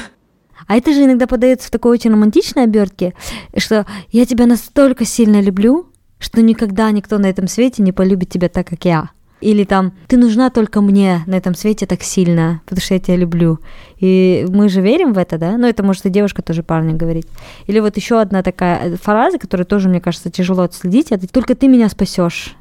А 0.67 0.77
это 0.77 0.93
же 0.93 1.03
иногда 1.03 1.25
подается 1.25 1.67
в 1.67 1.71
такой 1.71 1.93
очень 1.93 2.11
романтичной 2.11 2.63
обертке, 2.63 3.13
что 3.57 3.87
я 4.11 4.25
тебя 4.25 4.45
настолько 4.45 5.05
сильно 5.05 5.41
люблю, 5.41 5.89
что 6.19 6.41
никогда 6.41 6.91
никто 6.91 7.17
на 7.17 7.27
этом 7.27 7.47
свете 7.47 7.81
не 7.81 7.91
полюбит 7.91 8.29
тебя 8.29 8.49
так, 8.49 8.67
как 8.67 8.85
я. 8.85 9.09
Или 9.41 9.63
там, 9.63 9.93
ты 10.07 10.17
нужна 10.17 10.49
только 10.49 10.81
мне 10.81 11.23
на 11.25 11.35
этом 11.35 11.55
свете 11.55 11.85
так 11.85 12.03
сильно, 12.03 12.61
потому 12.65 12.81
что 12.81 12.93
я 12.93 12.99
тебя 12.99 13.15
люблю. 13.15 13.59
И 13.97 14.45
мы 14.49 14.67
же 14.67 14.81
верим 14.81 15.13
в 15.13 15.17
это, 15.17 15.37
да? 15.37 15.57
Ну, 15.57 15.67
это 15.67 15.81
может 15.83 16.05
и 16.05 16.09
девушка 16.09 16.41
тоже 16.41 16.61
парню 16.61 16.97
говорить. 16.97 17.27
Или 17.67 17.79
вот 17.79 17.95
еще 17.95 18.19
одна 18.19 18.43
такая 18.43 18.97
фраза, 18.97 19.39
которая 19.39 19.65
тоже, 19.65 19.87
мне 19.87 20.01
кажется, 20.01 20.29
тяжело 20.29 20.63
отследить, 20.63 21.11
это 21.11 21.27
«только 21.27 21.55
ты 21.55 21.67
меня 21.67 21.89
спасешь». 21.89 22.55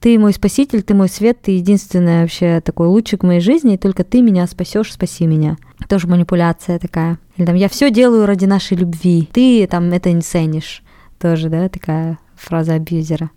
Ты 0.00 0.18
мой 0.18 0.32
спаситель, 0.32 0.82
ты 0.82 0.94
мой 0.94 1.08
свет, 1.08 1.42
ты 1.42 1.52
единственный 1.52 2.22
вообще 2.22 2.60
такой 2.60 2.88
лучик 2.88 3.22
в 3.22 3.26
моей 3.26 3.40
жизни, 3.40 3.74
и 3.74 3.78
только 3.78 4.02
ты 4.02 4.20
меня 4.20 4.48
спасешь, 4.48 4.92
спаси 4.92 5.28
меня. 5.28 5.56
Тоже 5.88 6.08
манипуляция 6.08 6.80
такая. 6.80 7.20
Или 7.36 7.46
там, 7.46 7.54
я 7.54 7.68
все 7.68 7.88
делаю 7.88 8.26
ради 8.26 8.44
нашей 8.44 8.76
любви, 8.76 9.28
ты 9.32 9.64
там 9.68 9.92
это 9.92 10.10
не 10.10 10.22
ценишь. 10.22 10.82
Тоже, 11.20 11.48
да, 11.48 11.68
такая 11.68 12.18
фраза 12.34 12.74
абьюзера. 12.74 13.30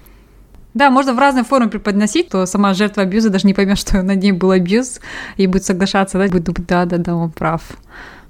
Да, 0.75 0.89
можно 0.89 1.13
в 1.13 1.19
разной 1.19 1.45
форме 1.45 1.69
преподносить, 1.69 2.27
то 2.27 2.45
сама 2.45 2.73
жертва 2.73 3.03
абьюза 3.03 3.29
даже 3.29 3.47
не 3.47 3.53
поймет, 3.53 3.79
что 3.79 4.03
над 4.03 4.21
ней 4.21 4.33
был 4.33 4.51
абьюз, 4.51 4.99
и 5.37 5.47
будет 5.47 5.63
соглашаться, 5.63 6.17
да, 6.17 6.27
будет 6.27 6.43
думать, 6.43 6.67
да, 6.67 6.83
да, 6.83 6.97
да, 6.97 7.15
он 7.15 7.31
прав. 7.31 7.61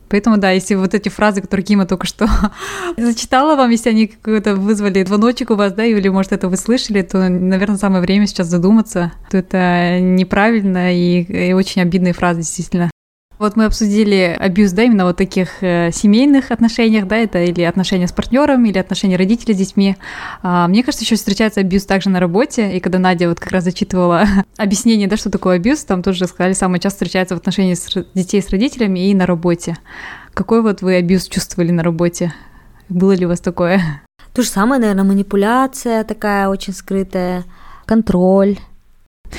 Поэтому, 0.10 0.38
да, 0.38 0.52
если 0.52 0.76
вот 0.76 0.94
эти 0.94 1.10
фразы, 1.10 1.42
которые 1.42 1.66
Кима 1.66 1.88
только 1.88 2.06
что 2.06 2.30
зачитала 2.98 3.56
вам, 3.56 3.72
если 3.72 3.90
они 3.90 4.06
какой-то 4.06 4.56
вызвали 4.56 5.04
звоночек 5.04 5.50
у 5.50 5.56
вас, 5.56 5.74
да, 5.74 5.86
или, 5.86 6.08
может, 6.08 6.34
это 6.34 6.48
вы 6.48 6.58
слышали, 6.58 7.02
то, 7.02 7.28
наверное, 7.28 7.78
самое 7.78 8.02
время 8.02 8.28
сейчас 8.28 8.46
задуматься, 8.46 9.12
что 9.28 9.40
это 9.40 10.00
неправильно 10.00 10.96
и, 10.96 11.24
и 11.24 11.54
очень 11.54 11.82
обидные 11.82 12.14
фразы, 12.14 12.42
действительно. 12.42 12.92
Вот 13.38 13.58
мы 13.58 13.66
обсудили 13.66 14.36
абьюз, 14.40 14.72
да, 14.72 14.84
именно 14.84 15.06
вот 15.06 15.18
таких 15.18 15.62
э, 15.62 15.92
семейных 15.92 16.52
отношениях, 16.52 17.06
да, 17.06 17.18
это 17.18 17.44
или 17.44 17.64
отношения 17.64 18.08
с 18.08 18.14
партнером, 18.14 18.64
или 18.66 18.78
отношения 18.78 19.18
родителей 19.18 19.54
с 19.54 19.58
детьми. 19.58 19.98
А, 20.42 20.68
мне 20.70 20.84
кажется, 20.84 21.04
еще 21.04 21.16
встречается 21.16 21.60
абьюз 21.60 21.86
также 21.86 22.10
на 22.10 22.22
работе, 22.22 22.78
и 22.78 22.80
когда 22.80 22.98
Надя 22.98 23.28
вот 23.28 23.42
как 23.42 23.52
раз 23.52 23.66
зачитывала 23.66 24.26
объяснение, 24.58 25.10
да, 25.10 25.18
что 25.18 25.30
такое 25.30 25.58
абьюз, 25.58 25.84
там 25.84 26.02
тоже 26.02 26.28
сказали, 26.28 26.54
самое 26.54 26.80
часто 26.80 26.98
встречается 26.98 27.36
в 27.36 27.40
отношении 27.40 27.74
с 27.74 28.06
детей 28.14 28.42
с 28.42 28.50
родителями 28.50 29.10
и 29.10 29.14
на 29.14 29.26
работе. 29.26 29.78
Какой 30.34 30.62
вот 30.62 30.82
вы 30.82 30.96
абьюз 30.96 31.28
чувствовали 31.28 31.72
на 31.72 31.84
работе? 31.84 32.34
Было 32.88 33.12
ли 33.12 33.26
у 33.26 33.30
вас 33.30 33.42
такое? 33.42 33.82
То 34.34 34.44
же 34.44 34.50
самое, 34.50 34.80
наверное, 34.80 35.04
манипуляция 35.04 36.04
такая 36.04 36.48
очень 36.48 36.74
скрытая, 36.74 37.44
контроль. 37.86 38.58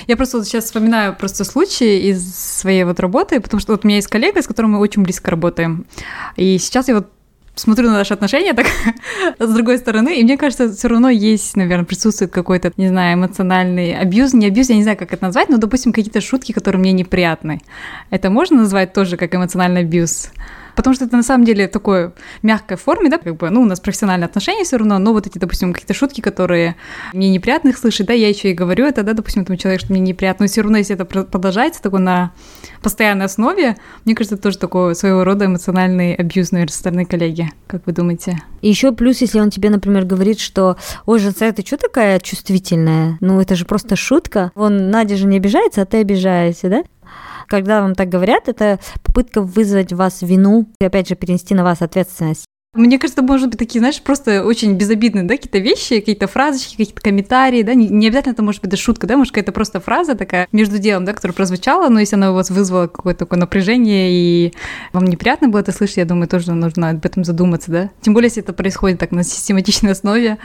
Я 0.07 0.17
просто 0.17 0.39
вот 0.39 0.47
сейчас 0.47 0.65
вспоминаю 0.65 1.15
просто 1.15 1.45
случаи 1.45 2.11
из 2.11 2.35
своей 2.35 2.85
вот 2.85 3.01
работы, 3.01 3.41
потому 3.41 3.61
что 3.61 3.73
вот 3.73 3.85
у 3.85 3.89
меня 3.89 3.97
есть 3.97 4.09
коллега, 4.09 4.43
с 4.43 4.47
которым 4.47 4.73
мы 4.73 4.79
очень 4.79 5.03
близко 5.03 5.31
работаем. 5.31 5.87
И 6.37 6.59
сейчас 6.59 6.89
я 6.89 6.97
вот 6.97 7.09
смотрю 7.57 7.89
на 7.89 7.95
наши 7.95 8.15
отношения 8.15 8.53
так 8.53 8.67
с 9.39 9.55
другой 9.55 9.79
стороны, 9.79 10.21
и 10.21 10.23
мне 10.23 10.37
кажется, 10.37 10.71
все 10.73 10.89
равно 10.89 11.09
есть, 11.09 11.57
наверное, 11.57 11.85
присутствует 11.85 12.31
какой-то, 12.31 12.73
не 12.77 12.89
знаю, 12.89 13.17
эмоциональный 13.17 13.95
абьюз, 13.95 14.35
не 14.35 14.47
абьюз, 14.47 14.69
я 14.69 14.77
не 14.77 14.83
знаю, 14.83 14.99
как 14.99 15.13
это 15.13 15.25
назвать, 15.25 15.49
но, 15.49 15.57
допустим, 15.57 15.93
какие-то 15.93 16.21
шутки, 16.21 16.53
которые 16.53 16.81
мне 16.81 16.93
неприятны. 16.93 17.63
Это 18.11 18.31
можно 18.31 18.59
назвать 18.59 18.93
тоже 18.93 19.17
как 19.17 19.35
эмоциональный 19.35 19.81
абьюз? 19.81 20.31
Потому 20.77 20.95
что 20.95 21.07
это 21.07 21.17
на 21.17 21.23
самом 21.23 21.45
деле 21.45 21.67
такой 21.67 22.12
мягкой 22.43 22.77
форме, 22.77 23.11
да, 23.11 23.19
как 23.19 23.37
бы, 23.37 23.51
ну, 23.51 23.62
у 23.62 23.65
нас 23.65 23.81
профессиональные 23.81 24.27
отношения 24.27 24.65
все 24.65 24.77
равно, 24.77 24.99
но 24.99 25.12
вот 25.12 25.27
эти, 25.27 25.39
допустим, 25.39 25.73
какие-то 25.73 25.95
шутки, 25.95 26.21
которые 26.21 26.77
мне 27.12 27.31
неприятно 27.31 27.71
их 27.71 27.79
слышать, 27.79 28.07
да, 28.07 28.12
я 28.12 28.29
еще 28.29 28.51
и 28.51 28.55
говорю 28.55 28.87
это, 28.87 29.03
да, 29.03 29.15
допустим, 29.15 29.43
этому 29.43 29.57
человеку, 29.57 29.85
что 29.85 29.93
мне 29.93 30.01
неприятно, 30.01 30.45
но 30.45 30.49
все 30.49 30.61
равно, 30.62 30.79
если 30.79 30.95
это 30.95 31.05
продолжается 31.05 31.83
такой 31.83 32.01
на 32.01 32.33
постоянной 32.83 33.25
основе, 33.25 33.77
мне 34.05 34.15
кажется, 34.15 34.35
это 34.35 34.45
тоже 34.45 34.59
такой 34.59 34.95
своего 34.95 35.25
рода 35.25 35.47
эмоциональный 35.47 36.15
абьюз, 36.15 36.53
наверное, 36.53 36.73
со 36.73 36.79
стороны 36.79 37.05
коллеги. 37.05 37.51
Как 37.67 37.87
вы 37.87 37.93
думаете? 37.93 38.43
И 38.61 38.69
еще 38.69 38.93
плюс, 38.93 39.21
если 39.21 39.41
он 39.41 39.51
тебе, 39.51 39.71
например, 39.71 40.05
говорит, 40.05 40.39
что 40.39 40.77
«Ой, 41.07 41.19
Женца, 41.19 41.51
ты 41.53 41.65
что 41.65 41.77
такая 41.77 42.21
чувствительная? 42.21 43.19
Ну, 43.21 43.41
это 43.41 43.55
же 43.55 43.65
просто 43.65 43.97
шутка. 43.97 44.53
Вон, 44.55 44.91
Надя 44.91 45.17
же 45.17 45.27
не 45.27 45.39
обижается, 45.39 45.83
а 45.83 45.87
ты 45.87 45.99
обижаешься, 45.99 46.69
да? 46.69 46.85
Когда 47.47 47.83
вам 47.83 47.95
так 47.95 48.09
говорят, 48.09 48.49
это 48.49 48.79
попытка 49.03 49.43
вызвать 49.43 49.93
в 49.93 49.97
вас 49.97 50.23
вину 50.23 50.69
и, 50.81 50.85
опять 50.85 51.09
же, 51.09 51.15
перенести 51.15 51.55
на 51.55 51.65
вас 51.65 51.83
ответственность. 51.83 52.47
Мне 52.77 52.99
кажется, 52.99 53.23
может 53.23 53.49
быть 53.49 53.59
такие, 53.59 53.81
знаешь, 53.81 54.03
просто 54.03 54.45
очень 54.45 54.75
безобидные, 54.75 55.25
да, 55.25 55.37
какие-то 55.37 55.59
вещи, 55.59 55.99
какие-то 55.99 56.27
фразочки, 56.27 56.77
какие-то 56.77 57.01
комментарии, 57.01 57.63
да, 57.63 57.73
не, 57.73 57.89
не 57.89 58.09
обязательно 58.09 58.35
это 58.35 58.43
может 58.43 58.61
быть 58.61 58.71
даже 58.71 58.83
шутка, 58.83 59.07
да, 59.07 59.17
может 59.17 59.33
какая-то 59.33 59.53
просто 59.53 59.81
фраза 59.81 60.15
такая 60.15 60.47
между 60.53 60.79
делом, 60.79 61.07
да, 61.07 61.15
которая 61.15 61.35
прозвучала, 61.35 61.89
но 61.89 62.01
если 62.01 62.17
она 62.17 62.33
у 62.33 62.35
вас 62.35 62.51
вызвала 62.51 62.87
какое-то 62.87 63.21
такое 63.21 63.39
напряжение 63.41 64.11
и 64.13 64.53
вам 64.93 65.07
неприятно 65.07 65.49
было 65.49 65.61
это 65.61 65.73
слышать, 65.73 65.97
я 65.97 66.05
думаю, 66.05 66.29
тоже 66.29 66.53
нужно 66.53 66.91
об 66.91 67.07
этом 67.07 67.25
задуматься, 67.25 67.70
да. 67.70 67.91
Тем 68.03 68.12
более, 68.12 68.27
если 68.27 68.43
это 68.43 68.53
происходит 68.53 68.99
так 68.99 69.11
на 69.11 69.23
систематичной 69.23 69.93
основе, 69.93 70.37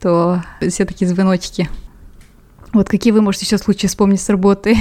то 0.00 0.42
все 0.66 0.86
такие 0.86 1.06
звоночки. 1.06 1.68
Вот 2.72 2.88
какие 2.88 3.12
вы 3.12 3.20
можете 3.20 3.44
еще 3.44 3.58
случаи 3.58 3.88
вспомнить 3.88 4.22
с 4.22 4.28
работы? 4.30 4.76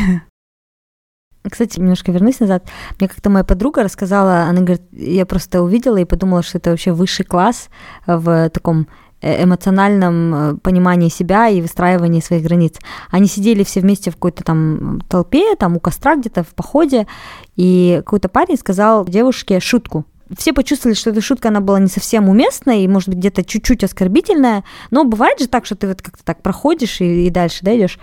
Кстати, 1.50 1.80
немножко 1.80 2.12
вернусь 2.12 2.40
назад. 2.40 2.66
Мне 3.00 3.08
как-то 3.08 3.30
моя 3.30 3.44
подруга 3.44 3.84
рассказала, 3.84 4.44
она 4.44 4.62
говорит, 4.62 4.82
я 4.92 5.26
просто 5.26 5.62
увидела 5.62 5.98
и 5.98 6.06
подумала, 6.06 6.44
что 6.44 6.58
это 6.58 6.72
вообще 6.72 6.92
высший 6.92 7.26
класс 7.26 7.70
в 8.06 8.50
таком 8.50 8.88
э, 9.22 9.44
эмоциональном 9.44 10.36
э, 10.36 10.58
понимании 10.58 11.10
себя 11.10 11.48
и 11.50 11.62
выстраивании 11.62 12.22
своих 12.22 12.44
границ. 12.44 12.76
Они 13.12 13.28
сидели 13.28 13.64
все 13.64 13.82
вместе 13.82 14.12
в 14.12 14.16
какой-то 14.16 14.44
там 14.44 15.02
толпе, 15.10 15.56
там 15.56 15.78
у 15.78 15.80
костра 15.80 16.16
где-то 16.16 16.44
в 16.44 16.54
походе, 16.56 17.08
и 17.56 18.02
какой-то 18.06 18.30
парень 18.30 18.58
сказал 18.58 19.06
девушке 19.06 19.60
шутку. 19.60 20.06
Все 20.38 20.52
почувствовали, 20.52 20.96
что 20.96 21.12
эта 21.12 21.22
шутка, 21.22 21.48
она 21.48 21.62
была 21.62 21.80
не 21.80 21.88
совсем 21.88 22.28
уместная 22.28 22.80
и, 22.80 22.88
может 22.88 23.10
быть, 23.10 23.20
где-то 23.20 23.46
чуть-чуть 23.46 23.84
оскорбительная, 23.84 24.66
но 24.92 25.06
бывает 25.06 25.40
же 25.40 25.48
так, 25.48 25.66
что 25.66 25.76
ты 25.76 25.88
вот 25.88 26.02
как-то 26.02 26.24
так 26.24 26.42
проходишь 26.42 27.00
и, 27.00 27.28
и 27.28 27.30
дальше, 27.30 27.60
да, 27.62 27.76
идешь. 27.78 27.98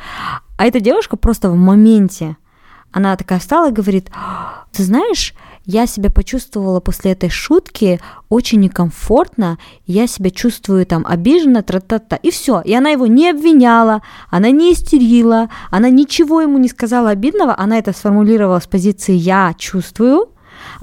А 0.56 0.64
эта 0.64 0.80
девушка 0.80 1.16
просто 1.16 1.50
в 1.50 1.56
моменте 1.56 2.36
она 2.94 3.16
такая 3.16 3.40
встала 3.40 3.70
и 3.70 3.72
говорит, 3.72 4.08
ты 4.72 4.84
знаешь, 4.84 5.34
я 5.66 5.86
себя 5.86 6.10
почувствовала 6.10 6.78
после 6.78 7.12
этой 7.12 7.28
шутки 7.28 8.00
очень 8.28 8.60
некомфортно, 8.60 9.58
я 9.86 10.06
себя 10.06 10.30
чувствую 10.30 10.86
там 10.86 11.04
обиженно, 11.06 11.62
тра-та-та, 11.62 12.16
и 12.16 12.30
все. 12.30 12.60
И 12.60 12.72
она 12.72 12.90
его 12.90 13.06
не 13.06 13.30
обвиняла, 13.30 14.02
она 14.30 14.50
не 14.50 14.72
истерила, 14.72 15.48
она 15.70 15.88
ничего 15.88 16.40
ему 16.40 16.58
не 16.58 16.68
сказала 16.68 17.10
обидного, 17.10 17.58
она 17.58 17.78
это 17.78 17.92
сформулировала 17.92 18.60
с 18.60 18.66
позиции 18.66 19.14
«я 19.14 19.54
чувствую», 19.58 20.28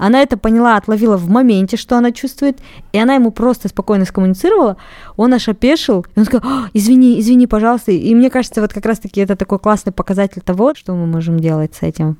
она 0.02 0.20
это 0.20 0.36
поняла, 0.36 0.76
отловила 0.76 1.16
в 1.16 1.28
моменте, 1.28 1.76
что 1.76 1.96
она 1.96 2.10
чувствует, 2.10 2.58
и 2.92 2.98
она 2.98 3.14
ему 3.14 3.30
просто 3.30 3.68
спокойно 3.68 4.04
скоммуницировала. 4.04 4.76
Он 5.16 5.32
аж 5.32 5.48
опешил, 5.48 6.04
и 6.16 6.18
он 6.18 6.24
сказал, 6.24 6.66
извини, 6.72 7.20
извини, 7.20 7.46
пожалуйста. 7.46 7.92
И 7.92 8.12
мне 8.12 8.28
кажется, 8.28 8.60
вот 8.60 8.72
как 8.72 8.84
раз-таки 8.84 9.20
это 9.20 9.36
такой 9.36 9.60
классный 9.60 9.92
показатель 9.92 10.42
того, 10.42 10.74
что 10.74 10.92
мы 10.92 11.06
можем 11.06 11.38
делать 11.38 11.76
с 11.76 11.82
этим. 11.82 12.16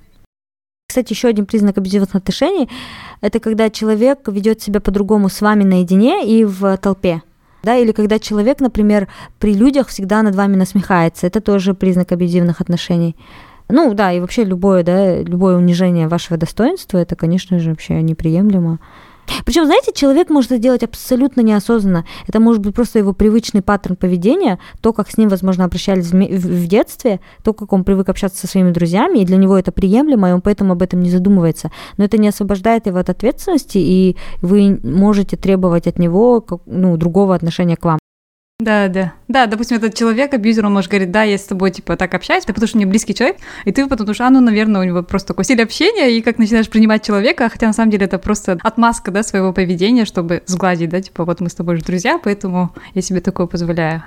Кстати, 0.87 1.12
еще 1.12 1.26
один 1.26 1.45
признак 1.45 1.76
абьюзивных 1.76 2.14
отношений– 2.14 2.68
это 3.20 3.41
когда 3.41 3.68
человек 3.68 4.28
ведет 4.28 4.62
себя 4.62 4.78
по-другому 4.78 5.28
с 5.28 5.41
вами 5.41 5.64
наедине 5.64 6.24
и 6.24 6.45
в 6.45 6.76
толпе. 6.76 7.22
Да, 7.64 7.76
или 7.76 7.91
когда 7.91 8.20
человек, 8.20 8.61
например, 8.61 9.09
при 9.41 9.55
людях 9.55 9.89
всегда 9.89 10.22
над 10.22 10.37
вами 10.37 10.55
насмехается. 10.55 11.26
Это 11.26 11.41
тоже 11.41 11.74
признак 11.74 12.12
абьюзивных 12.12 12.61
отношений. 12.61 13.16
Ну 13.69 13.95
да, 13.95 14.13
и 14.13 14.21
вообще 14.21 14.45
любое, 14.45 14.83
да, 14.83 15.23
любое 15.23 15.57
унижение 15.57 16.09
вашего 16.09 16.37
достоинства, 16.37 16.99
это, 16.99 17.17
конечно 17.17 17.59
же, 17.59 17.71
вообще 17.71 18.03
неприемлемо. 18.03 18.79
Причем, 19.45 19.67
знаете, 19.67 19.93
человек 19.95 20.31
может 20.31 20.53
это 20.53 20.61
делать 20.61 20.83
абсолютно 20.83 21.41
неосознанно. 21.41 22.05
Это 22.27 22.41
может 22.41 22.61
быть 22.61 22.75
просто 22.75 22.99
его 22.99 23.13
привычный 23.13 23.63
паттерн 23.63 23.97
поведения, 23.97 24.59
то, 24.81 24.93
как 24.93 25.11
с 25.11 25.17
ним, 25.17 25.29
возможно, 25.29 25.65
обращались 25.65 26.11
в, 26.11 26.67
детстве, 26.67 27.21
то, 27.43 27.53
как 27.53 27.73
он 27.73 27.85
привык 27.85 28.09
общаться 28.09 28.41
со 28.41 28.47
своими 28.47 28.73
друзьями, 28.73 29.19
и 29.19 29.25
для 29.25 29.37
него 29.37 29.57
это 29.57 29.73
приемлемо, 29.73 30.31
и 30.31 30.33
он 30.33 30.41
поэтому 30.41 30.73
об 30.73 30.83
этом 30.83 31.01
не 31.01 31.11
задумывается. 31.11 31.71
Но 31.97 32.05
это 32.05 32.19
не 32.19 32.29
освобождает 32.29 32.87
его 32.87 32.99
от 32.99 33.11
ответственности, 33.11 33.79
и 33.79 34.17
вы 34.41 34.79
можете 34.83 35.37
требовать 35.37 35.87
от 35.87 35.99
него 35.99 36.45
ну, 36.67 36.97
другого 36.97 37.35
отношения 37.35 37.77
к 37.77 37.85
вам. 37.85 37.99
Да, 38.63 38.87
да. 38.87 39.13
Да, 39.27 39.47
допустим, 39.47 39.79
этот 39.79 39.95
человек, 39.95 40.33
абьюзер, 40.33 40.65
он 40.65 40.73
может 40.73 40.89
говорить, 40.89 41.11
да, 41.11 41.25
я 41.25 41.37
с 41.37 41.43
тобой, 41.43 41.73
типа, 41.73 41.97
так 41.97 42.15
общаюсь, 42.15 42.45
потому 42.45 42.69
что 42.69 42.77
мне 42.77 42.87
близкий 42.87 43.13
человек, 43.13 43.39
и 43.65 43.73
ты 43.73 43.89
потом 43.89 44.07
думаешь, 44.07 44.21
а, 44.21 44.31
ну, 44.31 44.41
наверное, 44.41 44.81
у 44.81 44.85
него 44.85 45.03
просто 45.03 45.29
такой 45.29 45.45
стиль 45.45 45.61
общения, 45.61 46.17
и 46.17 46.23
как 46.23 46.39
начинаешь 46.39 46.69
принимать 46.69 47.05
человека, 47.05 47.49
хотя 47.49 47.67
на 47.67 47.73
самом 47.73 47.91
деле 47.91 48.07
это 48.07 48.19
просто 48.21 48.59
отмазка, 48.63 49.11
да, 49.11 49.25
своего 49.25 49.53
поведения, 49.53 50.05
чтобы 50.05 50.43
сгладить, 50.47 50.91
да, 50.91 51.01
типа, 51.01 51.25
вот 51.25 51.41
мы 51.41 51.49
с 51.49 51.55
тобой 51.55 51.77
же 51.77 51.83
друзья, 51.83 52.21
поэтому 52.23 52.71
я 52.95 53.03
себе 53.03 53.21
такое 53.21 53.49
позволяю. 53.49 54.05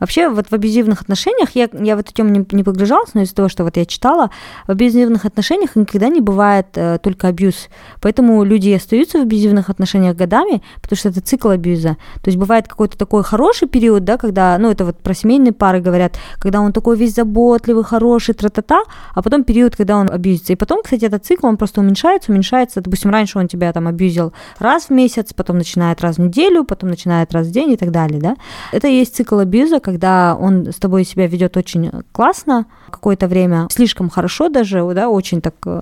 Вообще, 0.00 0.28
вот 0.28 0.46
в 0.48 0.52
абьюзивных 0.52 1.02
отношениях, 1.02 1.50
я, 1.54 1.68
я 1.72 1.96
в 1.96 2.00
эту 2.00 2.12
тему 2.12 2.30
не, 2.30 2.46
не 2.52 2.64
погружалась, 2.64 3.14
но 3.14 3.22
из-за 3.22 3.34
того, 3.34 3.48
что 3.48 3.64
вот 3.64 3.76
я 3.76 3.86
читала, 3.86 4.30
в 4.66 4.70
абьюзивных 4.70 5.24
отношениях 5.24 5.76
никогда 5.76 6.08
не 6.08 6.20
бывает 6.20 6.66
э, 6.74 6.98
только 7.02 7.28
абьюз. 7.28 7.68
Поэтому 8.00 8.44
люди 8.44 8.70
остаются 8.70 9.18
в 9.18 9.22
абьюзивных 9.22 9.70
отношениях 9.70 10.16
годами, 10.16 10.62
потому 10.80 10.96
что 10.96 11.08
это 11.08 11.20
цикл 11.20 11.48
абьюза. 11.48 11.96
То 12.22 12.28
есть 12.28 12.38
бывает 12.38 12.68
какой-то 12.68 12.96
такой 12.96 13.22
хороший 13.24 13.68
период, 13.68 14.04
да, 14.04 14.16
когда, 14.18 14.56
ну, 14.58 14.70
это 14.70 14.84
вот 14.84 14.98
про 14.98 15.14
семейные 15.14 15.52
пары 15.52 15.80
говорят, 15.80 16.18
когда 16.38 16.60
он 16.60 16.72
такой 16.72 16.96
весь 16.96 17.14
заботливый, 17.14 17.84
хороший, 17.84 18.34
тра-та-та, 18.34 18.82
а 19.14 19.22
потом 19.22 19.44
период, 19.44 19.76
когда 19.76 19.96
он 19.96 20.10
абьюзится. 20.10 20.52
И 20.52 20.56
потом, 20.56 20.82
кстати, 20.82 21.04
этот 21.04 21.24
цикл, 21.24 21.46
он 21.46 21.56
просто 21.56 21.80
уменьшается, 21.80 22.32
уменьшается. 22.32 22.80
Допустим, 22.80 23.10
раньше 23.10 23.38
он 23.38 23.48
тебя 23.48 23.72
там 23.72 23.88
абьюзил 23.88 24.32
раз 24.58 24.84
в 24.84 24.90
месяц, 24.90 25.32
потом 25.34 25.58
начинает 25.58 26.00
раз 26.00 26.16
в 26.16 26.20
неделю, 26.20 26.64
потом 26.64 26.90
начинает 26.90 27.32
раз 27.32 27.46
в 27.46 27.50
день 27.50 27.72
и 27.72 27.76
так 27.76 27.90
далее, 27.90 28.20
да. 28.20 28.36
Это 28.72 28.88
и 28.88 28.94
есть 28.94 29.16
цикл 29.16 29.38
абьюза, 29.38 29.80
когда 29.88 30.36
он 30.38 30.66
с 30.66 30.76
тобой 30.76 31.02
себя 31.02 31.26
ведет 31.26 31.56
очень 31.56 31.90
классно 32.12 32.66
какое-то 32.90 33.26
время, 33.26 33.68
слишком 33.70 34.10
хорошо 34.10 34.50
даже, 34.50 34.86
да, 34.92 35.08
очень 35.08 35.40
так 35.40 35.54
э, 35.64 35.80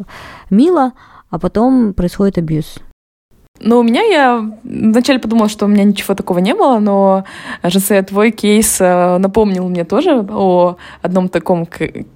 мило, 0.49 0.93
а 1.29 1.41
потом 1.41 1.93
происходит 1.93 2.39
абьюз. 2.39 2.79
Ну, 3.59 3.81
у 3.81 3.83
меня 3.83 4.03
я 4.03 4.49
вначале 4.63 5.19
подумала, 5.19 5.49
что 5.49 5.65
у 5.65 5.69
меня 5.69 5.83
ничего 5.83 6.15
такого 6.15 6.39
не 6.39 6.55
было, 6.55 6.79
но, 6.79 7.25
Жосе, 7.65 8.01
твой 8.03 8.31
кейс 8.31 8.81
э, 8.81 9.19
напомнил 9.19 9.69
мне 9.69 9.85
тоже 9.85 10.25
о 10.31 10.77
одном 11.03 11.29
таком 11.29 11.67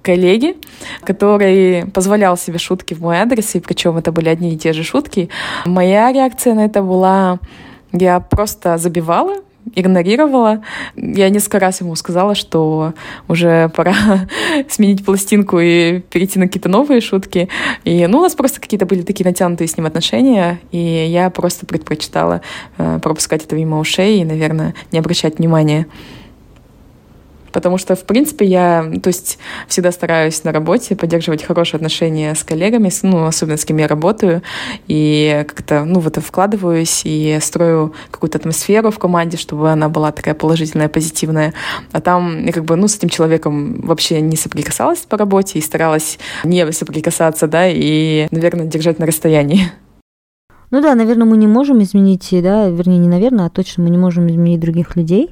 коллеге, 0.01 0.55
который 1.03 1.87
позволял 1.93 2.37
себе 2.37 2.57
шутки 2.57 2.93
в 2.93 3.01
мой 3.01 3.17
адрес, 3.17 3.55
и 3.55 3.59
причем 3.59 3.97
это 3.97 4.13
были 4.13 4.29
одни 4.29 4.53
и 4.53 4.57
те 4.57 4.71
же 4.71 4.83
шутки. 4.83 5.27
Моя 5.65 6.13
реакция 6.13 6.53
на 6.53 6.63
это 6.63 6.81
была, 6.81 7.39
я 7.91 8.21
просто 8.21 8.77
забивала, 8.77 9.35
игнорировала. 9.75 10.63
Я 10.95 11.29
несколько 11.29 11.59
раз 11.59 11.81
ему 11.81 11.95
сказала, 11.95 12.35
что 12.35 12.93
уже 13.27 13.69
пора 13.69 13.95
сменить 14.69 15.05
пластинку 15.05 15.59
и 15.59 15.99
перейти 15.99 16.39
на 16.39 16.47
какие-то 16.47 16.69
новые 16.69 17.01
шутки. 17.01 17.49
И, 17.83 18.05
ну, 18.07 18.19
у 18.19 18.21
нас 18.21 18.35
просто 18.35 18.59
какие-то 18.59 18.85
были 18.85 19.01
такие 19.01 19.25
натянутые 19.25 19.67
с 19.67 19.77
ним 19.77 19.85
отношения, 19.85 20.59
и 20.71 20.77
я 20.77 21.29
просто 21.29 21.65
предпочитала 21.65 22.41
э, 22.77 22.99
пропускать 23.01 23.45
это 23.45 23.55
мимо 23.55 23.79
ушей 23.79 24.21
и, 24.21 24.25
наверное, 24.25 24.73
не 24.91 24.99
обращать 24.99 25.37
внимания. 25.37 25.87
Потому 27.51 27.77
что, 27.77 27.95
в 27.95 28.03
принципе, 28.03 28.45
я, 28.45 28.91
то 29.01 29.07
есть, 29.07 29.37
всегда 29.67 29.91
стараюсь 29.91 30.43
на 30.43 30.51
работе 30.51 30.95
поддерживать 30.95 31.43
хорошие 31.43 31.77
отношения 31.77 32.33
с 32.35 32.43
коллегами, 32.43 32.91
ну, 33.03 33.25
особенно 33.25 33.57
с 33.57 33.65
кем 33.65 33.77
я 33.77 33.87
работаю, 33.87 34.41
и 34.87 35.45
как-то, 35.47 35.85
ну, 35.85 35.99
в 35.99 36.07
это 36.07 36.21
вкладываюсь 36.21 37.01
и 37.03 37.37
строю 37.41 37.93
какую-то 38.09 38.37
атмосферу 38.37 38.91
в 38.91 38.99
команде, 38.99 39.37
чтобы 39.37 39.71
она 39.71 39.89
была 39.89 40.11
такая 40.11 40.33
положительная, 40.33 40.89
позитивная. 40.89 41.53
А 41.91 42.01
там 42.01 42.45
я 42.45 42.51
как 42.51 42.65
бы, 42.65 42.75
ну, 42.75 42.87
с 42.87 42.95
этим 42.95 43.09
человеком 43.09 43.81
вообще 43.81 44.21
не 44.21 44.35
соприкасалась 44.35 44.99
по 44.99 45.17
работе 45.17 45.59
и 45.59 45.61
старалась 45.61 46.19
не 46.43 46.71
соприкасаться, 46.71 47.47
да, 47.47 47.67
и, 47.67 48.27
наверное, 48.31 48.65
держать 48.65 48.99
на 48.99 49.05
расстоянии. 49.05 49.71
Ну 50.71 50.81
да, 50.81 50.95
наверное, 50.95 51.25
мы 51.25 51.35
не 51.35 51.47
можем 51.47 51.83
изменить, 51.83 52.29
да, 52.31 52.69
вернее, 52.69 52.97
не 52.97 53.09
наверное, 53.09 53.47
а 53.47 53.49
точно 53.49 53.83
мы 53.83 53.89
не 53.89 53.97
можем 53.97 54.27
изменить 54.27 54.61
других 54.61 54.95
людей. 54.95 55.31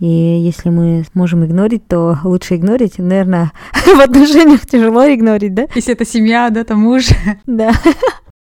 И 0.00 0.06
если 0.06 0.70
мы 0.70 1.04
можем 1.14 1.44
игнорить, 1.44 1.86
то 1.86 2.18
лучше 2.24 2.56
игнорить. 2.56 2.98
Наверное, 2.98 3.52
в 3.72 4.00
отношениях 4.00 4.66
тяжело 4.66 5.04
игнорить, 5.06 5.54
да? 5.54 5.66
Если 5.74 5.92
это 5.92 6.04
семья, 6.04 6.50
да, 6.50 6.64
там 6.64 6.80
муж. 6.80 7.08
Да. 7.46 7.72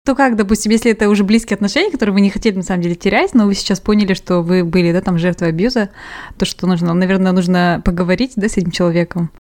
То 0.05 0.13
как, 0.13 0.35
допустим, 0.35 0.71
если 0.71 0.91
это 0.91 1.09
уже 1.09 1.23
близкие 1.23 1.55
отношения, 1.55 1.89
которые 1.89 2.13
вы 2.13 2.21
не 2.21 2.29
хотели 2.29 2.55
на 2.55 2.61
самом 2.61 2.83
деле 2.83 2.93
терять, 2.93 3.33
но 3.33 3.45
вы 3.45 3.55
сейчас 3.55 3.79
поняли, 3.79 4.13
что 4.13 4.41
вы 4.41 4.63
были, 4.63 4.91
да, 4.91 5.01
там 5.01 5.17
жертвой 5.17 5.49
абьюза, 5.49 5.89
то 6.37 6.45
что 6.45 6.67
нужно, 6.67 6.93
наверное, 6.93 7.31
нужно 7.31 7.81
поговорить, 7.83 8.33
да, 8.35 8.47
с 8.47 8.57
этим 8.57 8.69
человеком. 8.69 9.31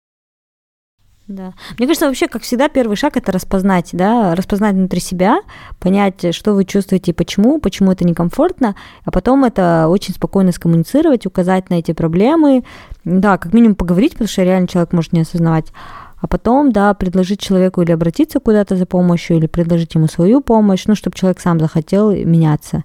Да. 1.26 1.54
Мне 1.78 1.86
кажется, 1.86 2.06
вообще, 2.06 2.28
как 2.28 2.42
всегда, 2.42 2.68
первый 2.68 2.96
шаг 2.96 3.16
это 3.16 3.32
распознать, 3.32 3.90
да, 3.92 4.34
распознать 4.34 4.74
внутри 4.74 5.00
себя, 5.00 5.38
понять, 5.80 6.34
что 6.34 6.52
вы 6.52 6.66
чувствуете 6.66 7.12
и 7.12 7.14
почему, 7.14 7.58
почему 7.60 7.92
это 7.92 8.04
некомфортно, 8.04 8.74
а 9.04 9.10
потом 9.10 9.44
это 9.44 9.86
очень 9.88 10.12
спокойно 10.12 10.52
скоммуницировать, 10.52 11.24
указать 11.24 11.70
на 11.70 11.74
эти 11.74 11.92
проблемы, 11.92 12.64
да, 13.04 13.38
как 13.38 13.54
минимум 13.54 13.74
поговорить, 13.74 14.12
потому 14.12 14.28
что 14.28 14.42
реально 14.42 14.68
человек 14.68 14.92
может 14.92 15.14
не 15.14 15.22
осознавать, 15.22 15.72
а 16.20 16.26
потом, 16.26 16.72
да, 16.72 16.92
предложить 16.92 17.40
человеку 17.40 17.80
или 17.80 17.92
обратиться 17.92 18.38
куда-то 18.38 18.76
за 18.76 18.84
помощью, 18.84 19.38
или 19.38 19.46
предложить 19.46 19.94
ему 19.94 20.08
свою 20.08 20.42
помощь, 20.42 20.84
ну, 20.86 20.94
чтобы 20.94 21.16
человек 21.16 21.40
сам 21.40 21.58
захотел 21.58 22.10
меняться, 22.10 22.84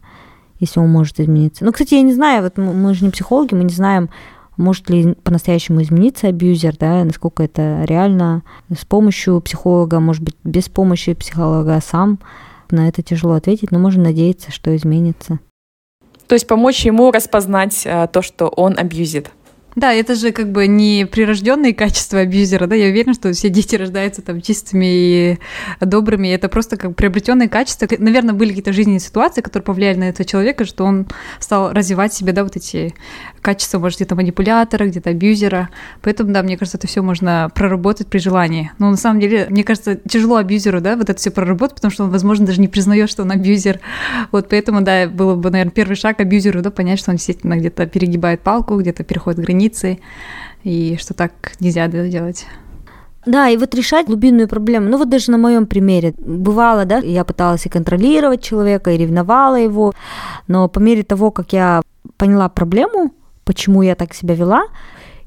если 0.62 0.80
он 0.80 0.90
может 0.90 1.20
измениться. 1.20 1.66
Ну, 1.66 1.74
кстати, 1.74 1.96
я 1.96 2.02
не 2.04 2.14
знаю, 2.14 2.44
вот 2.44 2.58
мы 2.58 2.94
же 2.94 3.04
не 3.04 3.12
психологи, 3.12 3.54
мы 3.54 3.66
не 3.66 3.74
знаем, 3.74 4.10
может 4.60 4.89
ли 4.89 5.16
по-настоящему 5.24 5.82
измениться 5.82 6.28
абьюзер, 6.28 6.76
да, 6.78 7.03
насколько 7.03 7.43
это 7.43 7.84
реально 7.86 8.43
с 8.70 8.86
помощью 8.86 9.39
психолога, 9.41 9.99
может 9.99 10.22
быть, 10.22 10.36
без 10.43 10.70
помощи 10.70 11.14
психолога 11.14 11.80
сам. 11.82 12.20
На 12.70 12.88
это 12.88 13.01
тяжело 13.01 13.34
ответить, 13.34 13.72
но 13.72 13.80
можно 13.80 14.03
надеяться, 14.03 14.51
что 14.51 14.76
изменится. 14.76 15.39
То 16.28 16.36
есть 16.36 16.45
помочь 16.45 16.86
ему 16.86 17.10
распознать 17.10 17.84
а, 17.88 18.05
то, 18.05 18.22
что 18.22 18.47
он 18.47 18.78
абьюзит. 18.78 19.32
Да, 19.76 19.93
это 19.93 20.16
же 20.16 20.32
как 20.32 20.51
бы 20.51 20.68
не 20.68 21.05
прирожденные 21.05 21.74
качества 21.74 22.20
абьюзера, 22.20 22.66
да, 22.68 22.76
я 22.76 22.88
уверена, 22.88 23.14
что 23.14 23.32
все 23.32 23.49
дети 23.49 23.76
рождаются 23.76 24.22
там 24.22 24.41
чистыми 24.41 24.86
и 24.86 25.38
добрыми, 25.80 26.28
это 26.28 26.49
просто 26.49 26.76
как 26.76 26.95
приобретенные 26.95 27.49
качества. 27.49 27.88
Наверное, 27.97 28.34
были 28.34 28.49
какие-то 28.49 28.74
жизненные 28.74 28.99
ситуации, 28.99 29.41
которые 29.41 29.66
повлияли 29.66 29.97
на 29.97 30.10
этого 30.10 30.28
человека, 30.28 30.66
что 30.66 30.86
он 30.86 31.07
стал 31.39 31.72
развивать 31.72 32.14
себе, 32.14 32.34
да, 32.34 32.43
вот 32.43 32.55
эти 32.55 32.93
качества, 33.42 33.80
может, 33.80 33.98
где-то 33.98 34.16
манипулятора, 34.16 34.86
где-то 34.86 35.12
абьюзера. 35.12 35.70
Поэтому, 36.02 36.32
да, 36.32 36.44
мне 36.44 36.58
кажется, 36.58 36.78
это 36.78 36.88
все 36.88 37.02
можно 37.02 37.50
проработать 37.54 38.08
при 38.08 38.20
желании. 38.20 38.72
Но 38.80 38.90
на 38.90 38.98
самом 38.98 39.20
деле, 39.20 39.48
мне 39.50 39.64
кажется, 39.64 39.96
тяжело 39.96 40.38
абьюзеру, 40.38 40.82
да, 40.82 40.96
вот 40.96 41.10
это 41.10 41.20
все 41.20 41.32
проработать, 41.32 41.76
потому 41.76 41.92
что 41.92 42.04
он, 42.04 42.12
возможно, 42.12 42.46
даже 42.46 42.62
не 42.62 42.68
признает, 42.68 43.10
что 43.10 43.24
он 43.24 43.32
абьюзер. 43.32 43.80
Вот 44.32 44.50
поэтому, 44.50 44.82
да, 44.82 45.08
было 45.08 45.36
бы, 45.36 45.50
наверное, 45.50 45.72
первый 45.72 45.96
шаг 45.96 46.20
абьюзеру, 46.20 46.62
да, 46.62 46.72
понять, 46.72 47.00
что 47.00 47.12
он 47.12 47.18
действительно 47.18 47.58
где-то 47.58 47.86
перегибает 47.88 48.42
палку, 48.42 48.78
где-то 48.78 49.04
переходит 49.04 49.40
границы, 49.40 50.00
и 50.64 50.98
что 51.00 51.14
так 51.14 51.32
нельзя 51.60 51.88
делать. 51.88 52.46
Да, 53.26 53.50
и 53.50 53.58
вот 53.58 53.76
решать 53.76 54.08
глубинную 54.08 54.48
проблему. 54.48 54.90
Ну 54.90 54.98
вот 54.98 55.10
даже 55.10 55.30
на 55.32 55.38
моем 55.38 55.68
примере 55.68 56.14
бывало, 56.18 56.86
да, 56.86 57.00
я 57.00 57.26
пыталась 57.26 57.66
и 57.66 57.70
контролировать 57.70 58.42
человека, 58.42 58.92
и 58.92 58.98
ревновала 58.98 59.56
его, 59.56 59.94
но 60.48 60.70
по 60.70 60.80
мере 60.80 61.04
того, 61.04 61.30
как 61.30 61.52
я 61.54 61.82
поняла 62.18 62.50
проблему, 62.50 63.14
почему 63.50 63.82
я 63.82 63.95
так 63.95 64.14
себя 64.14 64.36
вела, 64.36 64.68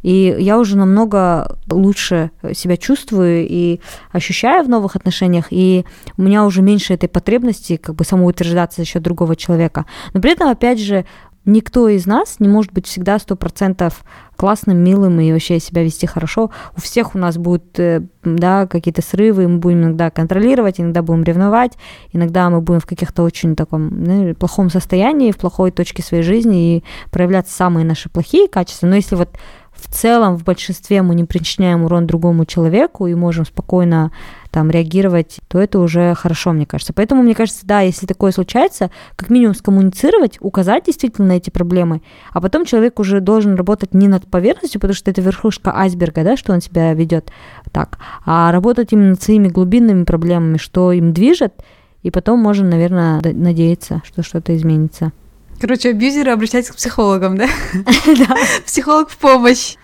и 0.03 0.37
я 0.39 0.61
уже 0.61 0.77
намного 0.77 1.59
лучше 1.69 2.31
себя 2.55 2.77
чувствую 2.77 3.49
и 3.49 3.81
ощущаю 4.13 4.65
в 4.65 4.69
новых 4.69 4.95
отношениях, 4.95 5.47
и 5.51 5.85
у 6.17 6.23
меня 6.23 6.45
уже 6.45 6.63
меньше 6.63 6.95
этой 6.95 7.09
потребности 7.09 7.79
как 7.79 7.97
бы 7.97 8.05
самоутверждаться 8.05 8.83
за 8.83 8.87
счет 8.87 9.03
другого 9.03 9.35
человека. 9.35 9.87
Но 10.15 10.21
при 10.21 10.31
этом, 10.31 10.49
опять 10.49 10.79
же, 10.79 11.05
никто 11.45 11.89
из 11.89 12.07
нас 12.07 12.37
не 12.39 12.49
может 12.49 12.73
быть 12.73 12.87
всегда 12.87 13.19
сто 13.19 13.37
процентов 13.37 14.05
классным, 14.37 14.79
милым 14.79 15.21
и 15.21 15.33
вообще 15.33 15.61
себя 15.61 15.83
вести 15.83 16.07
хорошо. 16.07 16.51
У 16.77 16.81
всех 16.81 17.15
у 17.15 17.19
нас 17.19 17.37
будут 17.37 17.79
э, 17.79 18.03
да, 18.25 18.67
какие-то 18.67 19.03
срывы, 19.03 19.47
мы 19.47 19.59
будем 19.59 19.83
иногда 19.83 20.11
контролировать, 20.11 20.81
иногда 20.81 21.03
будем 21.03 21.23
ревновать, 21.23 21.73
иногда 22.13 22.51
мы 22.51 22.61
будем 22.61 22.81
в 22.81 22.87
каких-то 22.87 23.23
очень 23.23 23.57
таком 23.57 24.05
ну, 24.05 24.35
плохом 24.35 24.71
состоянии, 24.71 25.33
в 25.33 25.39
плохой 25.39 25.71
точке 25.71 26.03
своей 26.03 26.23
жизни 26.23 26.77
и 26.77 26.85
проявлять 27.11 27.49
самые 27.49 27.85
наши 27.85 28.09
плохие 28.09 28.49
качества. 28.49 28.87
Но 28.87 28.97
если 28.97 29.17
вот 29.17 29.31
в 29.73 29.93
целом 29.93 30.37
в 30.37 30.45
большинстве 30.45 31.03
мы 31.03 31.15
не 31.15 31.25
причиняем 31.25 31.85
урон 31.85 32.07
другому 32.07 32.45
человеку 32.45 33.07
и 33.07 33.15
можем 33.15 33.45
спокойно 33.45 34.13
там 34.53 34.71
реагировать, 34.71 35.39
то 35.49 35.59
это 35.59 35.81
уже 35.81 36.15
хорошо, 36.15 36.53
мне 36.53 36.67
кажется. 36.67 36.93
Поэтому, 36.93 37.23
мне 37.23 37.35
кажется, 37.35 37.67
да, 37.67 37.81
если 37.81 38.07
такое 38.07 38.33
случается, 38.33 38.91
как 39.17 39.31
минимум 39.31 39.55
скоммуницировать, 39.55 40.37
указать 40.41 40.85
действительно 40.85 41.33
эти 41.33 41.51
проблемы, 41.51 42.03
а 42.33 42.41
потом 42.41 42.67
человек 42.67 43.01
уже 43.01 43.21
должен 43.21 43.55
работать 43.55 43.95
не 43.95 44.09
над 44.09 44.31
поверхностью, 44.31 44.81
потому 44.81 44.95
что 44.95 45.11
это 45.11 45.23
верхушка 45.23 45.75
айсберга, 45.75 46.23
да, 46.23 46.37
что 46.37 46.53
он 46.53 46.61
себя 46.61 46.93
ведет 46.93 47.33
так, 47.73 47.99
а 48.27 48.53
работать 48.53 48.93
именно 48.93 49.11
над 49.11 49.23
своими 49.23 49.49
глубинными 49.49 50.05
проблемами, 50.05 50.59
что 50.59 50.93
им 50.93 51.13
движет, 51.13 51.55
и 52.03 52.11
потом 52.11 52.39
можем, 52.39 52.69
наверное, 52.69 53.23
надеяться, 53.23 54.03
что 54.05 54.23
что-то 54.23 54.55
изменится. 54.55 55.13
Короче, 55.61 55.91
абьюзеры 55.91 56.33
обращайтесь 56.33 56.71
к 56.71 56.77
психологам, 56.77 57.39
да? 57.39 57.47
Да. 58.07 58.37
Психолог 58.67 59.09
в 59.09 59.17
помощь. 59.17 59.77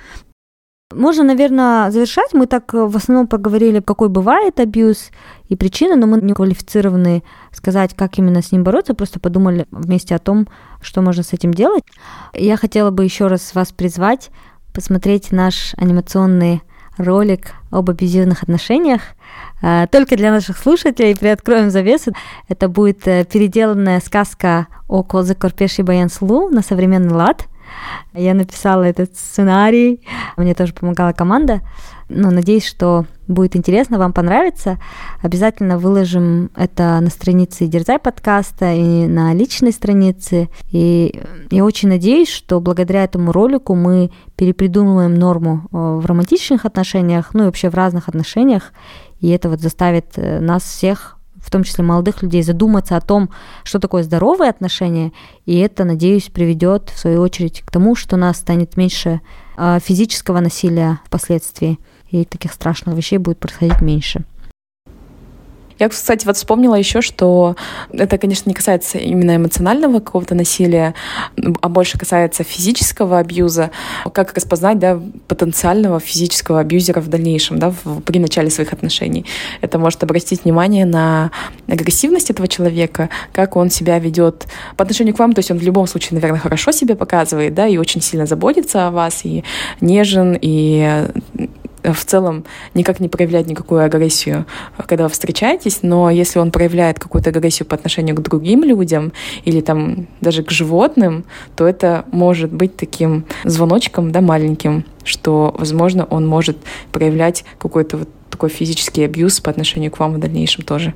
Можно, 0.94 1.22
наверное, 1.22 1.90
завершать. 1.90 2.32
Мы 2.32 2.46
так 2.46 2.72
э, 2.72 2.86
в 2.86 2.96
основном 2.96 3.26
поговорили, 3.26 3.80
какой 3.80 4.08
бывает 4.08 4.58
абьюз 4.58 5.10
и 5.50 5.54
причины, 5.54 5.96
но 5.96 6.06
мы 6.06 6.18
не 6.22 6.32
квалифицированы 6.32 7.22
сказать, 7.52 7.94
как 7.94 8.18
именно 8.18 8.40
с 8.40 8.52
ним 8.52 8.64
бороться, 8.64 8.94
просто 8.94 9.20
подумали 9.20 9.66
вместе 9.70 10.14
о 10.14 10.18
том, 10.18 10.48
что 10.80 11.02
можно 11.02 11.22
с 11.22 11.34
этим 11.34 11.52
делать. 11.52 11.84
Я 12.32 12.56
хотела 12.56 12.90
бы 12.90 13.04
еще 13.04 13.26
раз 13.26 13.54
вас 13.54 13.70
призвать 13.70 14.30
посмотреть 14.72 15.30
наш 15.30 15.74
анимационный 15.76 16.62
ролик 16.96 17.52
об 17.70 17.90
абьюзивных 17.90 18.42
отношениях. 18.42 19.02
Э, 19.60 19.88
только 19.92 20.16
для 20.16 20.30
наших 20.30 20.56
слушателей 20.56 21.14
приоткроем 21.14 21.68
завесу. 21.68 22.12
Это 22.48 22.66
будет 22.70 23.06
э, 23.06 23.26
переделанная 23.30 24.00
сказка 24.00 24.68
о 24.88 25.02
Козе 25.02 25.34
Корпеши 25.34 25.82
Баян 25.82 26.08
Слу 26.08 26.48
на 26.48 26.62
современный 26.62 27.12
лад. 27.12 27.46
Я 28.14 28.34
написала 28.34 28.82
этот 28.82 29.16
сценарий, 29.16 30.02
мне 30.36 30.54
тоже 30.54 30.72
помогала 30.72 31.12
команда. 31.12 31.60
Но 32.08 32.30
надеюсь, 32.30 32.66
что 32.66 33.04
будет 33.26 33.54
интересно, 33.54 33.98
вам 33.98 34.14
понравится. 34.14 34.78
Обязательно 35.22 35.78
выложим 35.78 36.50
это 36.56 36.98
на 37.00 37.10
странице 37.10 37.66
Дерзай 37.66 37.98
подкаста 37.98 38.72
и 38.72 39.06
на 39.06 39.34
личной 39.34 39.72
странице. 39.72 40.48
И 40.70 41.20
я 41.50 41.64
очень 41.64 41.90
надеюсь, 41.90 42.30
что 42.30 42.60
благодаря 42.60 43.04
этому 43.04 43.30
ролику 43.32 43.74
мы 43.74 44.10
перепридумываем 44.36 45.14
норму 45.14 45.68
э, 45.70 45.76
в 45.76 46.06
романтичных 46.06 46.64
отношениях, 46.64 47.34
ну 47.34 47.42
и 47.42 47.46
вообще 47.46 47.68
в 47.68 47.74
разных 47.74 48.08
отношениях. 48.08 48.72
И 49.20 49.28
это 49.28 49.50
вот 49.50 49.60
заставит 49.60 50.12
э, 50.16 50.40
нас 50.40 50.62
всех 50.62 51.17
в 51.42 51.50
том 51.50 51.64
числе 51.64 51.84
молодых 51.84 52.22
людей, 52.22 52.42
задуматься 52.42 52.96
о 52.96 53.00
том, 53.00 53.30
что 53.64 53.78
такое 53.78 54.02
здоровые 54.02 54.50
отношения, 54.50 55.12
и 55.46 55.58
это, 55.58 55.84
надеюсь, 55.84 56.30
приведет, 56.32 56.90
в 56.90 56.98
свою 56.98 57.20
очередь, 57.20 57.62
к 57.62 57.70
тому, 57.70 57.94
что 57.94 58.16
у 58.16 58.18
нас 58.18 58.38
станет 58.38 58.76
меньше 58.76 59.20
э, 59.56 59.78
физического 59.82 60.40
насилия 60.40 61.00
впоследствии 61.04 61.78
и 62.10 62.24
таких 62.24 62.52
страшных 62.52 62.96
вещей 62.96 63.18
будет 63.18 63.38
происходить 63.38 63.80
меньше. 63.80 64.24
Я, 65.78 65.88
кстати, 65.88 66.26
вот 66.26 66.36
вспомнила 66.36 66.74
еще, 66.74 67.00
что 67.02 67.56
это, 67.92 68.18
конечно, 68.18 68.48
не 68.48 68.54
касается 68.54 68.98
именно 68.98 69.36
эмоционального 69.36 70.00
какого-то 70.00 70.34
насилия, 70.34 70.94
а 71.60 71.68
больше 71.68 71.98
касается 71.98 72.42
физического 72.42 73.18
абьюза. 73.18 73.70
Как 74.12 74.34
распознать 74.34 74.78
да, 74.78 75.00
потенциального 75.28 76.00
физического 76.00 76.60
абьюзера 76.60 77.00
в 77.00 77.08
дальнейшем, 77.08 77.58
да, 77.58 77.70
в, 77.70 78.00
при 78.00 78.18
начале 78.18 78.50
своих 78.50 78.72
отношений. 78.72 79.24
Это 79.60 79.78
может 79.78 80.02
обратить 80.02 80.44
внимание 80.44 80.84
на 80.84 81.30
агрессивность 81.68 82.30
этого 82.30 82.48
человека, 82.48 83.08
как 83.32 83.56
он 83.56 83.70
себя 83.70 83.98
ведет 83.98 84.46
по 84.76 84.82
отношению 84.82 85.14
к 85.14 85.18
вам. 85.18 85.32
То 85.32 85.40
есть 85.40 85.50
он 85.50 85.58
в 85.58 85.62
любом 85.62 85.86
случае, 85.86 86.18
наверное, 86.18 86.40
хорошо 86.40 86.72
себя 86.72 86.96
показывает, 86.96 87.54
да, 87.54 87.66
и 87.66 87.76
очень 87.76 88.00
сильно 88.00 88.26
заботится 88.26 88.88
о 88.88 88.90
вас, 88.90 89.24
и 89.24 89.44
нежен, 89.80 90.36
и 90.40 91.06
в 91.82 92.04
целом 92.04 92.44
никак 92.74 93.00
не 93.00 93.08
проявлять 93.08 93.46
никакую 93.46 93.84
агрессию, 93.84 94.46
когда 94.86 95.04
вы 95.04 95.10
встречаетесь, 95.10 95.80
но 95.82 96.10
если 96.10 96.38
он 96.38 96.50
проявляет 96.50 96.98
какую-то 96.98 97.30
агрессию 97.30 97.66
по 97.66 97.74
отношению 97.74 98.16
к 98.16 98.22
другим 98.22 98.64
людям 98.64 99.12
или 99.44 99.60
там 99.60 100.06
даже 100.20 100.42
к 100.42 100.50
животным, 100.50 101.24
то 101.56 101.66
это 101.66 102.04
может 102.12 102.52
быть 102.52 102.76
таким 102.76 103.24
звоночком, 103.44 104.12
да, 104.12 104.20
маленьким, 104.20 104.84
что, 105.04 105.54
возможно, 105.58 106.04
он 106.04 106.26
может 106.26 106.58
проявлять 106.92 107.44
какой-то 107.58 107.98
вот 107.98 108.08
такой 108.30 108.50
физический 108.50 109.04
абьюз 109.04 109.40
по 109.40 109.50
отношению 109.50 109.90
к 109.90 109.98
вам 109.98 110.14
в 110.14 110.18
дальнейшем 110.18 110.64
тоже. 110.64 110.94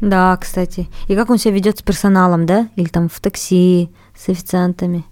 Да, 0.00 0.36
кстати. 0.36 0.88
И 1.08 1.14
как 1.14 1.30
он 1.30 1.38
себя 1.38 1.54
ведет 1.54 1.78
с 1.78 1.82
персоналом, 1.82 2.44
да? 2.44 2.68
Или 2.74 2.88
там 2.88 3.08
в 3.08 3.20
такси, 3.20 3.88
с 4.16 4.28
официантами. 4.28 5.04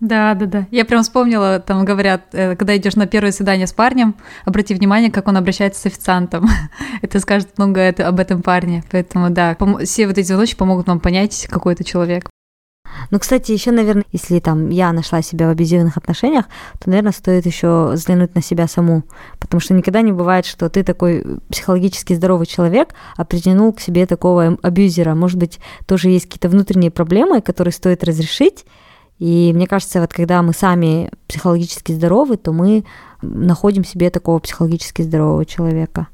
Да, 0.00 0.34
да, 0.34 0.46
да. 0.46 0.66
Я 0.70 0.84
прям 0.84 1.02
вспомнила, 1.02 1.60
там 1.60 1.84
говорят, 1.84 2.22
э, 2.32 2.56
когда 2.56 2.76
идешь 2.76 2.96
на 2.96 3.06
первое 3.06 3.32
свидание 3.32 3.66
с 3.66 3.72
парнем, 3.72 4.14
обрати 4.44 4.74
внимание, 4.74 5.10
как 5.10 5.28
он 5.28 5.36
обращается 5.36 5.80
с 5.80 5.86
официантом. 5.86 6.48
это 7.02 7.20
скажет 7.20 7.56
много 7.56 7.88
об 7.88 8.20
этом 8.20 8.42
парне. 8.42 8.84
Поэтому 8.90 9.30
да, 9.30 9.56
все 9.84 10.06
вот 10.06 10.18
эти 10.18 10.26
звоночки 10.26 10.56
помогут 10.56 10.88
вам 10.88 11.00
понять, 11.00 11.46
какой 11.48 11.74
это 11.74 11.84
человек. 11.84 12.28
Ну, 13.10 13.18
кстати, 13.18 13.52
еще, 13.52 13.70
наверное, 13.70 14.04
если 14.12 14.38
там 14.40 14.68
я 14.68 14.92
нашла 14.92 15.22
себя 15.22 15.46
в 15.46 15.50
абьюзивных 15.50 15.96
отношениях, 15.96 16.46
то, 16.80 16.90
наверное, 16.90 17.12
стоит 17.12 17.46
еще 17.46 17.90
взглянуть 17.92 18.34
на 18.34 18.42
себя 18.42 18.68
саму. 18.68 19.04
Потому 19.38 19.60
что 19.60 19.74
никогда 19.74 20.00
не 20.00 20.12
бывает, 20.12 20.46
что 20.46 20.68
ты 20.68 20.82
такой 20.82 21.24
психологически 21.50 22.14
здоровый 22.14 22.46
человек, 22.46 22.90
а 23.16 23.24
притянул 23.24 23.72
к 23.72 23.80
себе 23.80 24.06
такого 24.06 24.58
абьюзера. 24.62 25.14
Может 25.14 25.38
быть, 25.38 25.60
тоже 25.86 26.10
есть 26.10 26.26
какие-то 26.26 26.48
внутренние 26.48 26.90
проблемы, 26.90 27.40
которые 27.40 27.72
стоит 27.72 28.04
разрешить, 28.04 28.64
и 29.24 29.54
мне 29.54 29.66
кажется, 29.66 30.02
вот 30.02 30.12
когда 30.12 30.42
мы 30.42 30.52
сами 30.52 31.10
психологически 31.28 31.92
здоровы, 31.92 32.36
то 32.36 32.52
мы 32.52 32.84
находим 33.22 33.82
себе 33.82 34.10
такого 34.10 34.38
психологически 34.38 35.00
здорового 35.00 35.46
человека. 35.46 36.08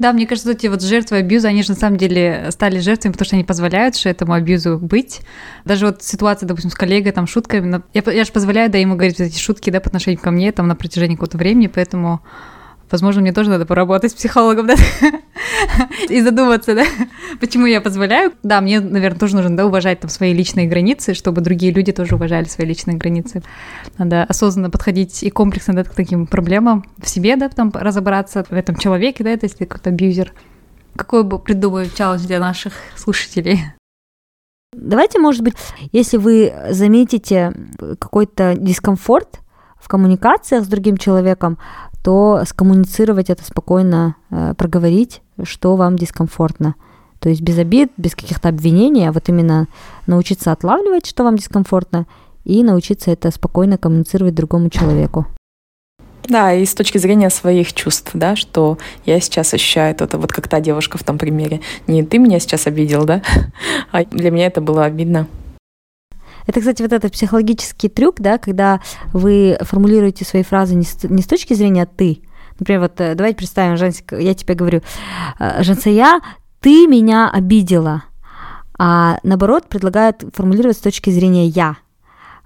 Да, 0.00 0.12
мне 0.12 0.26
кажется, 0.26 0.50
эти 0.50 0.66
вот 0.66 0.82
жертвы 0.82 1.18
абьюза, 1.18 1.46
они 1.46 1.62
же 1.62 1.70
на 1.70 1.76
самом 1.76 1.96
деле 1.96 2.48
стали 2.50 2.80
жертвами, 2.80 3.12
потому 3.12 3.26
что 3.26 3.36
они 3.36 3.44
позволяют 3.44 3.96
же 3.96 4.08
этому 4.08 4.32
абьюзу 4.32 4.80
быть. 4.80 5.20
Даже 5.64 5.86
вот 5.86 6.02
ситуация, 6.02 6.48
допустим, 6.48 6.72
с 6.72 6.74
коллегой, 6.74 7.12
там, 7.12 7.28
шутками, 7.28 7.82
я, 7.92 8.02
я 8.10 8.24
же 8.24 8.32
позволяю, 8.32 8.68
да, 8.68 8.78
ему 8.78 8.96
говорить 8.96 9.20
эти 9.20 9.38
шутки, 9.38 9.70
да, 9.70 9.78
по 9.78 9.86
отношению 9.86 10.20
ко 10.20 10.32
мне, 10.32 10.50
там, 10.50 10.66
на 10.66 10.74
протяжении 10.74 11.14
какого-то 11.14 11.38
времени, 11.38 11.68
поэтому 11.68 12.20
Возможно, 12.90 13.22
мне 13.22 13.32
тоже 13.32 13.50
надо 13.50 13.66
поработать 13.66 14.12
с 14.12 14.14
психологом, 14.14 14.66
да, 14.66 14.74
и 16.08 16.20
задуматься, 16.20 16.74
да, 16.74 16.84
почему 17.40 17.66
я 17.66 17.80
позволяю. 17.80 18.32
Да, 18.42 18.60
мне, 18.60 18.80
наверное, 18.80 19.18
тоже 19.18 19.36
нужно, 19.36 19.56
да, 19.56 19.66
уважать 19.66 20.00
там 20.00 20.10
свои 20.10 20.34
личные 20.34 20.66
границы, 20.66 21.14
чтобы 21.14 21.40
другие 21.40 21.72
люди 21.72 21.92
тоже 21.92 22.14
уважали 22.14 22.44
свои 22.44 22.66
личные 22.66 22.96
границы. 22.96 23.42
Надо 23.98 24.24
осознанно 24.24 24.70
подходить 24.70 25.22
и 25.22 25.30
комплексно, 25.30 25.74
да, 25.74 25.84
к 25.84 25.94
таким 25.94 26.26
проблемам 26.26 26.84
в 26.98 27.08
себе, 27.08 27.36
да, 27.36 27.48
там 27.48 27.72
разобраться 27.74 28.44
в 28.48 28.52
этом 28.52 28.76
человеке, 28.76 29.24
да, 29.24 29.30
это 29.30 29.46
если 29.46 29.64
какой-то 29.64 29.90
абьюзер. 29.90 30.32
Какой 30.96 31.24
бы 31.24 31.38
придумаю 31.38 31.88
челлендж 31.90 32.26
для 32.26 32.38
наших 32.38 32.74
слушателей? 32.96 33.60
Давайте, 34.72 35.18
может 35.18 35.42
быть, 35.42 35.54
если 35.92 36.16
вы 36.16 36.52
заметите 36.70 37.52
какой-то 37.98 38.54
дискомфорт 38.56 39.40
в 39.80 39.88
коммуникациях 39.88 40.64
с 40.64 40.68
другим 40.68 40.96
человеком, 40.96 41.58
то 42.04 42.42
скоммуницировать 42.46 43.30
это 43.30 43.42
спокойно, 43.44 44.16
э, 44.30 44.52
проговорить, 44.58 45.22
что 45.42 45.74
вам 45.74 45.96
дискомфортно. 45.96 46.74
То 47.18 47.30
есть 47.30 47.40
без 47.40 47.58
обид, 47.58 47.90
без 47.96 48.14
каких-то 48.14 48.50
обвинений, 48.50 49.08
а 49.08 49.12
вот 49.12 49.30
именно 49.30 49.68
научиться 50.06 50.52
отлавливать, 50.52 51.06
что 51.06 51.24
вам 51.24 51.36
дискомфортно, 51.36 52.06
и 52.44 52.62
научиться 52.62 53.10
это 53.10 53.30
спокойно 53.30 53.78
коммуницировать 53.78 54.34
другому 54.34 54.68
человеку. 54.68 55.26
Да, 56.28 56.52
и 56.52 56.66
с 56.66 56.74
точки 56.74 56.98
зрения 56.98 57.30
своих 57.30 57.72
чувств, 57.72 58.10
да, 58.12 58.36
что 58.36 58.76
я 59.06 59.18
сейчас 59.18 59.54
ощущаю 59.54 59.94
это, 59.94 60.18
вот 60.18 60.30
как 60.30 60.46
та 60.46 60.60
девушка 60.60 60.98
в 60.98 61.04
том 61.04 61.16
примере. 61.16 61.62
Не 61.86 62.02
ты 62.02 62.18
меня 62.18 62.38
сейчас 62.38 62.66
обидел, 62.66 63.06
да, 63.06 63.22
а 63.92 64.04
для 64.04 64.30
меня 64.30 64.44
это 64.44 64.60
было 64.60 64.84
обидно. 64.84 65.26
Это, 66.46 66.60
кстати, 66.60 66.82
вот 66.82 66.92
этот 66.92 67.12
психологический 67.12 67.88
трюк, 67.88 68.16
да, 68.20 68.38
когда 68.38 68.80
вы 69.12 69.56
формулируете 69.60 70.24
свои 70.24 70.42
фразы 70.42 70.74
не 70.74 70.84
с, 70.84 71.02
не 71.04 71.22
с 71.22 71.26
точки 71.26 71.54
зрения 71.54 71.86
«ты». 71.86 72.20
Например, 72.58 72.82
вот 72.82 73.00
э, 73.00 73.14
давайте 73.14 73.36
представим, 73.36 73.76
Женсик, 73.76 74.12
я 74.12 74.34
тебе 74.34 74.54
говорю, 74.54 74.82
«Э, 75.38 75.62
Женсая, 75.62 76.20
ты 76.60 76.86
меня 76.86 77.30
обидела. 77.30 78.04
А 78.78 79.18
наоборот, 79.22 79.68
предлагают 79.68 80.24
формулировать 80.34 80.76
с 80.76 80.80
точки 80.80 81.10
зрения 81.10 81.46
«я». 81.46 81.76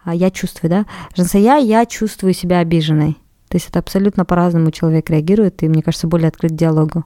А 0.04 0.14
я 0.14 0.30
чувствую, 0.30 0.70
да? 0.70 0.86
Женсая, 1.14 1.58
я 1.58 1.84
чувствую 1.84 2.32
себя 2.32 2.60
обиженной. 2.60 3.18
То 3.48 3.56
есть 3.56 3.68
это 3.68 3.78
абсолютно 3.78 4.24
по-разному 4.24 4.70
человек 4.70 5.10
реагирует, 5.10 5.62
и, 5.62 5.68
мне 5.68 5.82
кажется, 5.82 6.06
более 6.06 6.28
открыт 6.28 6.54
диалогу. 6.54 7.04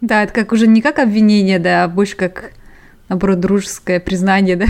Да, 0.00 0.24
это 0.24 0.32
как 0.32 0.52
уже 0.52 0.66
не 0.66 0.80
как 0.80 0.98
обвинение, 0.98 1.58
да, 1.58 1.84
а 1.84 1.88
больше 1.88 2.16
как 2.16 2.52
наоборот, 3.12 3.40
дружеское 3.40 4.00
признание, 4.00 4.56
да, 4.56 4.66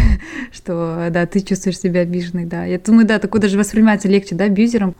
что, 0.51 1.09
да, 1.11 1.27
ты 1.27 1.41
чувствуешь 1.41 1.79
себя 1.79 2.01
обиженной, 2.01 2.45
да. 2.45 2.65
Я 2.65 2.79
думаю, 2.79 3.07
да, 3.07 3.19
такое 3.19 3.41
даже 3.41 3.59
воспринимается 3.59 4.09
легче, 4.09 4.35
да, 4.35 4.45
абьюзером. 4.45 4.95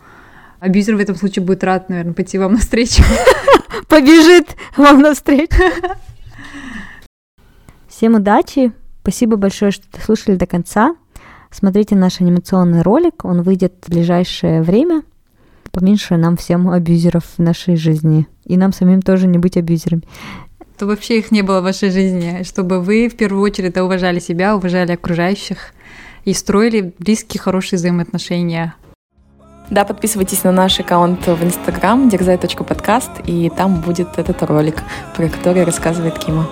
Абьюзер 0.61 0.95
в 0.95 1.01
этом 1.01 1.17
случае 1.17 1.45
будет 1.45 1.65
рад, 1.65 1.89
наверное, 1.89 2.15
пойти 2.15 2.39
вам 2.39 2.53
навстречу. 2.55 3.03
Побежит 3.89 4.49
вам 4.77 5.01
навстречу. 5.01 5.61
Всем 7.89 8.15
удачи. 8.15 8.73
Спасибо 9.03 9.37
большое, 9.37 9.73
что 9.73 9.85
слушали 10.01 10.37
до 10.37 10.47
конца. 10.47 10.95
Смотрите 11.51 11.97
наш 11.97 12.21
анимационный 12.21 12.83
ролик, 12.83 13.25
он 13.25 13.43
выйдет 13.43 13.75
в 13.83 13.91
ближайшее 13.91 14.63
время 14.63 15.03
поменьше 15.73 16.17
нам 16.17 16.37
всем 16.37 16.69
абьюзеров 16.69 17.25
в 17.37 17.39
нашей 17.39 17.77
жизни. 17.77 18.27
И 18.45 18.57
нам 18.57 18.73
самим 18.73 19.03
тоже 19.03 19.27
не 19.27 19.39
быть 19.39 19.57
абьюзерами. 19.57 20.03
То 20.79 20.87
вообще 20.87 21.19
их 21.19 21.31
не 21.31 21.43
было 21.43 21.61
в 21.61 21.65
вашей 21.65 21.91
жизни, 21.91 22.43
чтобы 22.43 22.81
вы 22.81 23.09
в 23.09 23.17
первую 23.17 23.43
очередь 23.43 23.77
уважали 23.77 24.19
себя, 24.19 24.57
уважали 24.57 24.93
окружающих 24.93 25.73
и 26.25 26.33
строили 26.33 26.93
близкие, 26.99 27.41
хорошие 27.41 27.79
взаимоотношения. 27.79 28.75
Да, 29.71 29.85
подписывайтесь 29.85 30.45
на 30.45 30.53
наш 30.53 30.81
аккаунт 30.81 31.27
в 31.27 31.45
Инстаграм 31.45 32.09
дерзай.подкаст, 32.09 33.11
и 33.27 33.51
там 33.57 33.81
будет 33.81 34.19
этот 34.19 34.43
ролик, 34.43 34.77
про 35.17 35.29
который 35.29 35.65
рассказывает 35.65 36.19
Кима. 36.19 36.47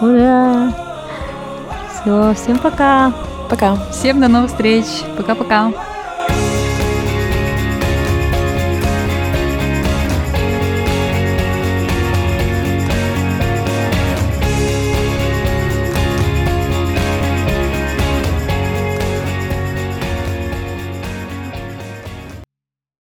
Ура! 0.00 0.74
Все, 1.94 2.34
всем 2.34 2.58
пока! 2.58 3.14
Пока! 3.48 3.76
Всем 3.90 4.20
до 4.20 4.28
новых 4.28 4.50
встреч! 4.50 4.84
Пока-пока! 5.16 5.72